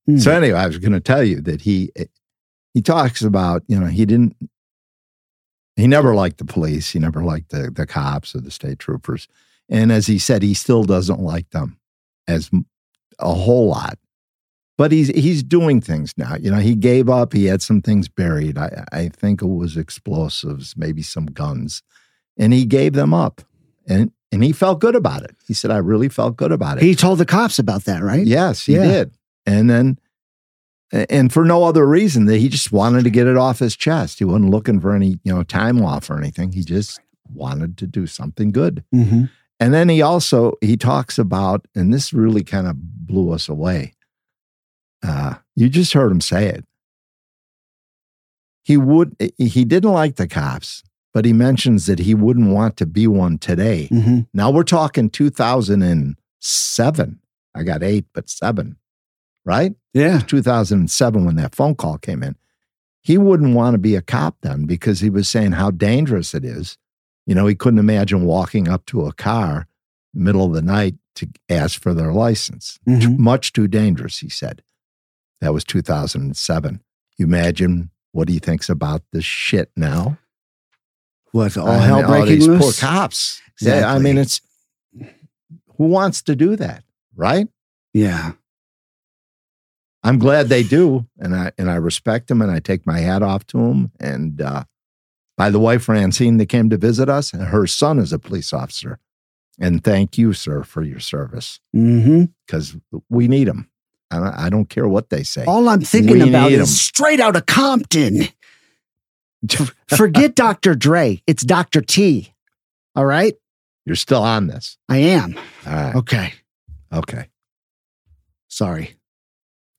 Hmm. 0.07 0.18
So 0.18 0.30
anyway, 0.30 0.59
I 0.59 0.66
was 0.66 0.78
going 0.78 0.92
to 0.92 1.00
tell 1.00 1.24
you 1.24 1.40
that 1.42 1.62
he 1.62 1.90
he 2.74 2.82
talks 2.82 3.22
about 3.22 3.62
you 3.68 3.78
know 3.78 3.86
he 3.86 4.04
didn't 4.07 4.36
he 5.76 5.86
never 5.86 6.14
liked 6.14 6.38
the 6.38 6.44
police, 6.44 6.90
he 6.90 6.98
never 6.98 7.22
liked 7.22 7.50
the 7.50 7.70
the 7.70 7.86
cops 7.86 8.34
or 8.34 8.40
the 8.40 8.50
state 8.50 8.78
troopers, 8.78 9.28
and 9.68 9.90
as 9.92 10.07
he 10.07 10.18
said, 10.18 10.42
he 10.42 10.54
still 10.54 10.84
doesn't 10.84 11.20
like 11.20 11.50
them 11.50 11.78
as 12.28 12.50
a 13.18 13.34
whole 13.34 13.68
lot. 13.68 13.98
But 14.78 14.92
he's 14.92 15.09
he's 15.09 15.42
doing 15.42 15.80
things 15.80 16.12
now. 16.18 16.36
You 16.36 16.50
know, 16.50 16.59
he 16.59 16.74
gave 16.74 17.09
up. 17.09 17.32
He 17.32 17.46
had 17.46 17.62
some 17.62 17.80
things 17.80 18.09
buried. 18.09 18.59
I 18.59 18.84
I 18.92 19.09
think 19.09 19.40
it 19.42 19.46
was 19.46 19.76
explosives, 19.76 20.74
maybe 20.76 21.02
some 21.02 21.26
guns, 21.26 21.82
and 22.36 22.52
he 22.52 22.64
gave 22.66 22.92
them 22.92 23.14
up, 23.14 23.40
and 23.88 24.12
and 24.30 24.44
he 24.44 24.52
felt 24.52 24.80
good 24.80 24.94
about 24.94 25.22
it. 25.22 25.34
He 25.48 25.54
said, 25.54 25.70
"I 25.70 25.78
really 25.78 26.11
felt 26.11 26.36
good 26.36 26.52
about 26.52 26.76
it." 26.76 26.84
he 26.84 26.94
told 26.94 27.18
the 27.18 27.24
cops 27.24 27.59
about 27.59 27.84
that, 27.84 28.02
right? 28.02 28.26
Yes, 28.26 28.66
he 28.66 28.74
Yeah. 28.74 28.84
did. 28.86 29.12
And 29.47 29.70
then, 29.70 29.99
and 30.92 31.32
for 31.32 31.44
no 31.44 31.64
other 31.64 31.86
reason 31.86 32.26
that 32.26 32.38
he 32.38 32.49
just 32.49 32.72
wanted 32.72 33.05
to 33.05 33.11
get 33.11 33.26
it 33.26 33.36
off 33.36 33.61
his 33.61 33.76
chest. 33.76 34.18
He 34.18 34.24
wasn't 34.24 34.51
looking 34.51 34.80
for 34.80 34.94
any, 34.94 35.18
you 35.24 35.34
know, 35.34 35.42
time 35.42 35.82
off 35.82 36.11
or 36.11 36.18
anything. 36.18 36.53
He 36.53 36.62
just 36.62 37.01
wanted 37.32 37.78
to 37.78 37.86
do 37.86 38.07
something 38.07 38.53
good. 38.53 38.84
Mm-hmm. 38.94 39.24
And 39.59 39.72
then 39.72 39.88
he 39.88 40.03
also 40.03 40.53
he 40.61 40.76
talks 40.76 41.18
about, 41.18 41.66
and 41.74 41.92
this 41.92 42.12
really 42.12 42.44
kind 42.44 42.66
of 42.66 42.76
blew 42.78 43.32
us 43.32 43.49
away. 43.49 43.94
Uh, 45.03 45.36
you 45.55 45.68
just 45.68 45.92
heard 45.92 46.12
him 46.12 46.20
say 46.20 46.47
it. 46.47 46.64
He 48.64 48.76
would 48.76 49.16
he 49.38 49.64
didn't 49.64 49.92
like 49.92 50.16
the 50.16 50.28
cops, 50.28 50.82
but 51.14 51.24
he 51.24 51.32
mentions 51.32 51.86
that 51.86 52.01
he 52.01 52.14
wouldn't 52.14 52.51
want 52.51 52.76
to 52.78 52.86
be 52.86 53.07
one 53.07 53.38
today. 53.38 53.88
Mm-hmm. 53.90 54.20
Now 54.34 54.51
we're 54.51 54.64
talking 54.64 55.09
2007. 55.09 57.20
I 57.55 57.62
got 57.62 57.82
eight, 57.82 58.05
but 58.12 58.28
seven, 58.28 58.76
right? 59.47 59.72
Yeah. 59.94 60.18
2007 60.18 61.24
when 61.24 61.36
that 61.36 61.55
phone 61.55 61.74
call 61.74 61.97
came 61.97 62.22
in. 62.22 62.36
He 63.01 63.16
wouldn't 63.16 63.55
want 63.55 63.74
to 63.74 63.78
be 63.78 63.94
a 63.94 64.03
cop 64.03 64.36
then 64.42 64.66
because 64.66 65.01
he 65.01 65.09
was 65.09 65.28
saying 65.28 65.53
how 65.53 65.70
dangerous 65.70 66.34
it 66.34 66.44
is. 66.44 66.76
You 67.24 67.34
know, 67.34 67.47
he 67.47 67.55
couldn't 67.55 67.78
imagine 67.78 68.24
walking 68.26 68.68
up 68.68 68.84
to 68.86 69.07
a 69.07 69.12
car 69.12 69.68
middle 70.12 70.44
of 70.47 70.53
the 70.53 70.62
night 70.62 70.97
to 71.14 71.28
ask 71.49 71.80
for 71.80 71.94
their 71.94 72.12
license. 72.12 72.78
Mhm. 72.86 73.18
Much 73.18 73.53
too 73.53 73.68
dangerous, 73.68 74.18
he 74.18 74.28
said. 74.28 74.62
That 75.40 75.55
was 75.55 75.64
2007. 75.64 76.80
You 77.16 77.26
imagine 77.26 77.90
what 78.12 78.28
he 78.28 78.38
thinks 78.38 78.68
about 78.68 79.03
this 79.12 79.24
shit 79.24 79.70
now? 79.76 80.18
What 81.32 81.57
all 81.57 81.68
I 81.68 81.78
hell 81.78 81.97
mean, 81.97 82.05
all 82.07 82.11
breaking 82.11 82.34
these 82.34 82.49
loose? 82.49 82.61
poor 82.61 82.72
cops. 82.72 83.40
Yeah, 83.61 83.92
I 83.92 83.99
mean, 83.99 84.18
it's 84.18 84.40
who 85.76 85.84
wants 85.84 86.22
to 86.22 86.34
do 86.36 86.57
that, 86.57 86.82
right? 87.14 87.49
Yeah. 87.92 88.32
I'm 90.07 90.18
glad 90.18 90.48
they 90.48 90.62
do, 90.62 91.07
and 91.18 91.34
I 91.34 91.52
and 91.59 91.70
I 91.70 91.74
respect 91.76 92.28
them, 92.28 92.40
and 92.42 92.50
I 92.50 92.61
take 92.61 92.86
my 92.86 92.98
hat 93.00 93.22
off 93.22 93.46
to 93.48 93.59
them. 93.59 93.90
And 94.00 94.40
uh, 94.40 94.64
by 95.36 95.50
the 95.50 95.59
way, 95.59 95.78
Francine 95.78 96.36
that 96.38 96.46
came 96.46 96.70
to 96.70 96.76
visit 96.76 97.09
us, 97.09 97.32
and 97.32 97.42
her 97.42 97.66
son 97.66 97.98
is 97.98 98.12
a 98.12 98.18
police 98.18 98.52
officer. 98.52 98.98
And 99.59 99.82
thank 99.82 100.18
you, 100.18 100.32
sir, 100.34 100.62
for 100.64 100.82
your 100.82 101.00
service 101.00 101.61
Mm-hmm. 101.74 102.24
because 102.46 102.76
we 103.09 103.26
need 103.26 103.48
them. 103.48 103.68
I 104.11 104.16
don't, 104.18 104.34
I 104.34 104.48
don't 104.50 104.68
care 104.68 104.86
what 104.86 105.09
they 105.11 105.22
say. 105.24 105.44
All 105.46 105.68
I'm 105.68 105.80
thinking 105.80 106.20
We 106.20 106.28
about 106.28 106.52
is 106.52 106.61
is 106.61 106.68
'em. 106.68 106.74
straight 106.74 107.20
out 107.20 107.36
of 107.36 107.46
Compton. 107.46 108.28
Forget 109.88 110.34
Dr. 110.34 110.74
Dre. 110.74 111.22
It's 111.26 111.42
Dr. 111.42 111.80
T. 111.80 112.32
All 112.94 113.04
right. 113.07 113.34
You're 113.84 113.96
still 113.96 114.22
on 114.22 114.46
this. 114.46 114.76
I 114.88 114.98
am. 114.98 115.38
All 115.66 115.72
right. 115.72 115.94
Okay. 115.96 116.32
Okay. 116.92 117.28
Sorry. 118.48 118.94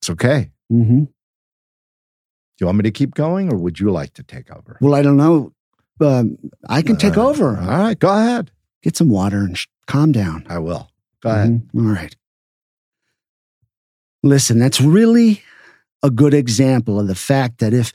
It's 0.00 0.10
okay. 0.10 0.50
Mm-hmm. 0.72 1.04
Do 1.04 1.10
you 2.60 2.66
want 2.66 2.78
me 2.78 2.82
to 2.84 2.90
keep 2.90 3.14
going 3.14 3.52
or 3.52 3.56
would 3.56 3.78
you 3.78 3.90
like 3.90 4.14
to 4.14 4.22
take 4.22 4.50
over? 4.50 4.78
Well, 4.80 4.94
I 4.94 5.02
don't 5.02 5.16
know. 5.16 5.52
Um, 6.00 6.38
I 6.68 6.82
can 6.82 6.96
take 6.96 7.16
over. 7.16 7.56
All 7.56 7.66
right. 7.66 7.98
Go 7.98 8.08
ahead. 8.10 8.50
Get 8.82 8.96
some 8.96 9.08
water 9.08 9.38
and 9.38 9.56
sh- 9.58 9.66
calm 9.86 10.12
down. 10.12 10.44
I 10.48 10.58
will. 10.58 10.90
Go 11.22 11.30
ahead. 11.30 11.68
Mhm. 11.74 11.86
All 11.86 11.92
right. 11.94 12.14
Listen, 14.22 14.58
that's 14.58 14.80
really 14.80 15.42
a 16.02 16.10
good 16.10 16.34
example 16.34 16.98
of 17.00 17.06
the 17.08 17.14
fact 17.14 17.58
that 17.58 17.72
if 17.72 17.92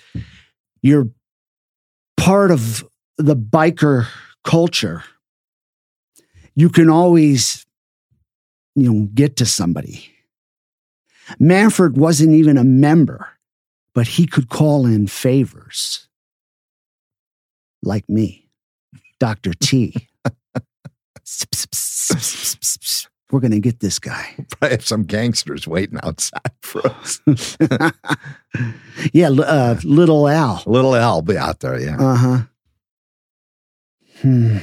you're 0.82 1.08
part 2.18 2.52
of 2.52 2.84
the 3.18 3.36
biker 3.36 4.08
culture, 4.44 5.04
you 6.56 6.70
can 6.70 6.90
always, 6.90 7.66
you 8.76 8.92
know, 8.92 9.08
get 9.14 9.38
to 9.38 9.46
somebody. 9.46 10.13
Manfred 11.40 11.98
wasn't 11.98 12.34
even 12.34 12.58
a 12.58 12.64
member, 12.64 13.28
but 13.94 14.08
he 14.08 14.26
could 14.28 14.50
call 14.50 14.86
in 14.86 15.08
favors. 15.08 16.08
Like 17.82 18.08
me, 18.08 18.50
Dr. 19.20 19.54
T. 19.54 20.08
We're 23.32 23.40
going 23.40 23.52
to 23.52 23.60
get 23.60 23.80
this 23.80 23.98
guy. 23.98 24.36
Probably 24.52 24.76
have 24.76 24.86
some 24.86 25.04
gangsters 25.04 25.68
waiting 25.68 26.00
outside 26.04 26.52
for 26.62 26.86
us. 26.86 27.20
yeah, 29.12 29.30
uh, 29.30 29.80
little 29.84 30.28
Al. 30.28 30.62
Little 30.68 30.96
Al 30.96 31.16
will 31.16 31.22
be 31.24 31.38
out 31.38 31.60
there. 31.62 31.80
Yeah. 31.80 31.98
Uh 32.00 32.16
huh. 32.16 32.42
Hmm. 34.22 34.58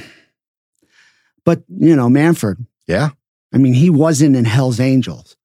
But 1.43 1.63
you 1.67 1.95
know, 1.95 2.09
Manfred. 2.09 2.65
Yeah. 2.87 3.09
I 3.53 3.57
mean, 3.57 3.73
he 3.73 3.89
wasn't 3.89 4.37
in 4.37 4.45
Hell's 4.45 4.79
Angels. 4.79 5.35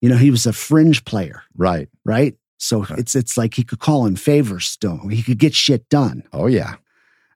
You 0.00 0.08
know, 0.08 0.16
he 0.16 0.30
was 0.30 0.46
a 0.46 0.52
fringe 0.52 1.04
player, 1.04 1.42
Right. 1.56 1.88
right? 2.04 2.36
So 2.58 2.84
Right. 2.84 2.98
it's 3.00 3.14
it's 3.16 3.36
like 3.36 3.54
he 3.54 3.64
could 3.64 3.80
call 3.80 4.06
in 4.06 4.16
favors 4.16 4.66
still. 4.66 5.08
He 5.08 5.22
could 5.22 5.38
get 5.38 5.54
shit 5.54 5.88
done. 5.88 6.22
Oh, 6.32 6.46
yeah. 6.46 6.76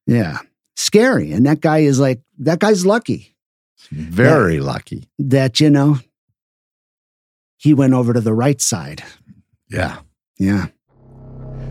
Yeah, 0.07 0.39
scary. 0.77 1.33
And 1.33 1.47
that 1.47 1.61
guy 1.61 1.79
is 1.79 1.99
like 2.01 2.21
that 2.39 2.59
guy's 2.59 2.85
lucky 2.85 3.35
Very 3.91 4.59
lucky. 4.61 5.09
that 5.19 5.61
you 5.61 5.71
know 5.71 5.99
he 7.57 7.73
went 7.75 7.95
over 7.95 8.13
to 8.13 8.21
the 8.21 8.35
right 8.35 8.61
side. 8.61 9.03
Yeah. 9.71 9.99
Yeah. 10.39 10.67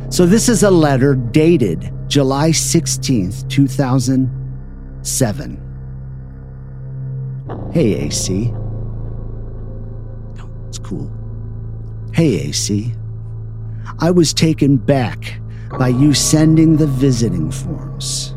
So 0.09 0.25
this 0.25 0.47
is 0.49 0.63
a 0.63 0.71
letter 0.71 1.15
dated 1.15 1.91
July 2.07 2.51
16th, 2.51 3.47
2007. 3.49 5.57
Hey, 7.73 7.95
AC. 8.05 8.53
Cool. 10.83 11.11
Hey, 12.13 12.47
AC. 12.47 12.93
I 13.99 14.11
was 14.11 14.33
taken 14.33 14.77
back 14.77 15.39
by 15.77 15.89
you 15.89 16.13
sending 16.13 16.77
the 16.77 16.87
visiting 16.87 17.51
forms, 17.51 18.33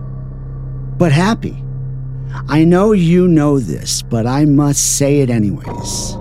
but 0.98 1.12
happy. 1.12 1.62
I 2.48 2.64
know 2.64 2.92
you 2.92 3.28
know 3.28 3.58
this, 3.58 4.02
but 4.02 4.26
I 4.26 4.44
must 4.44 4.98
say 4.98 5.20
it 5.20 5.30
anyways. 5.30 6.16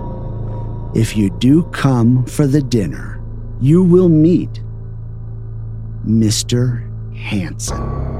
If 0.95 1.17
you 1.17 1.29
do 1.39 1.63
come 1.71 2.25
for 2.25 2.45
the 2.45 2.61
dinner, 2.61 3.21
you 3.59 3.83
will 3.83 4.09
meet 4.09 4.61
Mr. 6.05 6.87
Hansen. 7.15 8.13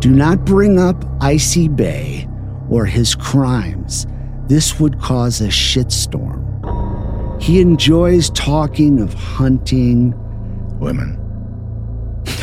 Do 0.00 0.10
not 0.10 0.44
bring 0.44 0.78
up 0.78 1.04
Icy 1.20 1.68
Bay 1.68 2.28
or 2.70 2.86
his 2.86 3.14
crimes. 3.14 4.06
This 4.46 4.78
would 4.78 5.00
cause 5.00 5.40
a 5.40 5.48
shitstorm. 5.48 6.47
He 7.40 7.60
enjoys 7.60 8.30
talking 8.30 9.00
of 9.00 9.14
hunting. 9.14 10.14
Women. 10.78 11.16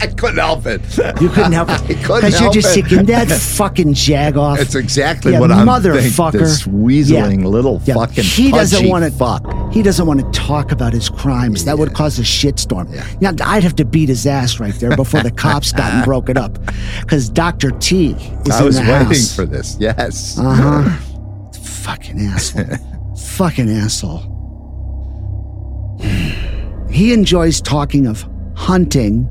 I 0.00 0.08
couldn't 0.08 0.36
help 0.38 0.66
it. 0.66 0.80
You 1.20 1.28
couldn't 1.30 1.52
help 1.52 1.68
it 1.70 1.72
I 1.72 1.78
couldn't 1.78 1.96
because 1.98 2.40
you're 2.40 2.52
just 2.52 2.76
it. 2.76 2.82
thinking 2.86 3.06
that 3.06 3.28
fucking 3.56 3.94
jag 3.94 4.36
off. 4.36 4.58
It's 4.60 4.74
exactly 4.74 5.32
Yeah, 5.32 5.40
what 5.40 5.50
I'm 5.50 5.66
motherfucker. 5.66 6.32
This 6.32 6.64
weaseling 6.64 7.44
little 7.44 7.80
Yeah, 7.84 7.94
fucking 7.94 8.24
he 8.24 8.50
doesn't 8.50 8.86
want 8.88 9.04
to 9.04 9.10
fuck. 9.10 9.42
He 9.72 9.82
doesn't 9.82 10.06
want 10.06 10.20
to 10.20 10.30
talk 10.38 10.72
about 10.72 10.92
his 10.92 11.08
crimes. 11.08 11.64
That 11.64 11.78
would 11.78 11.94
cause 11.94 12.18
a 12.18 12.22
shitstorm. 12.22 12.94
Yeah. 12.94 13.32
Now 13.32 13.46
I'd 13.46 13.62
have 13.62 13.76
to 13.76 13.84
beat 13.84 14.08
his 14.10 14.26
ass 14.26 14.60
right 14.60 14.74
there 14.74 14.94
before 14.94 15.22
the 15.22 15.30
cops 15.30 15.72
got 15.72 15.92
and 15.92 16.04
broke 16.04 16.28
it 16.28 16.36
up, 16.36 16.58
because 17.00 17.28
Doctor 17.30 17.70
T 17.70 18.10
is 18.12 18.50
I 18.50 18.58
in 18.60 18.64
was 18.66 18.76
the 18.76 18.82
waiting 18.82 19.06
house. 19.06 19.34
for 19.34 19.46
this. 19.46 19.76
Yes. 19.80 20.38
Uh 20.38 20.54
huh. 20.54 21.50
Fucking 21.62 22.20
asshole. 22.20 22.64
Fucking 23.24 23.70
asshole. 23.70 24.30
he 26.90 27.12
enjoys 27.12 27.60
talking 27.60 28.06
of 28.06 28.24
hunting 28.54 29.28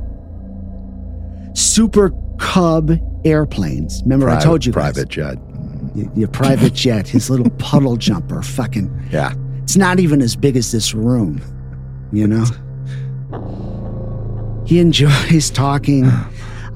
super 1.53 2.11
cub 2.39 2.91
airplanes. 3.25 4.01
Remember, 4.03 4.29
I 4.29 4.39
told 4.41 4.65
you 4.65 4.73
guys. 4.73 4.93
Private 4.93 5.09
jet. 5.09 5.37
Y- 5.95 6.09
Your 6.15 6.27
private 6.27 6.73
jet, 6.73 7.07
his 7.07 7.29
little 7.29 7.49
puddle 7.59 7.95
jumper, 7.95 8.41
fucking. 8.41 8.91
Yeah. 9.11 9.33
It's 9.61 9.77
not 9.77 9.99
even 9.99 10.21
as 10.21 10.35
big 10.35 10.57
as 10.57 10.71
this 10.71 10.93
room, 10.93 11.39
you 12.11 12.27
know? 12.27 12.45
He 14.65 14.79
enjoys 14.79 15.49
talking 15.49 16.09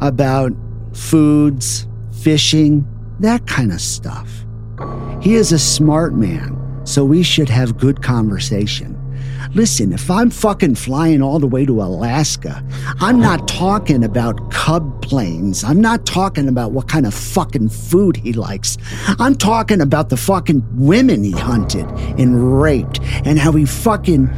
about 0.02 0.52
foods, 0.94 1.88
fishing, 2.22 2.86
that 3.20 3.46
kind 3.48 3.72
of 3.72 3.82
stuff. 3.82 4.30
He 5.22 5.36
is 5.36 5.52
a 5.52 5.60
smart 5.60 6.14
man, 6.14 6.56
so 6.88 7.04
we 7.06 7.22
should 7.24 7.50
have 7.50 7.78
good 7.78 8.02
conversation. 8.02 8.96
Listen, 9.54 9.94
if 9.94 10.10
I'm 10.12 10.30
fucking 10.30 10.76
flying 10.76 11.22
all 11.22 11.40
the 11.40 11.48
way 11.48 11.66
to 11.66 11.82
Alaska, 11.82 12.64
I'm 13.00 13.20
not 13.20 13.48
talking 13.48 14.04
about 14.04 14.52
cub 14.52 15.02
planes. 15.02 15.64
I'm 15.64 15.80
not 15.82 16.06
talking 16.06 16.48
about 16.48 16.72
what 16.72 16.88
kind 16.88 17.06
of 17.06 17.14
fucking 17.14 17.70
food 17.70 18.18
he 18.18 18.34
likes. 18.34 18.78
I'm 19.20 19.36
talking 19.36 19.80
about 19.82 20.10
the 20.10 20.18
fucking 20.18 20.64
women 20.74 21.24
he 21.24 21.32
hunted 21.32 21.86
and 22.20 22.62
raped 22.62 23.00
and 23.26 23.40
how 23.40 23.52
he 23.54 23.66
fucking 23.66 24.30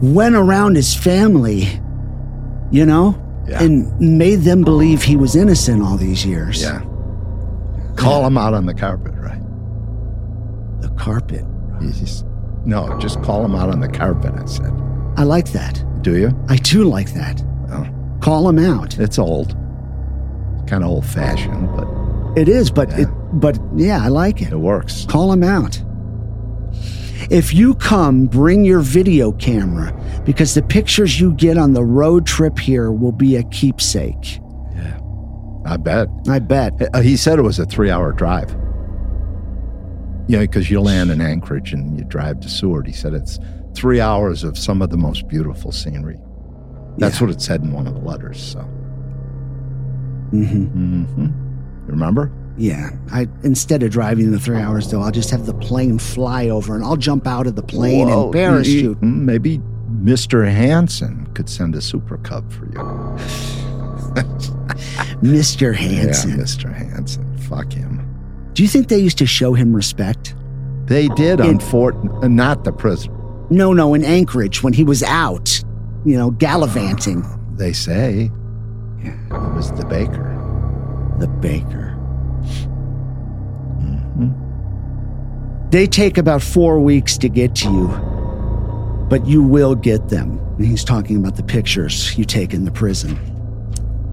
went 0.00 0.34
around 0.36 0.76
his 0.76 0.94
family, 0.94 1.68
you 2.70 2.84
know, 2.86 3.20
Yeah. 3.48 3.62
and 3.62 3.98
made 4.00 4.40
them 4.42 4.62
believe 4.62 5.02
he 5.02 5.16
was 5.16 5.34
innocent 5.34 5.82
all 5.82 5.96
these 5.96 6.24
years. 6.26 6.62
Yeah. 6.62 6.80
Call 7.96 8.26
him 8.26 8.36
out 8.38 8.54
on 8.54 8.66
the 8.66 8.74
carpet, 8.74 9.14
right? 9.16 9.40
The 10.82 10.88
carpet. 10.90 11.44
No, 12.64 12.98
just 12.98 13.22
call 13.22 13.44
him 13.44 13.54
out 13.54 13.70
on 13.70 13.80
the 13.80 13.88
carpet, 13.88 14.34
I 14.36 14.44
said. 14.46 14.72
I 15.16 15.22
like 15.22 15.52
that. 15.52 15.82
Do 16.02 16.16
you? 16.16 16.30
I 16.48 16.56
do 16.56 16.84
like 16.84 17.12
that. 17.14 17.42
Oh, 17.70 17.86
Call 18.20 18.48
him 18.48 18.58
out. 18.58 18.98
it's 18.98 19.18
old. 19.18 19.56
Kind 20.66 20.82
of 20.82 20.90
old 20.90 21.06
fashioned, 21.06 21.68
but 21.76 21.86
It 22.36 22.48
is, 22.48 22.70
but 22.70 22.90
Yeah. 22.90 23.02
it 23.02 23.08
but 23.34 23.58
yeah, 23.76 24.02
I 24.04 24.08
like 24.08 24.42
it. 24.42 24.52
it 24.52 24.56
works. 24.58 25.04
Call 25.08 25.32
him 25.32 25.42
out. 25.42 25.80
If 27.30 27.52
you 27.54 27.74
come, 27.74 28.26
bring 28.26 28.64
your 28.64 28.80
video 28.80 29.32
camera 29.32 29.92
because 30.24 30.54
the 30.54 30.62
pictures 30.62 31.20
you 31.20 31.32
get 31.32 31.56
on 31.58 31.72
the 31.72 31.84
road 31.84 32.26
trip 32.26 32.58
here 32.58 32.92
will 32.92 33.12
be 33.12 33.36
a 33.36 33.42
keepsake. 33.44 34.40
Yeah. 34.74 34.98
I 35.64 35.76
bet. 35.76 36.08
I 36.28 36.38
bet. 36.38 36.72
Uh, 36.94 37.00
He 37.00 37.16
said 37.16 37.38
it 37.38 37.42
was 37.42 37.58
a 37.58 37.64
three 37.66 37.90
hour 37.90 38.12
drive. 38.12 38.54
Yeah, 40.28 40.40
because 40.40 40.70
you 40.70 40.80
land 40.80 41.10
in 41.10 41.20
Anchorage 41.20 41.72
and 41.72 41.96
you 41.98 42.04
drive 42.04 42.40
to 42.40 42.48
Seward. 42.48 42.86
He 42.86 42.92
said 42.92 43.14
it's 43.14 43.38
three 43.74 44.00
hours 44.00 44.42
of 44.44 44.58
some 44.58 44.82
of 44.82 44.90
the 44.90 44.96
most 44.96 45.28
beautiful 45.28 45.70
scenery. 45.72 46.18
That's 46.98 47.20
Yeah. 47.20 47.26
what 47.26 47.34
it 47.36 47.40
said 47.42 47.62
in 47.62 47.72
one 47.72 47.86
of 47.86 47.94
the 47.94 48.00
letters. 48.00 48.40
So, 48.42 48.60
hmm 50.30 50.64
hmm 50.64 51.26
remember? 51.86 52.32
Yeah. 52.58 52.90
I 53.12 53.28
instead 53.44 53.82
of 53.82 53.90
driving 53.90 54.32
the 54.32 54.38
three 54.40 54.56
hours 54.58 54.90
though, 54.90 55.02
I'll 55.02 55.10
just 55.12 55.30
have 55.30 55.46
the 55.46 55.54
plane 55.54 55.98
fly 55.98 56.48
over 56.48 56.74
and 56.74 56.82
I'll 56.84 56.96
jump 56.96 57.26
out 57.26 57.46
of 57.46 57.54
the 57.54 57.62
plane 57.62 58.08
Whoa, 58.08 58.24
and 58.24 58.32
parachute. 58.32 59.00
mm, 59.00 59.20
Maybe 59.20 59.58
Mr. 60.02 60.50
Hansen 60.50 61.28
could 61.34 61.48
send 61.48 61.74
a 61.76 61.80
super 61.82 62.16
cub 62.18 62.50
for 62.50 62.64
you. 62.66 62.72
Mr. 65.22 65.72
Yeah, 65.80 65.88
Hansen. 66.02 66.32
Mr. 66.32 66.72
Hansen. 66.74 67.36
Fuck 67.38 67.72
him. 67.72 68.02
Do 68.56 68.62
you 68.62 68.70
think 68.70 68.88
they 68.88 68.98
used 68.98 69.18
to 69.18 69.26
show 69.26 69.52
him 69.52 69.76
respect? 69.76 70.34
They 70.86 71.08
did 71.08 71.40
In- 71.40 71.46
on 71.46 71.58
Fort, 71.60 71.94
uh, 72.22 72.28
not 72.28 72.64
the 72.64 72.72
prison. 72.72 73.12
No, 73.50 73.74
no, 73.74 73.92
in 73.92 74.02
Anchorage 74.02 74.62
when 74.62 74.72
he 74.72 74.82
was 74.82 75.02
out, 75.02 75.62
you 76.06 76.16
know, 76.16 76.30
gallivanting. 76.30 77.22
They 77.56 77.74
say 77.74 78.30
it 79.04 79.30
was 79.54 79.70
the 79.72 79.84
baker. 79.84 80.32
The 81.18 81.28
baker. 81.28 81.98
Mm-hmm. 83.82 84.30
They 85.68 85.86
take 85.86 86.16
about 86.16 86.42
four 86.42 86.80
weeks 86.80 87.18
to 87.18 87.28
get 87.28 87.54
to 87.56 87.70
you, 87.70 87.88
but 89.10 89.26
you 89.26 89.42
will 89.42 89.74
get 89.74 90.08
them. 90.08 90.38
And 90.56 90.64
he's 90.64 90.82
talking 90.82 91.16
about 91.18 91.36
the 91.36 91.42
pictures 91.42 92.16
you 92.16 92.24
take 92.24 92.54
in 92.54 92.64
the 92.64 92.70
prison. 92.70 93.18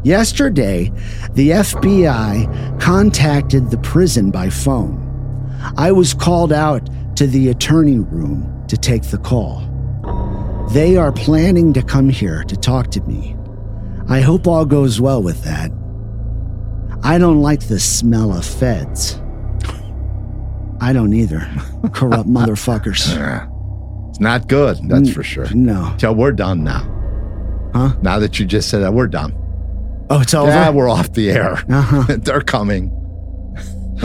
Yesterday, 0.03 0.91
the 1.31 1.51
FBI 1.51 2.79
contacted 2.81 3.71
the 3.71 3.77
prison 3.77 4.31
by 4.31 4.49
phone. 4.49 4.99
I 5.77 5.91
was 5.91 6.13
called 6.13 6.51
out 6.51 6.89
to 7.15 7.25
the 7.27 7.49
attorney 7.49 7.99
room 7.99 8.65
to 8.67 8.75
take 8.77 9.03
the 9.03 9.17
call. 9.17 9.61
They 10.71 10.97
are 10.97 11.11
planning 11.11 11.71
to 11.73 11.81
come 11.81 12.09
here 12.09 12.43
to 12.45 12.55
talk 12.57 12.91
to 12.91 13.01
me. 13.01 13.35
I 14.09 14.19
hope 14.21 14.47
all 14.47 14.65
goes 14.65 14.99
well 14.99 15.23
with 15.23 15.43
that. 15.43 15.71
I 17.03 17.17
don't 17.17 17.41
like 17.41 17.67
the 17.67 17.79
smell 17.79 18.33
of 18.37 18.45
feds. 18.45 19.19
I 20.81 20.91
don't 20.91 21.13
either. 21.13 21.39
Corrupt 21.93 22.27
motherfuckers. 22.27 23.15
Yeah. 23.15 23.47
It's 24.09 24.19
not 24.19 24.47
good, 24.47 24.77
that's 24.89 25.09
Mm. 25.09 25.13
for 25.13 25.23
sure. 25.23 25.47
No. 25.53 25.95
So 25.97 26.11
we're 26.11 26.33
done 26.33 26.63
now. 26.63 26.89
Huh? 27.73 27.93
Now 28.01 28.19
that 28.19 28.37
you 28.39 28.45
just 28.45 28.69
said 28.69 28.79
that, 28.83 28.93
we're 28.93 29.07
done. 29.07 29.33
Oh, 30.09 30.21
it's 30.21 30.33
over? 30.33 30.49
Yeah, 30.51 30.69
we're 30.69 30.89
off 30.89 31.13
the 31.13 31.31
air. 31.31 31.53
Uh-huh. 31.69 32.17
They're 32.19 32.41
coming. 32.41 32.91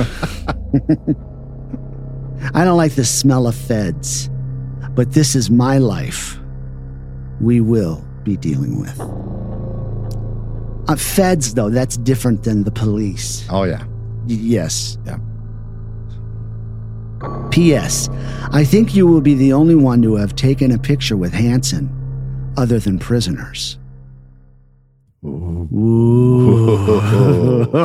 I 2.55 2.65
don't 2.65 2.77
like 2.77 2.93
the 2.95 3.05
smell 3.05 3.47
of 3.47 3.55
feds, 3.55 4.31
but 4.93 5.13
this 5.13 5.35
is 5.35 5.51
my 5.51 5.79
life. 5.79 6.39
We 7.41 7.61
will 7.61 8.05
be 8.23 8.37
dealing 8.37 8.81
with. 8.81 8.99
Uh, 10.89 10.97
feds, 10.97 11.55
though, 11.55 11.69
that's 11.69 11.97
different 11.99 12.45
than 12.45 12.65
the 12.65 12.71
police. 12.71 13.45
Oh, 13.51 13.65
yeah. 13.65 13.85
Y- 14.27 14.39
yes. 14.41 14.97
Yeah. 15.05 15.19
P.S. 17.51 18.09
I 18.53 18.65
think 18.65 18.95
you 18.95 19.07
will 19.07 19.21
be 19.21 19.35
the 19.35 19.53
only 19.53 19.75
one 19.75 20.01
to 20.03 20.15
have 20.17 20.35
taken 20.37 20.71
a 20.73 20.79
picture 20.79 21.17
with 21.17 21.33
Hansen, 21.33 21.91
other 22.57 22.79
than 22.79 22.99
prisoners. 22.99 23.79
Ooh. 25.74 26.89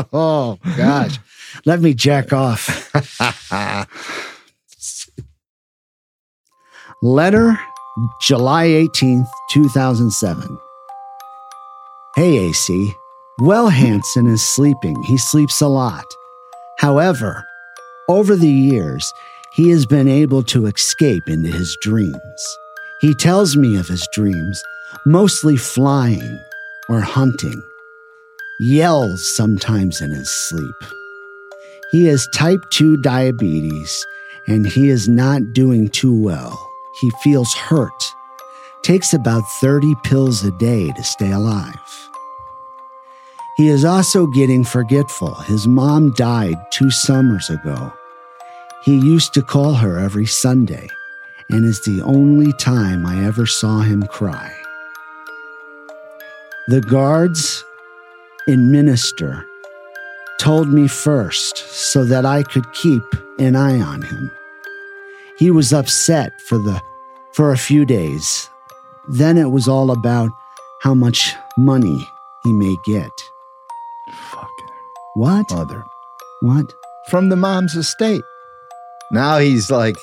oh, 0.13 0.57
gosh. 0.77 1.19
Let 1.65 1.81
me 1.81 1.93
jack 1.93 2.33
off. 2.33 2.91
Letter, 7.01 7.59
July 8.21 8.67
18th, 8.67 9.27
2007. 9.51 10.57
Hey, 12.15 12.37
AC. 12.37 12.91
Well, 13.39 13.69
Hansen 13.69 14.27
is 14.27 14.43
sleeping. 14.43 15.01
He 15.03 15.17
sleeps 15.17 15.61
a 15.61 15.67
lot. 15.67 16.05
However, 16.79 17.43
over 18.07 18.35
the 18.35 18.47
years, 18.47 19.11
he 19.53 19.69
has 19.69 19.85
been 19.85 20.07
able 20.07 20.43
to 20.43 20.65
escape 20.65 21.27
into 21.27 21.49
his 21.49 21.75
dreams. 21.81 22.57
He 23.01 23.13
tells 23.15 23.57
me 23.57 23.77
of 23.77 23.87
his 23.87 24.07
dreams, 24.13 24.63
mostly 25.05 25.57
flying 25.57 26.39
or 26.93 27.01
hunting. 27.01 27.61
Yells 28.59 29.35
sometimes 29.35 29.99
in 29.99 30.11
his 30.11 30.29
sleep. 30.29 30.75
He 31.91 32.05
has 32.05 32.27
type 32.33 32.61
2 32.71 32.97
diabetes 32.97 34.05
and 34.47 34.67
he 34.67 34.89
is 34.89 35.09
not 35.09 35.53
doing 35.53 35.89
too 35.89 36.13
well. 36.13 36.69
He 37.01 37.09
feels 37.23 37.53
hurt. 37.53 38.03
Takes 38.83 39.13
about 39.13 39.43
30 39.61 39.95
pills 40.03 40.43
a 40.43 40.51
day 40.51 40.91
to 40.91 41.03
stay 41.03 41.31
alive. 41.31 42.09
He 43.57 43.69
is 43.69 43.85
also 43.85 44.27
getting 44.27 44.63
forgetful. 44.63 45.33
His 45.35 45.67
mom 45.67 46.11
died 46.13 46.55
two 46.71 46.91
summers 46.91 47.49
ago. 47.49 47.93
He 48.83 48.97
used 48.97 49.33
to 49.35 49.41
call 49.41 49.75
her 49.75 49.97
every 49.97 50.25
Sunday, 50.25 50.89
and 51.49 51.63
is 51.63 51.81
the 51.81 52.01
only 52.01 52.51
time 52.53 53.05
I 53.05 53.23
ever 53.25 53.45
saw 53.45 53.81
him 53.81 54.03
cry. 54.07 54.62
The 56.67 56.81
guards 56.81 57.63
in 58.47 58.71
Minister 58.71 59.45
told 60.39 60.69
me 60.69 60.87
first 60.87 61.57
so 61.57 62.03
that 62.05 62.25
I 62.25 62.43
could 62.43 62.71
keep 62.73 63.03
an 63.39 63.55
eye 63.55 63.79
on 63.81 64.01
him. 64.01 64.31
He 65.37 65.51
was 65.51 65.73
upset 65.73 66.39
for 66.47 66.57
the 66.57 66.81
for 67.33 67.51
a 67.51 67.57
few 67.57 67.85
days. 67.85 68.49
Then 69.09 69.37
it 69.37 69.51
was 69.51 69.67
all 69.67 69.91
about 69.91 70.31
how 70.81 70.93
much 70.93 71.35
money 71.57 72.07
he 72.43 72.53
may 72.53 72.75
get. 72.85 73.11
Fucking 74.31 74.67
What? 75.15 75.45
mother. 75.51 75.83
What? 76.41 76.73
From 77.09 77.29
the 77.29 77.35
mom's 77.35 77.75
estate. 77.75 78.23
Now 79.11 79.39
he's 79.39 79.69
like, 79.69 79.95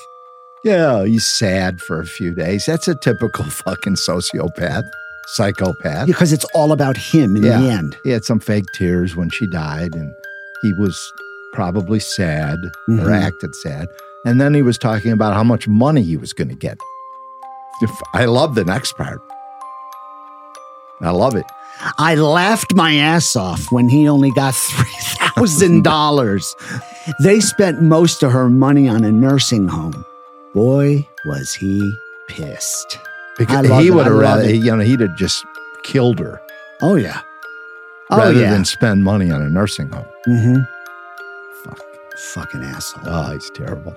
yeah, 0.63 1.05
he's 1.05 1.25
sad 1.25 1.81
for 1.81 1.99
a 1.99 2.05
few 2.05 2.35
days. 2.35 2.65
That's 2.67 2.87
a 2.87 2.95
typical 2.95 3.45
fucking 3.65 3.95
sociopath, 3.95 4.83
psychopath. 5.35 6.07
Because 6.07 6.31
it's 6.33 6.45
all 6.53 6.71
about 6.71 6.97
him 6.97 7.35
in 7.35 7.43
Yeah. 7.43 7.59
the 7.61 7.69
end. 7.69 7.97
He 8.03 8.09
had 8.11 8.23
some 8.25 8.39
fake 8.39 8.65
tears 8.73 9.15
when 9.15 9.29
she 9.29 9.45
died, 9.47 9.95
and 9.95 10.13
he 10.61 10.73
was 10.73 10.97
probably 11.53 11.99
sad 11.99 12.57
or 12.87 12.95
Mhm. 12.95 13.21
acted 13.21 13.55
sad. 13.55 13.87
And 14.25 14.39
then 14.39 14.53
he 14.53 14.61
was 14.61 14.77
talking 14.77 15.11
about 15.11 15.33
how 15.33 15.43
much 15.43 15.67
money 15.67 16.03
he 16.03 16.15
was 16.17 16.31
going 16.33 16.49
to 16.49 16.55
get. 16.55 16.77
I 18.13 18.25
love 18.25 18.53
the 18.55 18.63
next 18.63 18.95
part. 18.95 19.19
I 21.01 21.09
love 21.09 21.35
it. 21.35 21.45
I 21.97 22.13
laughed 22.13 22.75
my 22.75 22.93
ass 22.97 23.35
off 23.35 23.71
when 23.71 23.89
he 23.89 24.07
only 24.07 24.29
got 24.31 24.53
$3,000. 25.35 26.55
they 27.23 27.39
spent 27.39 27.81
most 27.81 28.21
of 28.21 28.31
her 28.31 28.49
money 28.49 28.87
on 28.87 29.03
a 29.03 29.11
nursing 29.11 29.67
home. 29.67 30.05
Boy, 30.53 31.07
was 31.25 31.53
he 31.53 31.91
pissed. 32.27 32.99
Because 33.45 33.83
he 33.83 33.91
would 33.91 34.05
have 34.05 34.15
rather, 34.15 34.43
it. 34.43 34.55
you 34.55 34.75
know, 34.75 34.83
he'd 34.83 34.99
have 35.01 35.15
just 35.17 35.45
killed 35.83 36.19
her 36.19 36.39
Oh, 36.81 36.95
yeah. 36.95 37.21
Oh, 38.09 38.17
rather 38.17 38.41
yeah. 38.41 38.51
than 38.51 38.65
spend 38.65 39.03
money 39.03 39.29
on 39.31 39.41
a 39.41 39.49
nursing 39.49 39.89
home. 39.89 40.05
mm-hmm. 40.27 40.61
Fuck. 41.63 41.79
Fucking 42.33 42.63
asshole. 42.63 43.03
Oh, 43.05 43.33
he's 43.33 43.49
terrible. 43.51 43.95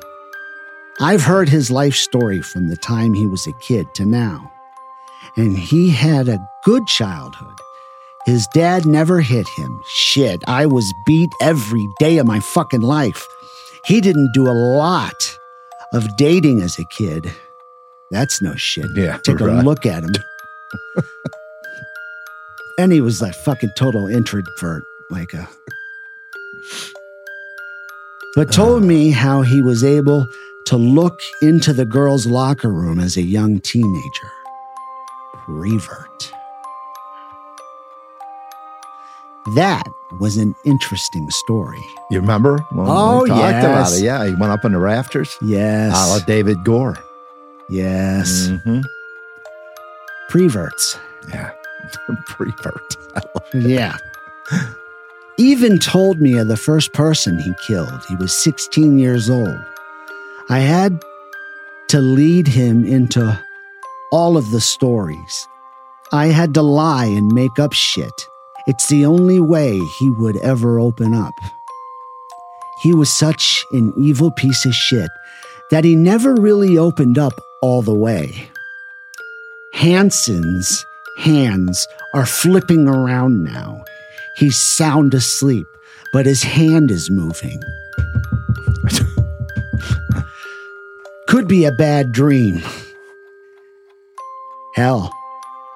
I've 1.01 1.23
heard 1.23 1.49
his 1.49 1.71
life 1.71 1.95
story 1.95 2.41
from 2.43 2.69
the 2.69 2.77
time 2.77 3.15
he 3.15 3.27
was 3.27 3.47
a 3.47 3.53
kid 3.55 3.87
to 3.95 4.05
now. 4.05 4.53
And 5.37 5.59
he 5.59 5.91
had 5.91 6.29
a 6.29 6.39
good 6.65 6.87
childhood. 6.87 7.55
His 8.27 8.47
dad 8.55 8.87
never 8.87 9.21
hit 9.21 9.49
him. 9.57 9.81
Shit, 9.89 10.43
I 10.47 10.67
was 10.67 10.93
beat 11.07 11.31
every 11.41 11.87
day 11.99 12.19
of 12.19 12.27
my 12.27 12.41
fucking 12.41 12.83
life. 12.83 13.27
He 13.85 14.01
didn't 14.01 14.33
do 14.33 14.47
a 14.49 14.53
lot 14.53 15.39
of 15.93 16.17
dating 16.17 16.61
as 16.63 16.79
a 16.79 16.85
kid. 16.85 17.33
That's 18.15 18.41
no 18.41 18.55
shit. 18.55 18.87
Yeah, 18.95 19.19
Take 19.19 19.41
a 19.41 19.45
look 19.45 19.85
at 19.85 20.05
him. 20.05 20.13
and 22.79 22.93
he 22.93 23.01
was 23.01 23.21
like 23.21 23.35
fucking 23.35 23.73
total 23.77 24.07
introvert, 24.07 24.85
like 25.11 25.35
a. 25.35 25.49
But 28.37 28.53
told 28.53 28.85
uh. 28.85 28.87
me 28.87 29.11
how 29.11 29.43
he 29.43 29.61
was 29.61 29.83
able 29.83 30.29
to 30.67 30.77
look 30.77 31.19
into 31.43 31.73
the 31.73 31.85
girls' 31.85 32.25
locker 32.25 32.71
room 32.71 33.01
as 33.01 33.17
a 33.17 33.23
young 33.23 33.59
teenager. 33.59 34.31
Revert. 35.49 36.33
That 39.57 39.83
was 40.21 40.37
an 40.37 40.55
interesting 40.65 41.29
story. 41.31 41.83
You 42.13 42.21
remember? 42.21 42.59
When 42.71 42.87
Oh, 42.89 43.25
we 43.25 43.29
talked 43.31 43.59
about 43.59 43.93
it. 43.93 44.03
Yeah, 44.05 44.25
he 44.25 44.37
went 44.37 44.53
up 44.53 44.65
in 44.65 44.71
the 44.71 44.79
rafters. 44.79 45.37
Yes. 45.43 45.93
A 45.97 46.11
la 46.13 46.21
David 46.21 46.63
Gore. 46.65 46.97
Yes. 47.69 48.49
Mm-hmm. 48.49 48.81
Preverts. 50.29 50.99
Yeah. 51.31 51.51
Prevert. 52.27 52.97
Yeah. 53.53 53.97
Even 55.37 55.79
told 55.79 56.21
me 56.21 56.39
of 56.39 56.49
the 56.49 56.57
first 56.57 56.93
person 56.93 57.39
he 57.39 57.53
killed. 57.67 58.05
He 58.09 58.17
was 58.17 58.33
16 58.33 58.99
years 58.99 59.29
old. 59.29 59.59
I 60.49 60.61
had 60.61 61.01
to 61.89 62.01
lead 62.01 62.47
him 62.47 62.85
into 62.85 63.39
all 64.13 64.37
of 64.37 64.51
the 64.51 64.61
stories. 64.61 65.49
I 66.13 66.27
had 66.27 66.55
to 66.55 66.63
lie 66.63 67.07
and 67.07 67.33
make 67.33 67.59
up 67.59 67.73
shit. 67.73 68.13
It's 68.67 68.89
the 68.89 69.05
only 69.07 69.41
way 69.41 69.79
he 69.99 70.11
would 70.11 70.37
ever 70.39 70.79
open 70.79 71.15
up. 71.15 71.35
He 72.83 72.95
was 72.95 73.13
such 73.13 73.65
an 73.73 73.93
evil 73.97 74.31
piece 74.31 74.65
of 74.65 74.75
shit 74.75 75.11
that 75.71 75.85
he 75.85 75.97
never 75.97 76.35
really 76.35 76.79
opened 76.79 77.19
up 77.19 77.33
all 77.65 77.81
the 77.81 77.95
way. 77.95 78.51
Hansen's 79.73 80.85
hands 81.17 81.89
are 82.13 82.27
flipping 82.27 82.87
around 82.87 83.43
now. 83.43 83.83
He's 84.37 84.59
sound 84.59 85.15
asleep, 85.15 85.67
but 86.13 86.27
his 86.27 86.43
hand 86.43 86.91
is 86.91 87.09
moving. 87.09 87.63
Could 91.27 91.49
be 91.49 91.65
a 91.65 91.73
bad 91.73 92.13
dream. 92.13 92.63
Hell, 94.75 95.11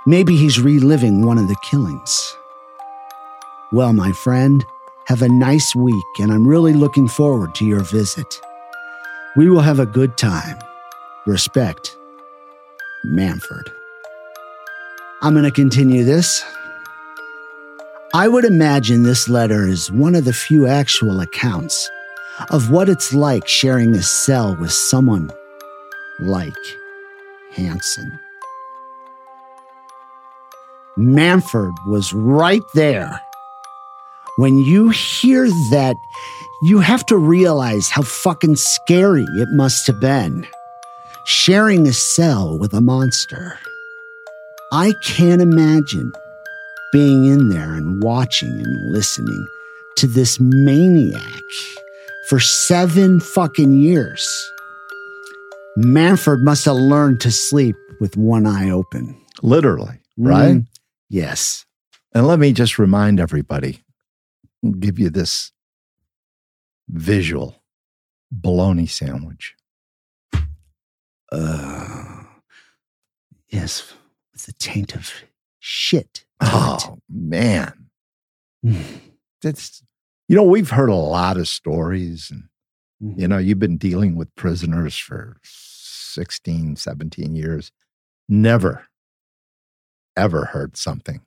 maybe 0.06 0.36
he's 0.36 0.60
reliving 0.60 1.24
one 1.24 1.38
of 1.38 1.48
the 1.48 1.56
killings. 1.70 2.36
Well, 3.72 3.94
my 3.94 4.12
friend, 4.12 4.62
have 5.06 5.22
a 5.22 5.28
nice 5.30 5.74
week, 5.74 6.12
and 6.18 6.30
I'm 6.30 6.46
really 6.46 6.74
looking 6.74 7.08
forward 7.08 7.54
to 7.54 7.64
your 7.64 7.80
visit. 7.80 8.42
We 9.38 9.48
will 9.48 9.62
have 9.62 9.78
a 9.78 9.86
good 9.86 10.18
time. 10.18 10.58
Respect, 11.28 11.94
Manfred. 13.04 13.70
I'm 15.20 15.34
going 15.34 15.44
to 15.44 15.50
continue 15.50 16.02
this. 16.02 16.42
I 18.14 18.28
would 18.28 18.46
imagine 18.46 19.02
this 19.02 19.28
letter 19.28 19.66
is 19.66 19.92
one 19.92 20.14
of 20.14 20.24
the 20.24 20.32
few 20.32 20.66
actual 20.66 21.20
accounts 21.20 21.90
of 22.48 22.70
what 22.70 22.88
it's 22.88 23.12
like 23.12 23.46
sharing 23.46 23.94
a 23.94 24.02
cell 24.02 24.56
with 24.56 24.72
someone 24.72 25.30
like 26.18 26.56
Hansen. 27.52 28.18
Manfred 30.96 31.74
was 31.88 32.14
right 32.14 32.62
there. 32.72 33.20
When 34.38 34.56
you 34.56 34.88
hear 34.88 35.46
that, 35.72 35.96
you 36.62 36.78
have 36.78 37.04
to 37.04 37.18
realize 37.18 37.90
how 37.90 38.00
fucking 38.00 38.56
scary 38.56 39.24
it 39.24 39.48
must 39.50 39.86
have 39.88 40.00
been. 40.00 40.46
Sharing 41.30 41.86
a 41.86 41.92
cell 41.92 42.58
with 42.58 42.72
a 42.72 42.80
monster. 42.80 43.58
I 44.72 44.94
can't 45.04 45.42
imagine 45.42 46.10
being 46.90 47.26
in 47.26 47.50
there 47.50 47.74
and 47.74 48.02
watching 48.02 48.48
and 48.48 48.92
listening 48.94 49.46
to 49.96 50.06
this 50.06 50.40
maniac 50.40 51.42
for 52.30 52.40
seven 52.40 53.20
fucking 53.20 53.78
years. 53.78 54.26
Manfred 55.76 56.40
must 56.40 56.64
have 56.64 56.76
learned 56.76 57.20
to 57.20 57.30
sleep 57.30 57.76
with 58.00 58.16
one 58.16 58.46
eye 58.46 58.70
open. 58.70 59.14
Literally, 59.42 60.00
right? 60.16 60.56
Mm, 60.56 60.66
yes. 61.10 61.66
And 62.14 62.26
let 62.26 62.38
me 62.38 62.54
just 62.54 62.78
remind 62.78 63.20
everybody, 63.20 63.82
give 64.80 64.98
you 64.98 65.10
this 65.10 65.52
visual 66.88 67.54
bologna 68.32 68.86
sandwich. 68.86 69.54
Uh, 71.30 72.22
yes, 73.48 73.92
with 74.32 74.46
the 74.46 74.52
taint 74.54 74.94
of 74.94 75.12
shit. 75.58 76.06
it. 76.06 76.24
Oh, 76.40 76.98
man. 77.08 77.88
Mm. 78.64 78.82
That's, 79.42 79.82
you 80.28 80.36
know, 80.36 80.42
we've 80.42 80.70
heard 80.70 80.88
a 80.88 80.94
lot 80.94 81.36
of 81.36 81.48
stories 81.48 82.30
and 82.30 82.44
Mhm. 83.02 83.20
You 83.20 83.28
know, 83.28 83.38
you've 83.38 83.60
been 83.60 83.76
dealing 83.76 84.16
with 84.16 84.34
prisoners 84.34 84.96
for 84.98 85.36
16, 85.44 86.74
17 86.74 87.36
years. 87.36 87.70
Never, 88.28 88.86
ever 90.16 90.46
heard 90.46 90.76
something 90.76 91.20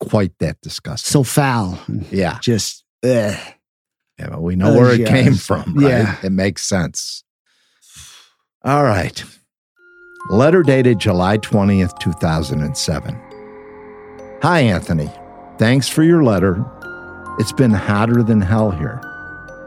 quite 0.00 0.32
that 0.38 0.58
disgusting. 0.62 1.10
So 1.10 1.22
foul. 1.22 1.78
yeah. 2.10 2.38
Just, 2.40 2.82
ugh. 3.04 3.38
Yeah, 4.18 4.28
but 4.30 4.42
we 4.42 4.56
know 4.56 4.70
Oh, 4.74 4.78
where 4.78 4.92
it 4.94 5.00
yes. 5.00 5.10
came 5.10 5.34
from, 5.34 5.74
right? 5.74 5.90
Yeah. 5.90 6.16
It 6.22 6.32
makes 6.32 6.62
sense. 6.64 7.22
All 8.66 8.82
right. 8.82 9.22
Letter 10.28 10.64
dated 10.64 10.98
July 10.98 11.38
20th, 11.38 11.96
2007. 12.00 13.22
Hi, 14.42 14.58
Anthony. 14.58 15.08
Thanks 15.56 15.88
for 15.88 16.02
your 16.02 16.24
letter. 16.24 16.64
It's 17.38 17.52
been 17.52 17.70
hotter 17.70 18.24
than 18.24 18.40
hell 18.40 18.72
here. 18.72 19.00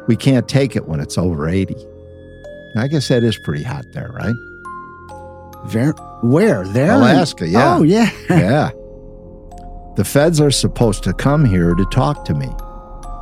We 0.10 0.18
can't 0.18 0.50
take 0.50 0.76
it 0.76 0.86
when 0.86 1.00
it's 1.00 1.18
over 1.18 1.48
80. 1.48 1.78
I 2.76 2.90
guess 2.90 3.08
that 3.08 3.24
is 3.24 3.38
pretty 3.38 3.64
hot 3.64 3.86
there, 3.94 4.12
right? 4.14 4.36
Ver- 5.68 5.94
where? 6.22 6.68
There? 6.68 6.92
Alaska, 6.92 7.48
yeah. 7.48 7.78
Oh, 7.78 7.84
yeah. 7.84 8.12
yeah. 8.30 8.72
The 9.96 10.04
feds 10.04 10.42
are 10.42 10.52
supposed 10.52 11.06
to 11.06 11.14
come 11.14 11.46
here 11.46 11.74
to 11.74 11.86
talk 11.86 12.26
to 12.26 12.34
me. 12.34 12.50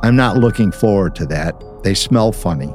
I'm 0.02 0.16
not 0.16 0.38
looking 0.38 0.72
forward 0.72 1.14
to 1.14 1.26
that. 1.26 1.54
They 1.84 1.94
smell 1.94 2.32
funny. 2.32 2.74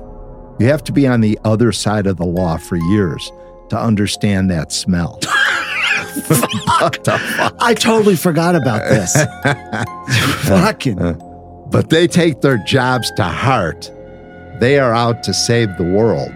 You 0.60 0.68
have 0.68 0.84
to 0.86 0.92
be 0.92 1.08
on 1.08 1.22
the 1.22 1.40
other 1.44 1.72
side 1.72 2.08
of 2.08 2.18
the 2.18 2.26
law 2.26 2.58
for 2.58 2.78
years 2.78 3.32
to 3.70 3.80
understand 3.80 4.50
that 4.52 4.72
smell. 4.72 5.20
The 6.14 6.36
fuck? 6.68 7.56
I 7.60 7.74
totally 7.74 8.16
forgot 8.16 8.56
about 8.56 8.88
this. 8.88 9.14
Fucking. 10.48 10.98
But 11.72 11.90
they 11.90 12.06
take 12.06 12.42
their 12.42 12.58
jobs 12.60 13.12
to 13.18 13.24
heart. 13.24 13.92
They 14.60 14.78
are 14.78 14.94
out 14.94 15.24
to 15.24 15.34
save 15.34 15.76
the 15.78 15.84
world 15.84 16.32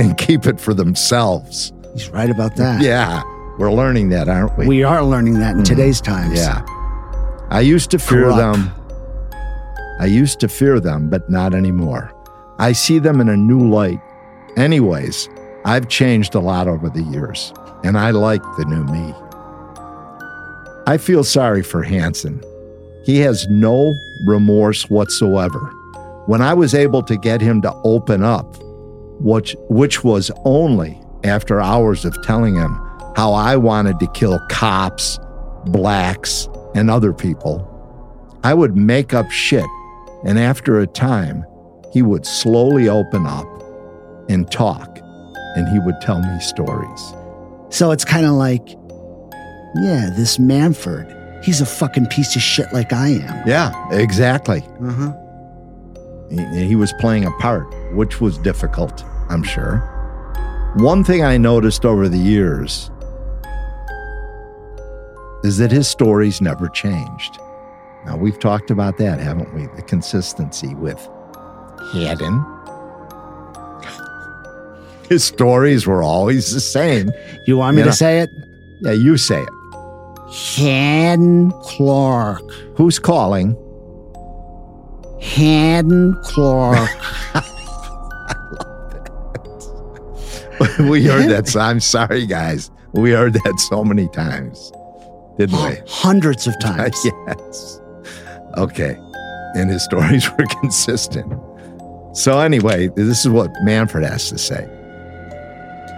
and 0.00 0.18
keep 0.18 0.46
it 0.46 0.60
for 0.60 0.74
themselves. 0.74 1.72
He's 1.92 2.08
right 2.08 2.28
about 2.28 2.56
that. 2.56 2.82
Yeah, 2.82 3.22
we're 3.58 3.72
learning 3.72 4.08
that, 4.08 4.28
aren't 4.28 4.58
we? 4.58 4.66
We 4.66 4.82
are 4.82 5.04
learning 5.04 5.34
that 5.34 5.52
in 5.52 5.58
mm-hmm. 5.58 5.74
today's 5.74 6.00
times. 6.00 6.38
Yeah. 6.38 6.64
I 7.50 7.60
used 7.60 7.90
to 7.92 7.98
fear 7.98 8.30
Corrupt. 8.30 8.38
them. 8.38 8.70
I 10.00 10.06
used 10.06 10.40
to 10.40 10.48
fear 10.48 10.80
them, 10.80 11.08
but 11.08 11.30
not 11.30 11.54
anymore. 11.54 12.12
I 12.62 12.70
see 12.70 13.00
them 13.00 13.20
in 13.20 13.28
a 13.28 13.36
new 13.36 13.68
light. 13.68 14.00
Anyways, 14.56 15.28
I've 15.64 15.88
changed 15.88 16.36
a 16.36 16.38
lot 16.38 16.68
over 16.68 16.88
the 16.88 17.02
years, 17.02 17.52
and 17.82 17.98
I 17.98 18.12
like 18.12 18.40
the 18.56 18.64
new 18.64 18.84
me. 18.84 19.12
I 20.86 20.96
feel 20.96 21.24
sorry 21.24 21.64
for 21.64 21.82
Hansen. 21.82 22.40
He 23.04 23.18
has 23.18 23.48
no 23.48 23.92
remorse 24.24 24.88
whatsoever. 24.88 25.58
When 26.26 26.40
I 26.40 26.54
was 26.54 26.72
able 26.72 27.02
to 27.02 27.16
get 27.16 27.40
him 27.40 27.62
to 27.62 27.74
open 27.82 28.22
up, 28.22 28.56
which, 29.18 29.56
which 29.68 30.04
was 30.04 30.30
only 30.44 31.00
after 31.24 31.60
hours 31.60 32.04
of 32.04 32.16
telling 32.22 32.54
him 32.54 32.80
how 33.16 33.32
I 33.32 33.56
wanted 33.56 33.98
to 33.98 34.06
kill 34.12 34.38
cops, 34.48 35.18
blacks, 35.66 36.48
and 36.76 36.92
other 36.92 37.12
people, 37.12 37.68
I 38.44 38.54
would 38.54 38.76
make 38.76 39.14
up 39.14 39.32
shit. 39.32 39.66
And 40.24 40.38
after 40.38 40.78
a 40.78 40.86
time, 40.86 41.44
he 41.92 42.02
would 42.02 42.24
slowly 42.26 42.88
open 42.88 43.26
up 43.26 43.46
and 44.28 44.50
talk, 44.50 44.98
and 45.56 45.68
he 45.68 45.78
would 45.80 46.00
tell 46.00 46.20
me 46.20 46.40
stories. 46.40 47.14
So 47.70 47.90
it's 47.90 48.04
kind 48.04 48.26
of 48.26 48.32
like, 48.32 48.66
yeah, 49.76 50.10
this 50.16 50.38
Manfred, 50.38 51.44
he's 51.44 51.60
a 51.60 51.66
fucking 51.66 52.06
piece 52.06 52.34
of 52.36 52.42
shit 52.42 52.72
like 52.72 52.92
I 52.92 53.08
am. 53.08 53.46
Yeah, 53.46 53.72
exactly. 53.90 54.62
Uh-huh. 54.82 55.12
He, 56.30 56.66
he 56.66 56.76
was 56.76 56.92
playing 56.94 57.24
a 57.26 57.30
part, 57.32 57.66
which 57.94 58.20
was 58.20 58.38
difficult, 58.38 59.04
I'm 59.28 59.42
sure. 59.42 59.78
One 60.76 61.04
thing 61.04 61.22
I 61.22 61.36
noticed 61.36 61.84
over 61.84 62.08
the 62.08 62.18
years 62.18 62.90
is 65.44 65.58
that 65.58 65.70
his 65.70 65.88
stories 65.88 66.40
never 66.40 66.68
changed. 66.68 67.38
Now, 68.06 68.16
we've 68.16 68.38
talked 68.38 68.70
about 68.70 68.96
that, 68.98 69.20
haven't 69.20 69.54
we? 69.54 69.66
The 69.76 69.82
consistency 69.82 70.74
with 70.74 71.06
Hadden. 71.92 72.44
His 75.08 75.24
stories 75.24 75.86
were 75.86 76.02
always 76.02 76.52
the 76.54 76.60
same. 76.60 77.10
You 77.46 77.56
want 77.58 77.76
me 77.76 77.80
You 77.80 77.84
to 77.84 77.90
know- 77.90 77.94
say 77.94 78.20
it? 78.20 78.30
Yeah, 78.80 78.92
you 78.92 79.16
say 79.16 79.42
it. 79.42 79.48
Hadden 80.56 81.50
Clark. 81.62 82.42
Who's 82.76 82.98
calling? 82.98 83.56
Hadden 85.20 86.16
Clark. 86.22 86.88
we 90.80 91.04
heard 91.04 91.28
that. 91.30 91.48
So 91.48 91.60
I'm 91.60 91.80
sorry, 91.80 92.26
guys. 92.26 92.70
We 92.92 93.10
heard 93.12 93.34
that 93.34 93.66
so 93.70 93.84
many 93.84 94.08
times, 94.08 94.72
didn't 95.38 95.62
we? 95.62 95.76
Hundreds 95.88 96.46
of 96.46 96.58
times. 96.60 96.96
yes. 97.04 97.80
Okay. 98.56 98.96
And 99.54 99.70
his 99.70 99.84
stories 99.84 100.28
were 100.38 100.46
consistent. 100.60 101.32
So, 102.12 102.38
anyway, 102.40 102.88
this 102.88 103.24
is 103.24 103.28
what 103.30 103.50
Manfred 103.62 104.04
has 104.04 104.28
to 104.28 104.38
say. 104.38 104.68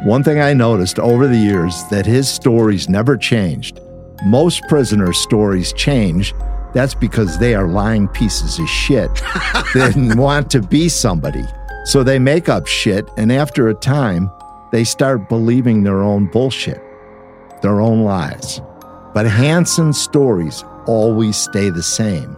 One 0.05 0.23
thing 0.23 0.41
I 0.41 0.53
noticed 0.53 0.99
over 1.01 1.27
the 1.27 1.37
years 1.37 1.83
that 1.91 2.07
his 2.07 2.29
stories 2.29 2.89
never 2.89 3.17
changed. 3.17 3.81
Most 4.25 4.62
prisoners' 4.69 5.19
stories 5.19 5.73
change. 5.73 6.35
That's 6.73 6.95
because 6.95 7.39
they 7.39 7.55
are 7.55 7.67
lying 7.67 8.07
pieces 8.09 8.59
of 8.59 8.69
shit 8.69 9.12
that 9.75 10.15
want 10.17 10.51
to 10.53 10.62
be 10.62 10.89
somebody. 10.89 11.45
So 11.85 12.05
they 12.05 12.19
make 12.19 12.49
up 12.49 12.67
shit, 12.67 13.09
and 13.17 13.33
after 13.33 13.69
a 13.69 13.75
time, 13.75 14.31
they 14.71 14.85
start 14.85 15.29
believing 15.29 15.83
their 15.83 16.03
own 16.03 16.27
bullshit, 16.27 16.81
their 17.61 17.81
own 17.81 18.03
lies. 18.03 18.61
But 19.15 19.27
Hansen's 19.27 20.01
stories 20.01 20.65
always 20.87 21.37
stay 21.37 21.71
the 21.71 21.83
same. 21.83 22.37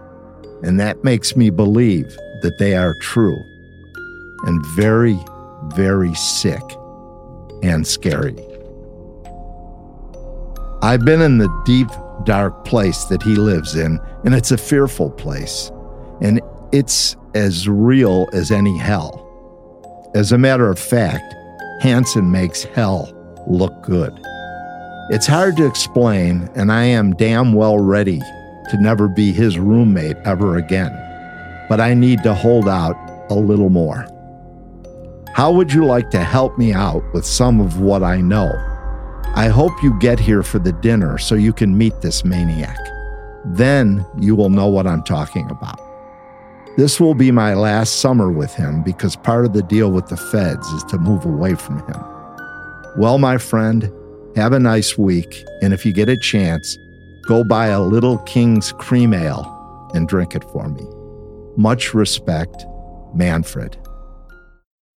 And 0.63 0.79
that 0.79 1.03
makes 1.03 1.35
me 1.35 1.51
believe 1.51 2.07
that 2.41 2.57
they 2.57 2.75
are 2.75 2.95
true 2.95 3.43
and 4.43 4.65
very, 4.75 5.19
very 5.67 6.13
sick 6.13 6.61
and 7.63 7.85
scary. 7.85 8.37
I've 10.81 11.03
been 11.03 11.21
in 11.21 11.37
the 11.37 11.49
deep, 11.65 11.89
dark 12.23 12.65
place 12.65 13.05
that 13.05 13.23
he 13.23 13.35
lives 13.35 13.75
in, 13.75 13.99
and 14.23 14.35
it's 14.35 14.51
a 14.51 14.57
fearful 14.57 15.09
place. 15.11 15.71
And 16.21 16.41
it's 16.71 17.15
as 17.35 17.67
real 17.67 18.27
as 18.33 18.51
any 18.51 18.77
hell. 18.77 19.23
As 20.15 20.31
a 20.31 20.37
matter 20.37 20.69
of 20.69 20.79
fact, 20.79 21.33
Hansen 21.81 22.31
makes 22.31 22.63
hell 22.63 23.13
look 23.47 23.83
good. 23.83 24.17
It's 25.09 25.27
hard 25.27 25.57
to 25.57 25.65
explain, 25.65 26.49
and 26.55 26.71
I 26.71 26.83
am 26.83 27.15
damn 27.15 27.53
well 27.53 27.79
ready 27.79 28.19
to 28.69 28.77
never 28.81 29.07
be 29.07 29.31
his 29.31 29.57
roommate 29.57 30.17
ever 30.25 30.57
again. 30.57 30.91
But 31.69 31.79
I 31.79 31.93
need 31.93 32.23
to 32.23 32.33
hold 32.33 32.67
out 32.67 32.95
a 33.29 33.35
little 33.35 33.69
more. 33.69 34.07
How 35.37 35.51
would 35.51 35.71
you 35.71 35.85
like 35.85 36.09
to 36.09 36.23
help 36.23 36.57
me 36.57 36.73
out 36.73 37.03
with 37.13 37.23
some 37.23 37.61
of 37.61 37.79
what 37.79 38.01
I 38.01 38.21
know? 38.21 38.51
I 39.35 39.49
hope 39.49 39.71
you 39.83 39.93
get 39.99 40.19
here 40.19 40.41
for 40.41 40.57
the 40.57 40.71
dinner 40.71 41.19
so 41.19 41.35
you 41.35 41.53
can 41.53 41.77
meet 41.77 42.01
this 42.01 42.25
maniac. 42.25 42.79
Then 43.45 44.03
you 44.17 44.35
will 44.35 44.49
know 44.49 44.65
what 44.65 44.87
I'm 44.87 45.03
talking 45.03 45.47
about. 45.51 45.79
This 46.75 46.99
will 46.99 47.13
be 47.13 47.29
my 47.29 47.53
last 47.53 47.99
summer 47.99 48.31
with 48.31 48.51
him 48.55 48.81
because 48.81 49.15
part 49.15 49.45
of 49.45 49.53
the 49.53 49.61
deal 49.61 49.91
with 49.91 50.07
the 50.07 50.17
feds 50.17 50.65
is 50.69 50.83
to 50.85 50.97
move 50.97 51.23
away 51.23 51.53
from 51.53 51.85
him. 51.85 52.03
Well, 52.97 53.19
my 53.19 53.37
friend, 53.37 53.91
have 54.35 54.53
a 54.53 54.59
nice 54.59 54.97
week, 54.97 55.45
and 55.61 55.71
if 55.71 55.85
you 55.85 55.93
get 55.93 56.09
a 56.09 56.17
chance, 56.17 56.79
go 57.27 57.43
buy 57.43 57.67
a 57.67 57.79
Little 57.79 58.17
King's 58.23 58.71
Cream 58.71 59.13
Ale 59.13 59.45
and 59.93 60.07
drink 60.07 60.33
it 60.33 60.43
for 60.45 60.67
me. 60.67 60.83
Much 61.57 61.93
respect, 61.93 62.65
Manfred. 63.13 63.77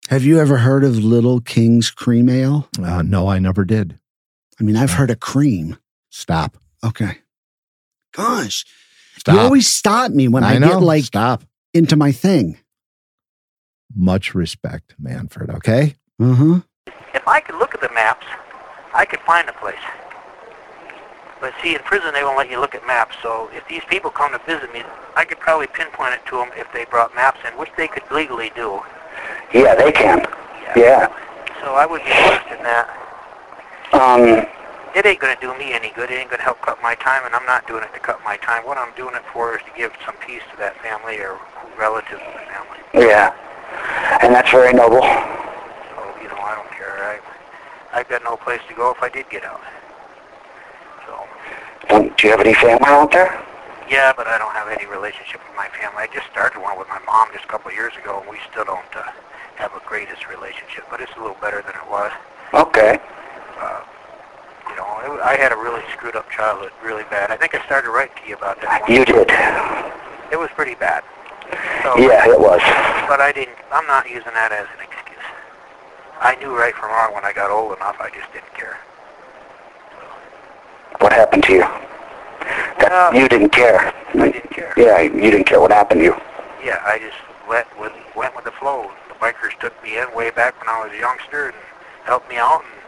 Have 0.10 0.24
you 0.24 0.40
ever 0.40 0.58
heard 0.58 0.84
of 0.84 0.98
Little 0.98 1.40
King's 1.40 1.92
Cream 1.92 2.30
Ale? 2.30 2.68
Uh, 2.82 3.04
no, 3.04 3.28
I 3.28 3.38
never 3.38 3.64
did. 3.64 4.00
I 4.60 4.64
mean, 4.64 4.76
I've 4.76 4.94
heard 4.94 5.12
of 5.12 5.20
cream. 5.20 5.78
Stop. 6.10 6.58
Okay. 6.84 7.20
Gosh, 8.16 8.66
Stop. 9.20 9.36
you 9.36 9.40
always 9.40 9.70
stop 9.70 10.10
me 10.12 10.28
when 10.28 10.44
I, 10.44 10.56
I 10.56 10.58
know. 10.58 10.70
get 10.70 10.82
like 10.82 11.04
Stop. 11.04 11.44
into 11.76 11.96
my 11.96 12.12
thing. 12.12 12.58
Much 13.96 14.34
respect, 14.34 14.96
Manfred. 14.98 15.52
Okay. 15.52 15.94
Uh 16.20 16.34
huh. 16.34 16.60
If 17.14 17.28
I 17.28 17.40
could 17.40 17.60
look 17.60 17.76
at 17.76 17.82
the 17.82 17.92
maps, 17.94 18.26
I 18.96 19.06
could 19.06 19.20
find 19.20 19.48
a 19.48 19.54
place. 19.54 19.78
But 21.40 21.54
see, 21.62 21.76
in 21.76 21.82
prison 21.82 22.16
they 22.16 22.24
won't 22.24 22.40
let 22.40 22.50
you 22.50 22.60
look 22.60 22.74
at 22.74 22.86
maps. 22.88 23.16
So 23.22 23.48
if 23.54 23.68
these 23.68 23.84
people 23.88 24.10
come 24.10 24.32
to 24.32 24.40
visit 24.44 24.74
me, 24.74 24.82
I 25.16 25.24
could 25.24 25.40
probably 25.40 25.68
pinpoint 25.68 26.16
it 26.16 26.26
to 26.30 26.38
them 26.38 26.50
if 26.58 26.66
they 26.74 26.86
brought 26.86 27.14
maps 27.14 27.42
in, 27.48 27.56
which 27.60 27.70
they 27.78 27.88
could 27.88 28.10
legally 28.12 28.52
do. 28.56 28.82
Yeah, 29.54 29.76
they 29.76 29.92
can. 29.92 30.26
Yeah. 30.76 31.08
So 31.62 31.74
I 31.76 31.86
would 31.86 32.04
be 32.04 32.12
interested 32.12 32.58
in 32.58 32.64
that. 32.64 32.88
Um, 33.94 34.46
It 34.96 35.06
ain't 35.06 35.20
going 35.20 35.36
to 35.36 35.42
do 35.42 35.54
me 35.58 35.74
any 35.74 35.90
good. 35.96 36.10
It 36.12 36.16
ain't 36.16 36.30
going 36.30 36.40
to 36.40 36.46
help 36.46 36.62
cut 36.62 36.78
my 36.82 36.96
time, 36.96 37.26
and 37.26 37.34
I'm 37.36 37.46
not 37.46 37.66
doing 37.68 37.84
it 37.84 37.94
to 37.94 38.00
cut 38.00 38.20
my 38.24 38.38
time. 38.38 38.66
What 38.66 38.78
I'm 38.78 38.94
doing 38.96 39.16
it 39.16 39.24
for 39.34 39.56
is 39.56 39.62
to 39.66 39.72
give 39.78 39.92
some 40.06 40.16
peace 40.26 40.42
to 40.52 40.58
that 40.58 40.78
family 40.82 41.18
or 41.20 41.38
relatives 41.78 42.22
of 42.22 42.34
the 42.34 42.46
family. 42.50 42.80
yeah. 42.94 43.34
And 44.22 44.34
that's 44.34 44.50
very 44.50 44.74
noble. 44.74 45.02
So, 45.02 45.98
you 46.22 46.28
know, 46.30 46.42
I 46.42 46.56
don't 46.58 46.72
care. 46.72 46.98
I, 47.94 48.00
I've 48.00 48.10
got 48.10 48.24
no 48.24 48.36
place 48.36 48.62
to 48.68 48.74
go 48.74 48.92
if 48.92 49.02
I 49.02 49.10
did 49.10 49.30
get 49.30 49.44
out. 49.46 49.62
So, 51.06 51.96
Um, 51.96 52.10
do 52.18 52.28
you 52.28 52.32
have 52.32 52.42
any 52.42 52.54
family 52.54 52.86
out 52.86 53.12
there? 53.12 53.30
yeah, 53.90 54.14
but 54.16 54.28
I 54.28 54.38
don't 54.38 54.54
have 54.54 54.70
any 54.70 54.86
relationship 54.86 55.42
with 55.48 55.56
my 55.58 55.68
family. 55.80 56.04
I 56.04 56.08
just 56.14 56.28
started 56.32 56.62
one 56.62 56.78
with 56.78 56.88
my 56.90 57.00
mom 57.06 57.30
just 57.34 57.46
a 57.46 57.48
couple 57.48 57.70
of 57.70 57.76
years 57.76 57.94
ago, 57.98 58.22
and 58.22 58.30
we 58.30 58.38
still 58.52 58.66
don't 58.66 58.86
uh, 58.96 59.02
have 59.60 59.74
a 59.76 59.82
greatest 59.86 60.28
relationship, 60.30 60.86
but 60.90 61.02
it's 61.02 61.12
a 61.18 61.20
little 61.20 61.36
better 61.42 61.62
than 61.62 61.76
it 61.76 61.88
was. 61.92 62.12
Okay. 62.54 62.98
Uh, 63.60 63.82
you 64.72 64.76
know, 64.80 64.88
it, 65.04 65.22
I 65.22 65.36
had 65.36 65.52
a 65.52 65.56
really 65.58 65.84
screwed 65.92 66.16
up 66.16 66.30
childhood, 66.32 66.72
really 66.82 67.04
bad. 67.12 67.30
I 67.30 67.36
think 67.38 67.54
I 67.54 67.64
started 67.66 67.92
writing 67.92 68.16
to 68.24 68.30
you 68.30 68.36
about 68.36 68.62
that. 68.62 68.88
You 68.88 69.04
did. 69.04 69.28
It 70.32 70.40
was 70.40 70.50
pretty 70.56 70.76
bad. 70.76 71.04
So, 71.84 71.98
Yeah, 72.00 72.24
it 72.30 72.40
was. 72.40 72.62
But 73.12 73.20
I 73.20 73.32
didn't. 73.36 73.58
I'm 73.72 73.86
not 73.86 74.10
using 74.10 74.32
that 74.34 74.52
as 74.54 74.66
an 74.78 74.80
excuse. 74.88 75.26
I 76.22 76.36
knew 76.40 76.56
right 76.56 76.74
from 76.74 76.90
wrong 76.92 77.14
when 77.14 77.26
I 77.26 77.34
got 77.34 77.52
old 77.52 77.76
enough. 77.76 77.98
I 78.00 78.10
just 78.10 78.32
didn't 78.32 78.54
care. 78.56 78.78
What 81.00 81.12
happened 81.12 81.44
to 81.44 81.54
you? 81.54 81.66
That, 82.80 82.92
Uh, 82.92 83.12
you 83.18 83.28
didn't 83.28 83.50
care. 83.50 83.94
I 84.14 84.32
didn't 84.32 84.52
care. 84.52 84.74
Yeah, 84.78 85.02
you 85.02 85.32
didn't 85.32 85.46
care 85.46 85.60
what 85.60 85.72
happened 85.72 86.00
to 86.00 86.06
you. 86.06 86.16
Yeah, 86.64 86.80
I 86.86 87.00
just 87.00 87.18
went 87.48 87.68
with 87.80 87.92
went 88.16 88.36
with 88.36 88.46
the 88.46 88.52
flow. 88.52 88.92
Bikers 89.20 89.58
took 89.60 89.74
me 89.84 89.98
in 89.98 90.14
way 90.16 90.30
back 90.32 90.58
when 90.60 90.70
I 90.70 90.84
was 90.84 90.94
a 90.94 90.98
youngster 91.00 91.48
and 91.48 91.56
helped 92.06 92.30
me 92.30 92.38
out, 92.38 92.62
and 92.64 92.82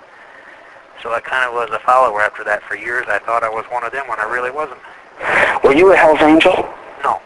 so 1.03 1.11
I 1.13 1.19
kind 1.19 1.45
of 1.47 1.53
was 1.53 1.69
a 1.71 1.79
follower 1.79 2.21
after 2.21 2.43
that 2.45 2.63
for 2.63 2.75
years. 2.75 3.05
I 3.09 3.19
thought 3.19 3.43
I 3.43 3.49
was 3.49 3.65
one 3.65 3.83
of 3.83 3.91
them 3.91 4.07
when 4.07 4.19
I 4.19 4.23
really 4.23 4.51
wasn't. 4.51 4.79
Were 5.63 5.73
you 5.73 5.91
a 5.91 5.95
Hell's 5.95 6.21
Angel? 6.21 6.53
No, 7.03 7.21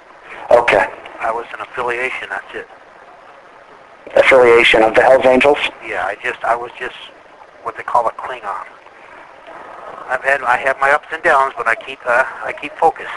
Okay. 0.51 0.88
I 1.20 1.32
was 1.32 1.45
an 1.53 1.62
affiliation. 1.62 2.28
That's 2.30 2.53
it. 2.56 2.68
Affiliation 4.16 4.84
of 4.84 4.93
the 4.95 5.01
Hell's 5.01 5.26
Angels? 5.26 5.58
Yeah, 5.86 6.06
I 6.06 6.16
just 6.22 6.43
I 6.43 6.56
was 6.56 6.72
just 6.80 6.95
what 7.64 7.76
they 7.78 7.84
call 7.84 8.08
a 8.08 8.12
Klingon. 8.12 8.66
I've 10.08 10.24
had 10.24 10.41
I 10.43 10.58
have 10.58 10.80
my 10.80 10.91
ups 10.91 11.08
and 11.12 11.22
downs, 11.24 11.53
but 11.58 11.68
I 11.68 11.76
keep 11.76 11.99
uh, 12.06 12.24
I 12.43 12.53
keep 12.53 12.74
focus. 12.74 13.08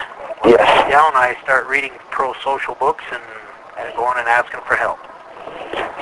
When 0.40 0.54
Yes. 0.54 0.60
I 0.86 0.90
down, 0.90 1.12
I 1.16 1.36
start 1.42 1.66
reading 1.66 1.92
pro-social 2.10 2.74
books 2.76 3.04
and, 3.12 3.22
and 3.78 3.94
going 3.96 4.16
and 4.18 4.28
asking 4.28 4.60
for 4.66 4.76
help. 4.76 4.98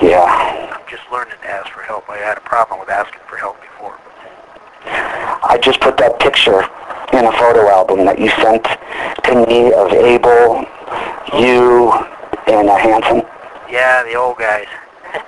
Yeah. 0.01 0.69
I'm 0.73 0.89
just 0.89 1.03
learning 1.11 1.35
to 1.41 1.49
ask 1.49 1.69
for 1.71 1.81
help. 1.81 2.09
I 2.09 2.17
had 2.17 2.37
a 2.37 2.41
problem 2.41 2.79
with 2.79 2.89
asking 2.89 3.21
for 3.27 3.37
help 3.37 3.59
before. 3.61 3.97
I 4.85 5.59
just 5.61 5.79
put 5.81 5.97
that 5.97 6.19
picture 6.19 6.61
in 7.13 7.25
a 7.25 7.31
photo 7.33 7.67
album 7.67 8.05
that 8.05 8.19
you 8.19 8.29
sent 8.29 8.63
to 8.63 9.45
me 9.47 9.73
of 9.73 9.91
Abel, 9.91 10.65
you, 11.39 11.91
and 12.47 12.69
uh, 12.69 12.77
Hansen. 12.77 13.23
Yeah, 13.69 14.03
the 14.03 14.15
old 14.15 14.37
guys. 14.37 14.67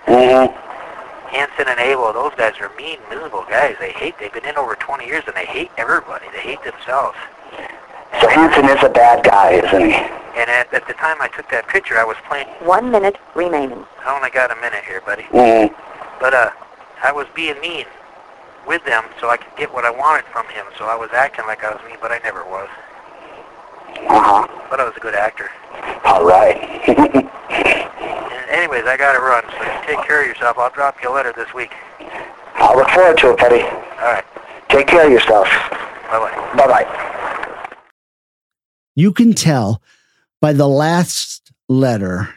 Mm-hmm. 0.05 0.53
Hansen 1.29 1.67
and 1.67 1.79
Abel, 1.79 2.13
those 2.13 2.33
guys 2.35 2.53
are 2.59 2.71
mean, 2.77 2.99
miserable 3.09 3.45
guys. 3.49 3.75
They 3.79 3.91
hate, 3.91 4.15
they've 4.19 4.33
been 4.33 4.45
in 4.45 4.57
over 4.57 4.75
20 4.75 5.05
years 5.05 5.23
and 5.27 5.35
they 5.35 5.45
hate 5.45 5.71
everybody. 5.77 6.25
They 6.31 6.41
hate 6.41 6.63
themselves. 6.63 7.17
So 8.21 8.27
Hansen 8.27 8.65
is 8.65 8.83
a 8.83 8.89
bad 8.89 9.23
guy, 9.23 9.51
isn't 9.53 9.85
he? 9.85 9.93
And 9.93 10.49
at, 10.49 10.73
at 10.73 10.87
the 10.87 10.93
time 10.93 11.17
I 11.21 11.27
took 11.27 11.49
that 11.51 11.67
picture, 11.67 11.97
I 11.97 12.03
was 12.03 12.17
playing, 12.27 12.47
One 12.65 12.91
minute 12.91 13.17
remaining. 13.35 13.85
I 14.05 14.15
only 14.15 14.29
got 14.29 14.51
a 14.51 14.55
minute 14.55 14.83
here, 14.85 15.01
buddy. 15.01 15.23
Mm-hmm. 15.23 15.73
But 16.19 16.33
uh, 16.33 16.51
I 17.03 17.11
was 17.11 17.27
being 17.35 17.59
mean 17.61 17.85
with 18.67 18.83
them 18.85 19.03
so 19.19 19.29
I 19.29 19.37
could 19.37 19.55
get 19.57 19.73
what 19.73 19.85
I 19.85 19.91
wanted 19.91 20.25
from 20.25 20.47
him. 20.47 20.65
So 20.77 20.85
I 20.85 20.95
was 20.95 21.09
acting 21.13 21.45
like 21.45 21.63
I 21.63 21.71
was 21.71 21.81
mean, 21.87 21.97
but 22.01 22.11
I 22.11 22.19
never 22.19 22.43
was. 22.45 22.69
Uh-huh. 24.07 24.47
But 24.69 24.79
I 24.79 24.85
was 24.85 24.95
a 24.95 24.99
good 24.99 25.15
actor. 25.15 25.49
All 26.05 26.25
right. 26.25 26.57
And 27.49 28.49
anyways, 28.51 28.85
I 28.85 28.95
got 28.95 29.13
to 29.13 29.19
run, 29.19 29.43
so 29.49 29.63
you 29.63 29.95
take 29.95 30.05
care 30.07 30.21
of 30.21 30.27
yourself. 30.27 30.57
I'll 30.57 30.69
drop 30.69 30.97
you 31.01 31.11
a 31.11 31.13
letter 31.13 31.33
this 31.35 31.53
week. 31.53 31.71
I'll 32.55 32.75
look 32.77 32.89
forward 32.89 33.17
to 33.19 33.31
it, 33.31 33.37
buddy. 33.37 33.61
All 33.61 34.13
right. 34.13 34.25
Take 34.69 34.87
care 34.87 35.05
of 35.05 35.11
yourself. 35.11 35.47
Bye-bye. 36.09 36.53
Bye-bye. 36.55 37.05
You 38.99 39.13
can 39.13 39.31
tell 39.31 39.81
by 40.41 40.51
the 40.51 40.67
last 40.67 41.53
letter 41.69 42.35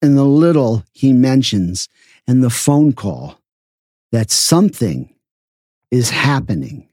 and 0.00 0.16
the 0.16 0.24
little 0.24 0.82
he 0.94 1.12
mentions 1.12 1.90
and 2.26 2.42
the 2.42 2.48
phone 2.48 2.94
call 2.94 3.38
that 4.10 4.30
something 4.30 5.14
is 5.90 6.08
happening. 6.08 6.88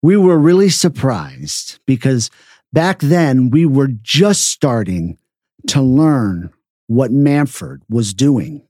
We 0.00 0.16
were 0.16 0.38
really 0.38 0.70
surprised 0.70 1.80
because 1.84 2.30
back 2.72 3.00
then 3.00 3.50
we 3.50 3.66
were 3.66 3.88
just 3.88 4.48
starting 4.48 5.18
to 5.66 5.82
learn 5.82 6.50
what 6.86 7.12
Manfred 7.12 7.82
was 7.90 8.14
doing. 8.14 8.66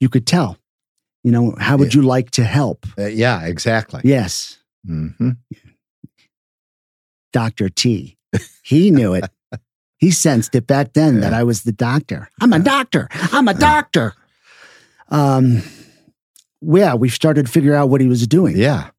You 0.00 0.10
could 0.10 0.26
tell. 0.26 0.58
You 1.24 1.32
know, 1.32 1.54
how 1.58 1.78
would 1.78 1.94
you 1.94 2.02
like 2.02 2.32
to 2.32 2.44
help? 2.44 2.84
Uh, 2.98 3.06
yeah, 3.06 3.46
exactly. 3.46 4.02
Yes, 4.04 4.58
hmm 4.84 5.30
Dr. 7.32 7.70
T. 7.70 8.17
He 8.62 8.90
knew 8.90 9.14
it. 9.14 9.24
He 10.00 10.12
sensed 10.12 10.54
it 10.54 10.64
back 10.64 10.92
then 10.92 11.18
that 11.22 11.34
I 11.34 11.42
was 11.42 11.64
the 11.64 11.72
doctor. 11.72 12.30
I'm 12.40 12.52
a 12.52 12.60
doctor. 12.60 13.08
I'm 13.32 13.48
a 13.48 13.54
doctor. 13.54 14.14
Um, 15.08 15.60
yeah, 16.60 16.94
we 16.94 17.08
started 17.08 17.46
to 17.46 17.52
figure 17.52 17.74
out 17.74 17.88
what 17.88 18.00
he 18.00 18.06
was 18.06 18.24
doing. 18.28 18.56
Yeah. 18.56 18.90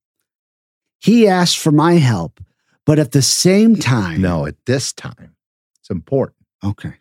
He 0.99 1.25
asked 1.25 1.57
for 1.57 1.71
my 1.71 1.93
help, 1.93 2.41
but 2.85 2.99
at 2.99 3.13
the 3.13 3.21
same 3.21 3.77
time, 3.77 4.19
No, 4.19 4.45
at 4.45 4.55
this 4.65 4.91
time, 4.91 5.37
it's 5.79 5.89
important. 5.89 6.35
Okay. 6.65 6.95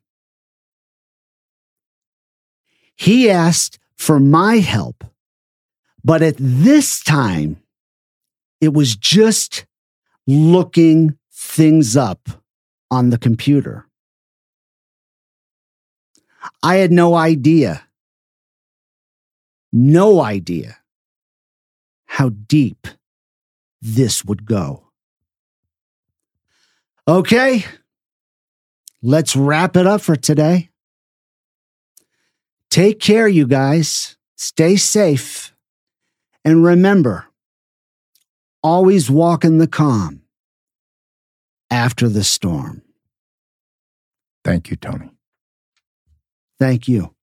He 2.94 3.28
asked 3.28 3.80
for 3.96 4.20
my 4.20 4.58
help, 4.58 5.04
but 6.04 6.22
at 6.22 6.36
this 6.38 7.02
time, 7.02 7.56
it 8.60 8.72
was 8.72 8.94
just 8.94 9.66
looking 10.28 11.18
things 11.40 11.96
up 11.96 12.28
on 12.90 13.10
the 13.10 13.18
computer. 13.18 13.86
I 16.64 16.76
had 16.76 16.90
no 16.90 17.14
idea, 17.14 17.86
no 19.72 20.20
idea 20.20 20.78
how 22.06 22.30
deep 22.30 22.88
this 23.80 24.24
would 24.24 24.46
go. 24.46 24.88
Okay, 27.06 27.64
let's 29.00 29.36
wrap 29.36 29.76
it 29.76 29.86
up 29.86 30.00
for 30.00 30.16
today. 30.16 30.70
Take 32.68 32.98
care, 32.98 33.28
you 33.28 33.46
guys. 33.46 34.16
Stay 34.34 34.74
safe. 34.74 35.54
And 36.44 36.64
remember, 36.64 37.26
always 38.60 39.08
walk 39.08 39.44
in 39.44 39.58
the 39.58 39.68
calm 39.68 40.22
after 41.70 42.08
the 42.08 42.24
storm. 42.24 42.82
Thank 44.44 44.70
you, 44.70 44.76
Tony. 44.76 45.10
Thank 46.58 46.88
you. 46.88 47.14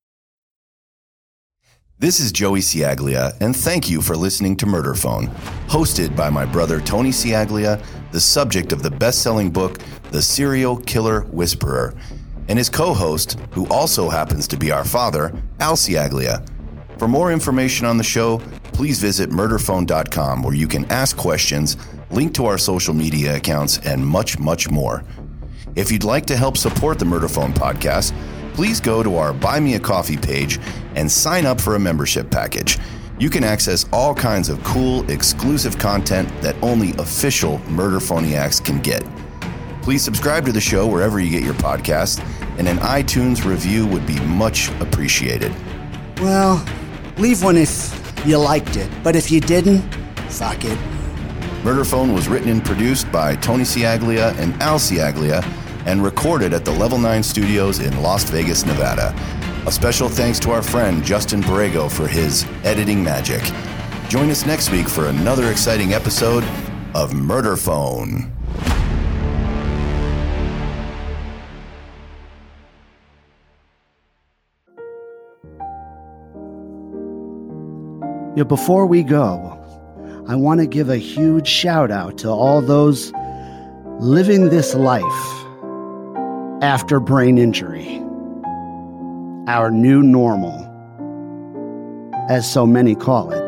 This 1.98 2.20
is 2.20 2.34
Joey 2.34 2.60
Ciaglia, 2.60 3.32
and 3.40 3.56
thank 3.56 3.90
you 3.90 4.02
for 4.02 4.18
listening 4.18 4.58
to 4.58 4.66
Murder 4.66 4.96
Phone, 4.96 5.28
hosted 5.68 6.14
by 6.14 6.30
my 6.30 6.46
brother 6.46 6.82
Tony 6.82 7.12
Ciaglia, 7.12 7.82
the 8.12 8.20
subject 8.20 8.74
of 8.74 8.84
the 8.84 8.92
best 8.92 9.22
selling 9.24 9.50
book, 9.50 9.80
The 10.12 10.22
Serial 10.22 10.76
Killer 10.76 11.22
Whisperer, 11.32 11.96
and 12.50 12.58
his 12.58 12.70
co 12.70 12.94
host, 12.94 13.40
who 13.52 13.66
also 13.70 14.10
happens 14.10 14.46
to 14.50 14.58
be 14.58 14.72
our 14.72 14.84
father, 14.84 15.34
Al 15.62 15.78
Ciaglia. 15.78 16.46
For 16.98 17.08
more 17.08 17.32
information 17.32 17.86
on 17.86 17.98
the 17.98 18.04
show, 18.04 18.40
please 18.74 19.00
visit 19.00 19.32
murderphone.com 19.32 20.44
where 20.44 20.54
you 20.54 20.68
can 20.68 20.84
ask 20.92 21.16
questions, 21.16 21.78
link 22.12 22.34
to 22.36 22.46
our 22.46 22.58
social 22.58 22.94
media 22.94 23.36
accounts, 23.36 23.80
and 23.80 24.06
much, 24.06 24.40
much 24.40 24.70
more. 24.70 25.04
If 25.76 25.92
you'd 25.92 26.04
like 26.04 26.26
to 26.28 26.38
help 26.38 26.58
support 26.58 27.00
the 27.00 27.06
Murder 27.06 27.28
Phone 27.28 27.54
podcast, 27.54 28.14
please 28.54 28.80
go 28.80 29.04
to 29.04 29.18
our 29.18 29.34
Buy 29.34 29.60
Me 29.60 29.76
a 29.76 29.80
Coffee 29.80 30.18
page 30.18 30.60
and 30.96 31.12
sign 31.12 31.46
up 31.46 31.60
for 31.60 31.76
a 31.76 31.80
membership 31.80 32.32
package. 32.32 32.80
You 33.20 33.30
can 33.30 33.44
access 33.44 33.86
all 33.92 34.14
kinds 34.16 34.50
of 34.50 34.64
cool, 34.64 35.10
exclusive 35.10 35.78
content 35.78 36.30
that 36.42 36.56
only 36.62 36.92
official 36.98 37.60
Murder 37.70 38.00
Phoniacs 38.00 38.64
can 38.64 38.82
get. 38.82 39.04
Please 39.82 40.04
subscribe 40.04 40.46
to 40.46 40.52
the 40.52 40.62
show 40.62 40.88
wherever 40.88 41.20
you 41.20 41.30
get 41.30 41.44
your 41.44 41.54
podcast, 41.56 42.26
and 42.58 42.68
an 42.68 42.78
iTunes 42.78 43.46
review 43.46 43.86
would 43.88 44.06
be 44.06 44.20
much 44.22 44.70
appreciated. 44.82 45.54
Well, 46.20 46.66
leave 47.18 47.44
one 47.44 47.58
if 47.58 48.24
you 48.26 48.38
liked 48.38 48.78
it, 48.78 48.90
but 49.04 49.16
if 49.16 49.30
you 49.30 49.40
didn't, 49.40 49.82
fuck 50.30 50.64
it. 50.64 50.95
Murder 51.66 51.84
Phone 51.84 52.14
was 52.14 52.28
written 52.28 52.50
and 52.50 52.64
produced 52.64 53.12
by 53.12 53.36
Tony 53.38 53.64
Ciaglia 53.64 54.36
and 54.38 54.54
Al 54.62 54.78
Ciaglia 54.78 55.42
and 55.88 56.04
recorded 56.04 56.54
at 56.54 56.64
the 56.64 56.70
Level 56.70 57.00
9 57.00 57.24
Studios 57.24 57.80
in 57.80 58.04
Las 58.04 58.24
Vegas, 58.26 58.68
Nevada. 58.68 59.16
A 59.66 59.72
special 59.72 60.08
thanks 60.08 60.38
to 60.42 60.52
our 60.52 60.62
friend 60.62 61.04
Justin 61.04 61.42
Borrego 61.42 61.92
for 61.92 62.08
his 62.08 62.46
editing 62.64 63.04
magic. 63.04 63.42
Join 64.10 64.30
us 64.30 64.46
next 64.46 64.70
week 64.70 64.88
for 64.88 65.08
another 65.08 65.50
exciting 65.50 65.94
episode 65.96 66.44
of 66.94 67.16
Murder 67.16 67.58
Phone. 67.58 68.32
Yeah, 78.36 78.44
before 78.44 78.86
we 78.86 79.02
go, 79.02 79.55
I 80.28 80.36
want 80.36 80.60
to 80.60 80.66
give 80.66 80.90
a 80.90 80.98
huge 80.98 81.48
shout 81.48 81.92
out 81.92 82.18
to 82.20 82.30
all 82.30 82.60
those 82.60 83.14
living 84.00 84.50
this 84.50 84.74
life 84.74 85.04
after 86.64 87.00
brain 87.00 87.38
injury. 87.38 88.02
Our 89.48 89.70
new 89.70 90.02
normal, 90.02 90.66
as 92.28 92.52
so 92.52 92.66
many 92.66 92.96
call 92.96 93.30
it. 93.32 93.44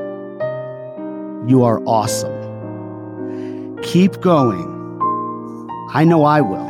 You 1.49 1.63
are 1.63 1.81
awesome. 1.87 2.35
Keep 3.81 4.21
going. 4.21 4.75
I 5.95 6.03
know 6.03 6.25
I 6.25 6.41
will. 6.41 6.67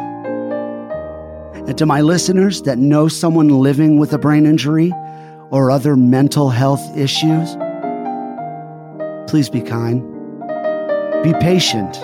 And 1.68 1.78
to 1.78 1.86
my 1.86 2.00
listeners 2.00 2.62
that 2.62 2.78
know 2.78 3.10
someone 3.10 3.50
living 3.50 3.98
with 3.98 4.14
a 4.14 4.18
brain 4.18 4.46
injury 4.46 4.94
or 5.50 5.70
other 5.70 5.98
mental 5.98 6.50
health 6.50 6.98
issues, 6.98 7.58
please 9.28 9.50
be 9.50 9.62
kind, 9.62 10.02
be 11.24 11.34
patient, 11.40 11.98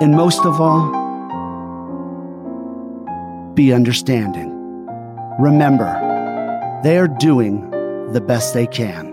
and 0.00 0.14
most 0.14 0.44
of 0.44 0.60
all, 0.60 0.88
be 3.54 3.72
understanding. 3.72 4.54
Remember, 5.40 5.90
they 6.84 6.96
are 6.96 7.08
doing 7.08 7.68
the 8.12 8.20
best 8.20 8.54
they 8.54 8.66
can. 8.66 9.07